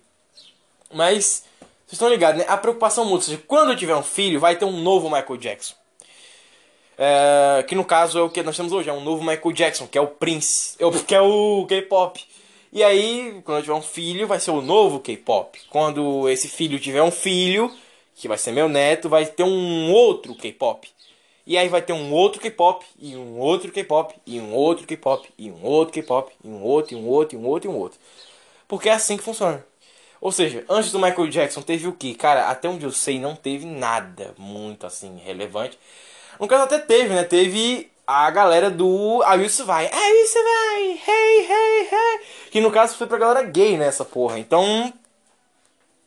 mas 0.92 1.44
vocês 1.92 1.92
estão 1.92 2.08
ligados, 2.08 2.40
né? 2.40 2.46
A 2.48 2.56
preocupação 2.56 3.04
muda. 3.04 3.16
Ou 3.16 3.22
seja, 3.22 3.42
quando 3.46 3.72
eu 3.72 3.76
tiver 3.76 3.94
um 3.94 4.02
filho, 4.02 4.40
vai 4.40 4.56
ter 4.56 4.64
um 4.64 4.80
novo 4.80 5.10
Michael 5.10 5.36
Jackson. 5.36 5.74
É, 6.96 7.64
que 7.66 7.74
no 7.74 7.84
caso 7.84 8.18
é 8.18 8.22
o 8.22 8.30
que 8.30 8.42
nós 8.42 8.56
temos 8.56 8.72
hoje, 8.72 8.88
é 8.88 8.92
um 8.92 9.02
novo 9.02 9.22
Michael 9.22 9.52
Jackson, 9.52 9.86
que 9.86 9.98
é 9.98 10.00
o 10.00 10.06
Prince, 10.06 10.76
é 10.78 10.84
que 11.04 11.14
é 11.14 11.20
o 11.20 11.66
K-pop. 11.66 12.24
E 12.72 12.82
aí, 12.82 13.42
quando 13.44 13.58
eu 13.58 13.62
tiver 13.62 13.74
um 13.74 13.82
filho, 13.82 14.26
vai 14.26 14.40
ser 14.40 14.50
o 14.50 14.62
novo 14.62 14.98
K-pop. 15.00 15.60
Quando 15.68 16.26
esse 16.28 16.48
filho 16.48 16.80
tiver 16.80 17.02
um 17.02 17.10
filho, 17.10 17.70
que 18.14 18.26
vai 18.26 18.38
ser 18.38 18.50
meu 18.52 18.66
neto, 18.66 19.10
vai 19.10 19.26
ter 19.26 19.42
um 19.42 19.92
outro 19.92 20.34
K-pop. 20.34 20.88
E 21.46 21.58
aí 21.58 21.68
vai 21.68 21.82
ter 21.82 21.92
um 21.92 22.12
outro 22.12 22.40
K-pop, 22.40 22.84
e 22.98 23.14
um 23.14 23.38
outro 23.38 23.70
K-pop, 23.70 24.14
e 24.26 24.40
um 24.40 24.54
outro 24.54 24.86
K-pop, 24.86 25.28
e 25.36 25.50
um 25.50 25.62
outro 25.62 25.92
K-pop, 25.92 26.32
e 26.42 26.48
um 26.48 26.62
outro, 26.62 26.94
e 26.94 26.96
um 26.96 27.06
outro, 27.06 27.36
e 27.36 27.38
um 27.38 27.46
outro, 27.46 27.70
e 27.70 27.74
um 27.74 27.76
outro. 27.76 27.98
Porque 28.66 28.88
é 28.88 28.92
assim 28.92 29.18
que 29.18 29.22
funciona. 29.22 29.62
Ou 30.18 30.32
seja, 30.32 30.64
antes 30.68 30.92
do 30.92 30.98
Michael 30.98 31.26
Jackson 31.26 31.60
teve 31.60 31.88
o 31.88 31.92
que? 31.92 32.14
Cara, 32.14 32.48
até 32.48 32.68
onde 32.68 32.86
eu 32.86 32.92
sei, 32.92 33.18
não 33.18 33.34
teve 33.36 33.66
nada 33.66 34.34
muito 34.38 34.86
assim 34.86 35.18
relevante. 35.18 35.78
No 36.40 36.46
caso 36.46 36.62
até 36.62 36.78
teve, 36.78 37.12
né? 37.12 37.24
Teve 37.24 37.90
a 38.06 38.30
galera 38.30 38.70
do 38.70 39.22
I 39.24 39.36
Will 39.36 39.50
Survive. 39.50 39.90
I 39.92 40.12
Will 40.12 40.26
Survive! 40.26 41.02
Hey, 41.06 41.46
hey, 41.48 41.88
hey! 41.90 42.41
Que 42.52 42.60
no 42.60 42.70
caso 42.70 42.98
foi 42.98 43.06
pra 43.06 43.16
galera 43.16 43.42
gay, 43.44 43.78
né? 43.78 43.86
Essa 43.86 44.04
porra. 44.04 44.38
Então, 44.38 44.92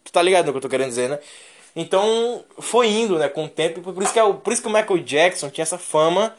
tu 0.03 0.11
tá 0.11 0.21
ligado 0.21 0.45
no 0.45 0.51
que 0.51 0.57
eu 0.57 0.61
tô 0.61 0.69
querendo 0.69 0.89
dizer, 0.89 1.09
né? 1.09 1.17
Então, 1.75 2.45
foi 2.59 2.87
indo, 2.87 3.17
né, 3.17 3.27
com 3.27 3.45
o 3.45 3.49
tempo. 3.49 3.81
Por 3.81 4.03
isso 4.03 4.13
que, 4.13 4.19
é 4.19 4.33
por 4.33 4.53
isso 4.53 4.61
que 4.61 4.67
o 4.67 4.71
Michael 4.71 4.99
Jackson 4.99 5.49
tinha 5.49 5.63
essa 5.63 5.79
fama 5.79 6.35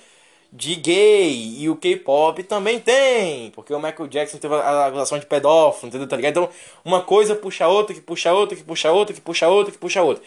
de 0.52 0.76
gay. 0.76 1.56
E 1.58 1.68
o 1.68 1.74
K-pop 1.74 2.40
também 2.44 2.78
tem. 2.78 3.50
Porque 3.50 3.74
o 3.74 3.80
Michael 3.80 4.06
Jackson 4.06 4.38
teve 4.38 4.54
a 4.54 4.86
acusação 4.86 5.18
de 5.18 5.26
pedófilo, 5.26 5.88
entendeu? 5.88 6.08
Tá 6.08 6.14
ligado? 6.14 6.30
Então, 6.30 6.48
uma 6.84 7.02
coisa 7.02 7.34
puxa 7.34 7.66
outra, 7.66 7.92
que 7.92 8.00
puxa 8.00 8.32
outra, 8.32 8.56
que 8.56 8.62
puxa 8.62 8.92
outra, 8.92 9.12
que 9.12 9.20
puxa 9.20 9.48
outra, 9.48 9.72
que 9.72 9.78
puxa 9.78 10.02
outra. 10.02 10.22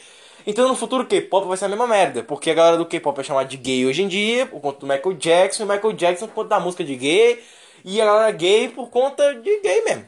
Então, 0.46 0.68
no 0.68 0.76
futuro, 0.76 1.04
o 1.04 1.08
K-pop 1.08 1.48
vai 1.48 1.56
ser 1.56 1.66
a 1.66 1.70
mesma 1.70 1.88
merda. 1.88 2.22
Porque 2.22 2.52
a 2.52 2.54
galera 2.54 2.78
do 2.78 2.86
K-pop 2.86 3.18
é 3.18 3.24
chamada 3.24 3.48
de 3.48 3.56
gay 3.56 3.86
hoje 3.86 4.04
em 4.04 4.10
dia, 4.10 4.46
por 4.46 4.60
conta 4.60 4.82
do 4.82 4.88
Michael 4.88 5.14
Jackson. 5.14 5.64
E 5.64 5.66
o 5.66 5.70
Michael 5.70 5.94
Jackson 5.94 6.28
por 6.28 6.36
conta 6.36 6.50
da 6.50 6.60
música 6.60 6.84
de 6.84 6.98
gay. 6.98 7.42
E 7.84 8.02
a 8.02 8.06
galera 8.06 8.32
gay 8.32 8.70
por 8.70 8.90
conta 8.90 9.34
de 9.36 9.60
gay 9.62 9.84
mesmo. 9.84 10.06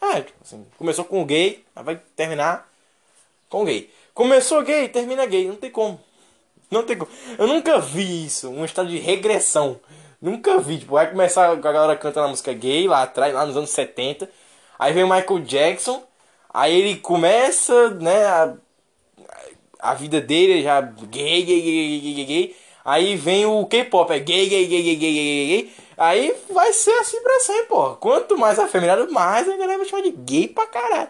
É, 0.00 0.20
tipo 0.20 0.38
assim, 0.42 0.66
começou 0.78 1.04
com 1.04 1.24
gay, 1.24 1.64
vai 1.74 1.96
terminar 2.14 2.68
com 3.48 3.64
gay. 3.64 3.90
Começou 4.14 4.62
gay, 4.62 4.88
termina 4.88 5.26
gay. 5.26 5.46
Não 5.46 5.56
tem 5.56 5.70
como. 5.70 6.00
Não 6.70 6.82
tem 6.82 6.96
como. 6.96 7.10
Eu 7.38 7.46
nunca 7.46 7.78
vi 7.78 8.26
isso, 8.26 8.48
um 8.48 8.64
estado 8.64 8.88
de 8.88 8.98
regressão. 8.98 9.80
Nunca 10.20 10.58
vi. 10.58 10.78
Tipo, 10.78 10.94
vai 10.94 11.10
começar 11.10 11.48
com 11.48 11.68
a 11.68 11.72
galera 11.72 11.96
cantando 11.96 12.26
a 12.26 12.30
música 12.30 12.52
gay 12.52 12.88
lá 12.88 13.02
atrás, 13.02 13.32
lá 13.34 13.46
nos 13.46 13.56
anos 13.56 13.70
70. 13.70 14.28
Aí 14.78 14.92
vem 14.92 15.04
o 15.04 15.08
Michael 15.08 15.40
Jackson. 15.40 16.02
Aí 16.52 16.74
ele 16.74 16.96
começa, 16.96 17.90
né, 17.90 18.24
a, 18.24 18.54
a 19.78 19.94
vida 19.94 20.20
dele 20.20 20.62
já 20.62 20.80
gay, 20.80 21.42
gay, 21.42 21.60
gay, 21.60 22.00
gay, 22.00 22.14
gay, 22.14 22.24
gay. 22.24 22.56
Aí 22.84 23.16
vem 23.16 23.44
o 23.44 23.66
K-pop, 23.66 24.12
é 24.12 24.18
gay, 24.18 24.48
gay, 24.48 24.66
gay, 24.66 24.82
gay, 24.82 24.96
gay, 24.96 25.12
gay, 25.12 25.46
gay. 25.48 25.72
Aí 25.96 26.36
vai 26.50 26.72
ser 26.74 26.92
assim 26.98 27.22
pra 27.22 27.40
sempre, 27.40 27.66
porra. 27.68 27.96
Quanto 27.96 28.36
mais 28.36 28.58
afeminado, 28.58 29.10
mais 29.10 29.48
a 29.48 29.56
galera 29.56 29.78
vai 29.78 29.86
chamar 29.86 30.02
de 30.02 30.10
gay 30.10 30.46
pra 30.46 30.66
caralho. 30.66 31.08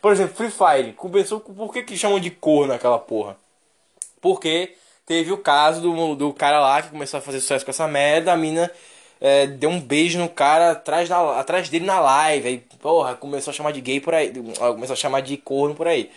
Por 0.00 0.12
exemplo, 0.12 0.36
Free 0.36 0.50
Fire. 0.50 0.92
Começou 0.92 1.40
com. 1.40 1.54
Por 1.54 1.72
que, 1.72 1.82
que 1.82 1.96
chamam 1.96 2.20
de 2.20 2.30
cor 2.30 2.66
naquela 2.68 2.98
porra? 2.98 3.36
Porque 4.20 4.74
teve 5.06 5.32
o 5.32 5.38
caso 5.38 5.80
do, 5.80 6.14
do 6.14 6.32
cara 6.34 6.60
lá 6.60 6.82
que 6.82 6.90
começou 6.90 7.18
a 7.18 7.20
fazer 7.22 7.40
sucesso 7.40 7.64
com 7.64 7.70
essa 7.70 7.88
merda. 7.88 8.32
A 8.32 8.36
mina 8.36 8.70
é, 9.20 9.46
deu 9.46 9.70
um 9.70 9.80
beijo 9.80 10.18
no 10.18 10.28
cara 10.28 10.72
atrás, 10.72 11.08
da, 11.08 11.40
atrás 11.40 11.68
dele 11.70 11.86
na 11.86 11.98
live. 11.98 12.48
Aí, 12.48 12.58
porra, 12.80 13.14
começou 13.14 13.50
a 13.50 13.54
chamar 13.54 13.72
de 13.72 13.80
gay 13.80 14.00
por 14.00 14.14
aí. 14.14 14.32
Começou 14.58 14.92
a 14.94 14.96
chamar 14.96 15.22
de 15.22 15.36
corno 15.38 15.74
por 15.74 15.88
aí. 15.88 16.10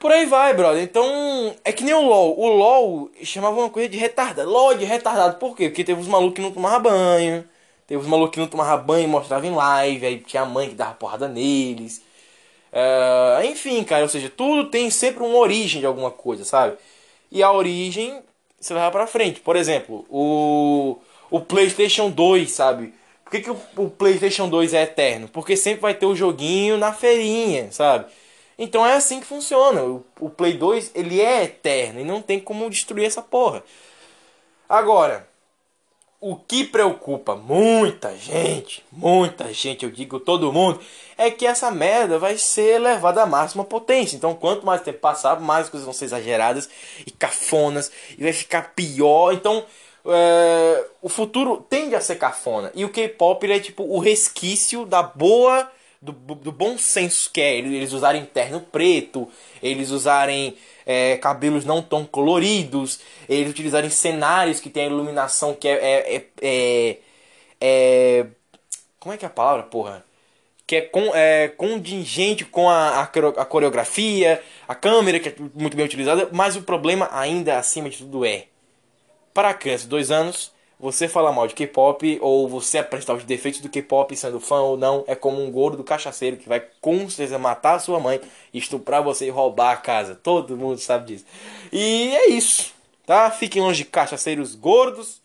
Por 0.00 0.10
aí 0.10 0.24
vai, 0.24 0.54
brother. 0.54 0.82
Então, 0.82 1.54
é 1.62 1.72
que 1.72 1.84
nem 1.84 1.92
o 1.92 2.00
LoL. 2.00 2.38
O 2.40 2.48
LoL 2.48 3.10
chamava 3.22 3.60
uma 3.60 3.68
coisa 3.68 3.86
de 3.86 3.98
retardado. 3.98 4.50
LoL 4.50 4.74
de 4.74 4.86
retardado. 4.86 5.36
Por 5.38 5.54
quê? 5.54 5.68
Porque 5.68 5.84
teve 5.84 6.00
os 6.00 6.08
malucos 6.08 6.36
que 6.36 6.40
não 6.40 6.50
tomavam 6.50 6.80
banho. 6.80 7.46
Teve 7.86 8.00
os 8.00 8.08
malucos 8.08 8.32
que 8.32 8.40
não 8.40 8.46
tomavam 8.46 8.82
banho 8.86 9.04
e 9.04 9.06
mostravam 9.06 9.50
em 9.50 9.54
live. 9.54 10.06
Aí 10.06 10.18
tinha 10.20 10.42
a 10.42 10.46
mãe 10.46 10.70
que 10.70 10.74
dava 10.74 10.94
porrada 10.94 11.28
neles. 11.28 12.02
É, 12.72 13.42
enfim, 13.44 13.84
cara. 13.84 14.02
Ou 14.04 14.08
seja, 14.08 14.30
tudo 14.30 14.70
tem 14.70 14.88
sempre 14.90 15.22
uma 15.22 15.36
origem 15.36 15.80
de 15.80 15.86
alguma 15.86 16.10
coisa, 16.10 16.44
sabe? 16.46 16.78
E 17.30 17.42
a 17.42 17.52
origem 17.52 18.22
você 18.58 18.72
leva 18.72 18.90
pra 18.90 19.06
frente. 19.06 19.40
Por 19.40 19.54
exemplo, 19.54 20.06
o, 20.08 20.96
o 21.30 21.40
PlayStation 21.40 22.10
2, 22.10 22.50
sabe? 22.50 22.94
Por 23.22 23.32
que, 23.32 23.40
que 23.42 23.50
o, 23.50 23.60
o 23.76 23.90
PlayStation 23.90 24.48
2 24.48 24.72
é 24.72 24.82
eterno? 24.84 25.28
Porque 25.28 25.56
sempre 25.58 25.82
vai 25.82 25.94
ter 25.94 26.06
o 26.06 26.16
joguinho 26.16 26.78
na 26.78 26.92
feirinha, 26.92 27.70
sabe? 27.70 28.06
Então 28.62 28.84
é 28.84 28.92
assim 28.92 29.20
que 29.20 29.26
funciona. 29.26 29.82
O, 29.82 30.04
o 30.20 30.28
Play 30.28 30.52
2 30.52 30.90
ele 30.94 31.18
é 31.18 31.44
eterno 31.44 31.98
e 31.98 32.04
não 32.04 32.20
tem 32.20 32.38
como 32.38 32.68
destruir 32.68 33.06
essa 33.06 33.22
porra. 33.22 33.64
Agora, 34.68 35.26
o 36.20 36.36
que 36.36 36.64
preocupa 36.64 37.34
muita 37.34 38.14
gente, 38.14 38.84
muita 38.92 39.50
gente, 39.54 39.86
eu 39.86 39.90
digo 39.90 40.20
todo 40.20 40.52
mundo, 40.52 40.78
é 41.16 41.30
que 41.30 41.46
essa 41.46 41.70
merda 41.70 42.18
vai 42.18 42.36
ser 42.36 42.78
levada 42.78 43.22
à 43.22 43.26
máxima 43.26 43.64
potência. 43.64 44.14
Então, 44.14 44.34
quanto 44.34 44.66
mais 44.66 44.82
tempo 44.82 44.98
passar, 44.98 45.40
mais 45.40 45.64
as 45.64 45.70
coisas 45.70 45.86
vão 45.86 45.94
ser 45.94 46.04
exageradas 46.04 46.68
e 47.06 47.10
cafonas 47.10 47.90
e 48.18 48.22
vai 48.22 48.32
ficar 48.34 48.74
pior. 48.74 49.32
Então, 49.32 49.64
é, 50.04 50.84
o 51.00 51.08
futuro 51.08 51.64
tende 51.66 51.94
a 51.94 52.00
ser 52.02 52.16
cafona. 52.16 52.70
E 52.74 52.84
o 52.84 52.90
K-pop 52.90 53.50
é 53.50 53.58
tipo 53.58 53.84
o 53.84 53.98
resquício 53.98 54.84
da 54.84 55.02
boa 55.02 55.66
do, 56.00 56.12
do 56.12 56.50
bom 56.52 56.78
senso 56.78 57.30
que 57.30 57.40
é 57.40 57.58
eles 57.58 57.92
usarem 57.92 58.24
terno 58.24 58.60
preto, 58.60 59.28
eles 59.62 59.90
usarem 59.90 60.56
é, 60.86 61.16
cabelos 61.18 61.64
não 61.64 61.82
tão 61.82 62.06
coloridos, 62.06 63.00
eles 63.28 63.50
utilizarem 63.50 63.90
cenários 63.90 64.60
que 64.60 64.70
tem 64.70 64.84
a 64.84 64.86
iluminação 64.86 65.54
que 65.54 65.68
é, 65.68 65.72
é, 65.74 66.16
é, 66.16 66.26
é, 66.42 66.98
é- 67.60 68.26
como 68.98 69.14
é 69.14 69.18
que 69.18 69.24
é 69.24 69.28
a 69.28 69.30
palavra, 69.30 69.62
porra? 69.64 70.04
Que 70.66 70.76
é, 70.76 70.80
com, 70.82 71.14
é 71.14 71.48
contingente 71.48 72.44
com 72.44 72.68
a, 72.70 73.00
a, 73.00 73.02
a 73.02 73.44
coreografia, 73.46 74.42
a 74.68 74.74
câmera 74.74 75.20
que 75.20 75.28
é 75.30 75.34
muito 75.54 75.76
bem 75.76 75.86
utilizada, 75.86 76.28
mas 76.32 76.56
o 76.56 76.62
problema 76.62 77.08
ainda 77.12 77.58
acima 77.58 77.90
de 77.90 77.98
tudo 77.98 78.24
é 78.24 78.46
para 79.34 79.50
a 79.50 79.54
criança 79.54 79.84
de 79.84 79.90
2 79.90 80.10
anos, 80.10 80.52
você 80.80 81.06
falar 81.06 81.30
mal 81.30 81.46
de 81.46 81.54
K-pop 81.54 82.18
ou 82.22 82.48
você 82.48 82.78
apresentar 82.78 83.14
os 83.14 83.24
defeitos 83.24 83.60
do 83.60 83.68
K-pop 83.68 84.16
sendo 84.16 84.40
fã 84.40 84.60
ou 84.60 84.78
não 84.78 85.04
é 85.06 85.14
como 85.14 85.42
um 85.42 85.50
gordo 85.50 85.84
cachaceiro 85.84 86.38
que 86.38 86.48
vai 86.48 86.64
com 86.80 87.08
certeza 87.08 87.38
matar 87.38 87.74
a 87.74 87.78
sua 87.78 88.00
mãe, 88.00 88.18
estuprar 88.52 89.02
você 89.02 89.26
e 89.26 89.30
roubar 89.30 89.72
a 89.72 89.76
casa. 89.76 90.14
Todo 90.14 90.56
mundo 90.56 90.78
sabe 90.78 91.12
disso. 91.12 91.26
E 91.70 92.16
é 92.16 92.30
isso, 92.30 92.72
tá? 93.04 93.30
Fiquem 93.30 93.60
longe 93.60 93.84
de 93.84 93.90
cachaceiros 93.90 94.54
gordos 94.54 95.20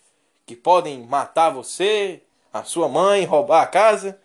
que 0.45 0.57
podem 0.57 0.99
matar 1.07 1.49
você, 1.51 2.21
a 2.51 2.63
sua 2.63 2.89
mãe, 2.89 3.23
roubar 3.23 3.61
a 3.61 3.67
casa. 3.67 4.19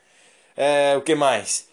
É, 0.56 0.96
o 0.96 1.00
que 1.00 1.14
mais? 1.14 1.68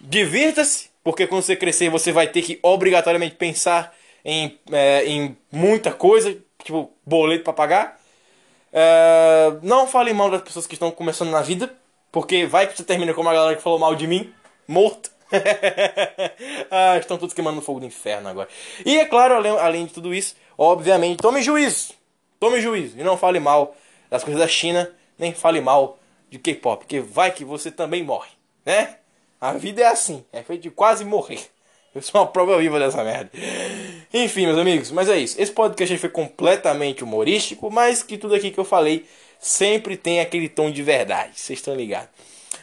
Divirta-se, 0.00 0.88
porque 1.04 1.26
quando 1.26 1.42
você 1.42 1.54
crescer 1.54 1.90
você 1.90 2.10
vai 2.10 2.26
ter 2.26 2.40
que 2.40 2.58
obrigatoriamente 2.62 3.34
pensar 3.34 3.94
em, 4.24 4.58
é, 4.72 5.04
em 5.04 5.36
muita 5.52 5.92
coisa, 5.92 6.36
tipo 6.64 6.90
boleto 7.04 7.44
pra 7.44 7.52
pagar. 7.52 8.01
É, 8.72 9.52
não 9.62 9.86
fale 9.86 10.12
mal 10.12 10.30
das 10.30 10.42
pessoas 10.42 10.66
que 10.66 10.74
estão 10.74 10.90
começando 10.90 11.30
na 11.30 11.42
vida, 11.42 11.74
porque 12.10 12.46
vai 12.46 12.66
que 12.66 12.76
você 12.76 12.82
termina 12.82 13.12
como 13.12 13.28
a 13.28 13.34
galera 13.34 13.56
que 13.56 13.62
falou 13.62 13.78
mal 13.78 13.94
de 13.94 14.06
mim, 14.06 14.32
morto. 14.66 15.10
ah, 16.70 16.98
estão 16.98 17.18
todos 17.18 17.34
queimando 17.34 17.56
no 17.56 17.62
fogo 17.62 17.80
do 17.80 17.86
inferno 17.86 18.28
agora. 18.28 18.48
E 18.84 18.98
é 18.98 19.04
claro, 19.04 19.34
além, 19.34 19.52
além 19.58 19.86
de 19.86 19.92
tudo 19.94 20.12
isso, 20.14 20.34
obviamente, 20.56 21.20
tome 21.20 21.42
juízo. 21.42 21.94
Tome 22.38 22.60
juízo 22.60 22.98
e 22.98 23.04
não 23.04 23.16
fale 23.16 23.38
mal 23.38 23.74
das 24.10 24.24
coisas 24.24 24.40
da 24.40 24.48
China, 24.48 24.90
nem 25.18 25.32
fale 25.32 25.60
mal 25.60 25.98
de 26.28 26.38
K-pop, 26.38 26.80
porque 26.80 27.00
vai 27.00 27.30
que 27.30 27.44
você 27.44 27.70
também 27.70 28.02
morre, 28.02 28.30
né? 28.64 28.96
A 29.40 29.52
vida 29.52 29.82
é 29.82 29.86
assim, 29.86 30.24
é 30.32 30.42
feito 30.42 30.62
de 30.62 30.70
quase 30.70 31.04
morrer. 31.04 31.40
Eu 31.94 32.00
sou 32.00 32.20
uma 32.20 32.26
prova 32.26 32.56
viva 32.58 32.78
dessa 32.78 33.04
merda. 33.04 33.30
Enfim, 34.14 34.44
meus 34.44 34.58
amigos, 34.58 34.90
mas 34.90 35.08
é 35.08 35.18
isso. 35.18 35.40
Esse 35.40 35.52
podcast 35.52 35.96
foi 35.96 36.10
completamente 36.10 37.02
humorístico, 37.02 37.70
mas 37.70 38.02
que 38.02 38.18
tudo 38.18 38.34
aqui 38.34 38.50
que 38.50 38.58
eu 38.60 38.64
falei 38.64 39.06
sempre 39.40 39.96
tem 39.96 40.20
aquele 40.20 40.50
tom 40.50 40.70
de 40.70 40.82
verdade. 40.82 41.32
Vocês 41.34 41.58
estão 41.58 41.74
ligados. 41.74 42.10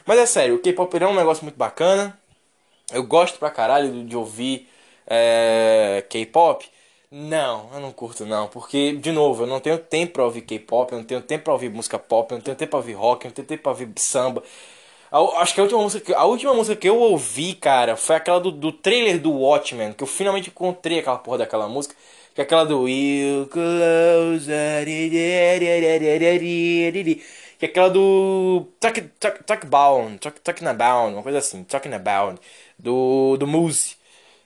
Mas 0.05 0.19
é 0.19 0.25
sério, 0.27 0.55
o 0.55 0.59
K-pop 0.59 0.95
é 0.95 1.07
um 1.07 1.15
negócio 1.15 1.43
muito 1.43 1.57
bacana. 1.57 2.15
Eu 2.91 3.03
gosto 3.03 3.39
pra 3.39 3.49
caralho 3.49 4.03
de 4.05 4.15
ouvir 4.15 4.67
é, 5.07 6.03
K-pop. 6.07 6.69
Não, 7.11 7.67
eu 7.73 7.79
não 7.79 7.91
curto 7.91 8.27
não, 8.27 8.47
porque, 8.47 8.93
de 8.93 9.11
novo, 9.11 9.43
eu 9.43 9.47
não 9.47 9.59
tenho 9.59 9.79
tempo 9.79 10.13
pra 10.13 10.25
ouvir 10.25 10.41
K-pop, 10.41 10.91
eu 10.91 10.99
não 10.99 11.05
tenho 11.05 11.21
tempo 11.21 11.45
pra 11.45 11.53
ouvir 11.53 11.69
música 11.71 11.97
pop, 11.97 12.31
eu 12.31 12.37
não 12.37 12.43
tenho 12.43 12.55
tempo 12.55 12.69
pra 12.69 12.77
ouvir 12.77 12.93
rock, 12.93 13.25
eu 13.25 13.29
não 13.29 13.35
tenho 13.35 13.47
tempo 13.47 13.63
pra 13.63 13.71
ouvir 13.71 13.91
samba. 13.97 14.43
A- 15.11 15.41
acho 15.41 15.53
que 15.53 15.59
a 15.59 15.63
última 15.63 15.81
música 15.81 16.15
a 16.17 16.25
última 16.25 16.53
música 16.53 16.75
que 16.75 16.87
eu 16.89 16.97
ouvi, 16.99 17.53
cara, 17.55 17.95
foi 17.95 18.15
aquela 18.15 18.39
do, 18.39 18.51
do 18.51 18.71
trailer 18.71 19.19
do 19.19 19.31
Watchmen, 19.31 19.93
que 19.93 20.03
eu 20.03 20.07
finalmente 20.07 20.49
encontrei 20.49 20.99
aquela 20.99 21.17
porra 21.17 21.39
daquela 21.39 21.67
música, 21.67 21.95
que 22.35 22.41
é 22.41 22.43
aquela 22.43 22.63
do 22.65 22.87
You 22.87 23.47
Closer, 23.47 24.85
que 27.57 27.65
é 27.65 27.69
aquela 27.69 27.89
do 27.89 28.67
Talk, 28.79 29.01
Talk, 29.19 29.43
Talk 29.43 29.65
Bound, 29.67 30.17
Talk, 30.19 30.39
Talking 30.41 30.65
About, 30.67 31.13
uma 31.13 31.23
coisa 31.23 31.39
assim, 31.39 31.63
Talking 31.63 31.93
About, 31.93 32.39
do, 32.77 33.37
do 33.37 33.47
Muse. 33.47 33.95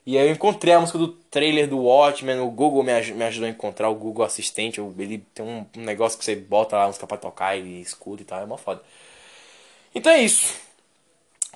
E 0.06 0.18
aí 0.18 0.28
eu 0.28 0.34
encontrei 0.34 0.74
a 0.74 0.80
música 0.82 0.98
do 0.98 1.08
trailer 1.10 1.68
do 1.68 1.80
Watchmen, 1.80 2.40
o 2.40 2.50
Google 2.52 2.84
me, 2.84 2.92
aj- 2.92 3.14
me 3.14 3.24
ajudou 3.26 3.48
a 3.48 3.52
encontrar, 3.52 3.90
o 3.90 3.96
Google 3.96 4.26
Assistente, 4.26 4.80
ele 5.00 5.20
tem 5.34 5.46
um, 5.46 5.66
um 5.78 5.82
negócio 5.84 6.18
que 6.20 6.26
você 6.26 6.36
bota 6.36 6.78
lá 6.78 6.84
a 6.86 6.88
música 6.88 7.08
pra 7.08 7.18
tocar, 7.18 7.58
ele 7.58 7.82
escuta 7.82 8.22
e 8.22 8.26
tal, 8.26 8.42
é 8.42 8.44
uma 8.46 8.58
foda. 8.58 8.82
Então 9.94 10.12
é 10.12 10.22
isso. 10.22 10.56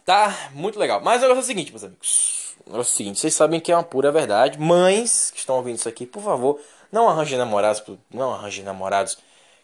Tá? 0.05 0.49
Muito 0.53 0.79
legal. 0.79 1.01
Mas 1.01 1.19
o 1.19 1.21
negócio 1.21 1.41
é 1.41 1.43
o 1.43 1.47
seguinte, 1.47 1.71
meus 1.71 1.83
amigos. 1.83 2.55
O 2.65 2.71
negócio 2.71 2.91
é 2.91 2.93
o 2.93 2.97
seguinte, 2.97 3.19
vocês 3.19 3.33
sabem 3.33 3.59
que 3.59 3.71
é 3.71 3.75
uma 3.75 3.83
pura 3.83 4.11
verdade. 4.11 4.59
Mães 4.59 5.31
que 5.31 5.39
estão 5.39 5.55
ouvindo 5.55 5.77
isso 5.77 5.89
aqui, 5.89 6.05
por 6.05 6.21
favor, 6.21 6.59
não 6.91 7.09
arranjem 7.09 7.37
namorados, 7.37 7.83
não 8.11 8.33
arranjem 8.33 8.63
namorados 8.63 9.17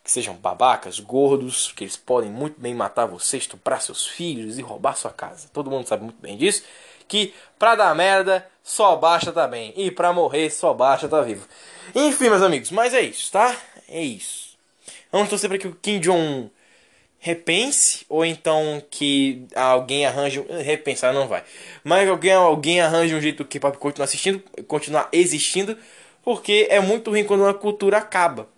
que 0.04 0.12
sejam 0.12 0.36
babacas, 0.36 1.00
gordos, 1.00 1.72
que 1.72 1.86
eles 1.86 1.96
podem 1.96 2.30
muito 2.30 2.60
bem 2.60 2.76
matar 2.76 3.06
você, 3.06 3.38
estuprar 3.38 3.82
seus 3.82 4.06
filhos 4.06 4.60
e 4.60 4.62
roubar 4.62 4.98
sua 4.98 5.12
casa. 5.12 5.48
Todo 5.54 5.72
mundo 5.72 5.88
sabe 5.88 6.04
muito 6.04 6.22
bem 6.22 6.38
disso. 6.38 6.64
Que 7.08 7.34
pra 7.58 7.76
dar 7.76 7.96
merda, 7.96 8.46
só 8.62 8.96
basta 8.96 9.32
tá 9.32 9.48
bem. 9.48 9.74
E 9.78 9.92
pra 9.92 10.12
morrer, 10.12 10.50
só 10.50 10.74
basta 10.74 11.08
tá 11.08 11.22
vivo. 11.22 11.48
Enfim, 11.96 12.30
meus 12.30 12.42
amigos, 12.42 12.70
mas 12.72 12.94
é 12.94 13.02
isso, 13.02 13.32
tá? 13.32 13.56
É 13.88 14.02
isso. 14.02 14.58
Vamos 15.12 15.30
torcer 15.30 15.50
para 15.50 15.58
que 15.58 15.68
o 15.68 15.76
Kim 15.76 16.00
Jong 16.00 16.52
repense 17.24 18.06
ou 18.10 18.26
então 18.26 18.84
que 18.92 19.48
alguém 19.56 20.06
arranje 20.06 20.46
repensar 20.62 21.14
não 21.14 21.26
vai. 21.26 21.42
Mas 21.82 22.10
alguém 22.10 22.34
alguém 22.34 22.82
arranje 22.82 23.16
um 23.16 23.22
jeito 23.22 23.46
que 23.46 23.62
para 23.62 23.72
continuar 23.78 24.04
assistindo 24.04 24.44
continuar 24.68 25.08
existindo 25.14 25.78
porque 26.22 26.68
é 26.70 26.82
muito 26.82 27.12
ruim 27.12 27.24
quando 27.24 27.44
uma 27.44 27.54
cultura 27.54 27.98
acaba. 27.98 28.50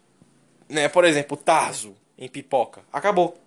Né? 0.68 0.90
Por 0.90 1.06
exemplo 1.06 1.38
Tazo 1.38 1.96
em 2.18 2.28
pipoca. 2.28 2.82
Acabou. 2.92 3.40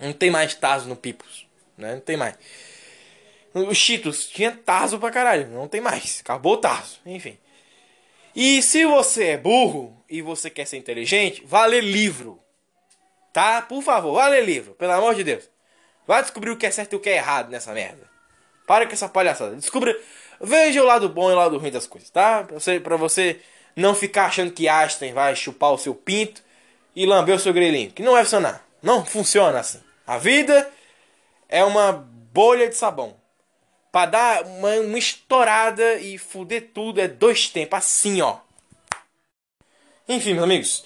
Não 0.00 0.12
tem 0.12 0.32
mais 0.32 0.52
Tazo 0.52 0.88
no 0.88 0.96
Pipos 0.96 1.46
né? 1.78 1.94
Não 1.94 2.00
tem 2.00 2.16
mais. 2.16 2.34
Os 3.54 3.78
Cheetos 3.78 4.26
tinha 4.26 4.50
Tazo 4.50 4.98
pra 4.98 5.12
caralho 5.12 5.46
não 5.46 5.68
tem 5.68 5.80
mais. 5.80 6.18
Acabou 6.22 6.54
o 6.54 6.58
Tazo 6.58 6.98
enfim. 7.06 7.38
E 8.34 8.60
se 8.62 8.84
você 8.84 9.26
é 9.26 9.38
burro 9.38 9.96
e 10.10 10.20
você 10.20 10.50
quer 10.50 10.66
ser 10.66 10.76
inteligente 10.76 11.40
vá 11.46 11.66
ler 11.66 11.84
livro 11.84 12.43
Tá? 13.34 13.60
Por 13.62 13.82
favor, 13.82 14.14
vá 14.14 14.28
ler 14.28 14.44
livro, 14.44 14.74
pelo 14.74 14.92
amor 14.92 15.16
de 15.16 15.24
Deus. 15.24 15.50
Vai 16.06 16.22
descobrir 16.22 16.52
o 16.52 16.56
que 16.56 16.66
é 16.66 16.70
certo 16.70 16.92
e 16.92 16.96
o 16.96 17.00
que 17.00 17.10
é 17.10 17.16
errado 17.16 17.50
nessa 17.50 17.72
merda. 17.72 18.08
Para 18.64 18.86
com 18.86 18.92
essa 18.92 19.08
palhaçada. 19.08 19.56
Descubra. 19.56 19.98
Veja 20.40 20.80
o 20.80 20.86
lado 20.86 21.08
bom 21.08 21.28
e 21.28 21.32
o 21.32 21.36
lado 21.36 21.58
ruim 21.58 21.72
das 21.72 21.84
coisas, 21.84 22.08
tá? 22.10 22.44
Pra 22.44 22.60
você, 22.60 22.78
pra 22.78 22.96
você 22.96 23.40
não 23.74 23.92
ficar 23.92 24.26
achando 24.26 24.52
que 24.52 24.68
Einstein 24.68 25.12
vai 25.12 25.34
chupar 25.34 25.72
o 25.72 25.78
seu 25.78 25.96
pinto 25.96 26.44
e 26.94 27.04
lamber 27.04 27.34
o 27.34 27.38
seu 27.40 27.52
grelhinho. 27.52 27.90
Que 27.90 28.04
não 28.04 28.12
vai 28.12 28.22
funcionar. 28.22 28.64
Não 28.80 29.04
funciona 29.04 29.58
assim. 29.58 29.82
A 30.06 30.16
vida 30.16 30.70
é 31.48 31.64
uma 31.64 31.90
bolha 31.90 32.68
de 32.68 32.76
sabão. 32.76 33.16
Pra 33.90 34.06
dar 34.06 34.44
uma, 34.44 34.74
uma 34.74 34.98
estourada 34.98 35.94
e 35.96 36.18
fuder 36.18 36.70
tudo 36.72 37.00
é 37.00 37.08
dois 37.08 37.48
tempos. 37.48 37.78
Assim, 37.78 38.22
ó. 38.22 38.36
Enfim, 40.08 40.34
meus 40.34 40.44
amigos. 40.44 40.84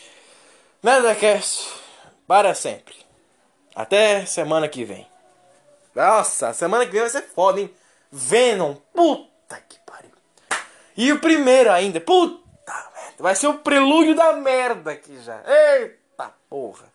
NerdaCast 0.82 1.87
para 2.28 2.54
sempre. 2.54 2.94
Até 3.74 4.26
semana 4.26 4.68
que 4.68 4.84
vem. 4.84 5.08
Nossa, 5.94 6.52
semana 6.52 6.84
que 6.84 6.92
vem 6.92 7.00
vai 7.00 7.10
ser 7.10 7.22
foda, 7.22 7.60
hein? 7.60 7.74
Venom, 8.12 8.74
puta 8.94 9.60
que 9.68 9.78
pariu. 9.86 10.12
E 10.96 11.10
o 11.10 11.20
primeiro 11.20 11.72
ainda, 11.72 12.00
puta 12.00 12.46
merda. 12.68 13.14
Vai 13.18 13.34
ser 13.34 13.48
o 13.48 13.58
prelúdio 13.58 14.14
da 14.14 14.34
merda 14.34 14.92
aqui 14.92 15.18
já. 15.22 15.42
Eita 15.46 16.32
porra. 16.48 16.86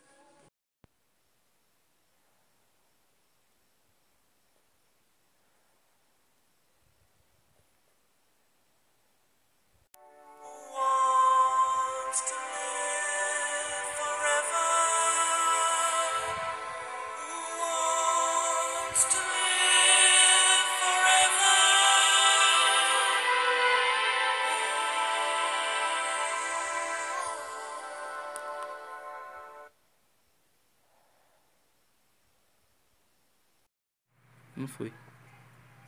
Não 34.64 34.68
foi. 34.69 34.94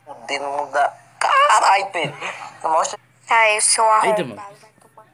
O 0.06 0.12
dedo 0.26 0.44
não 0.44 0.70
dá. 0.70 0.94
Caralho, 1.18 1.90
Pedro. 1.92 2.14
Mostra. 2.62 3.00
Aí, 3.30 3.58
seu 3.62 3.82
Eita, 4.02 4.20
arrombado. 4.20 4.34
mano. 4.34 5.10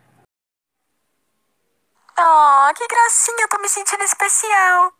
Oh, 2.18 2.74
que 2.74 2.86
gracinha, 2.88 3.36
eu 3.42 3.48
tô 3.48 3.58
me 3.60 3.68
sentindo 3.68 4.02
especial. 4.02 4.92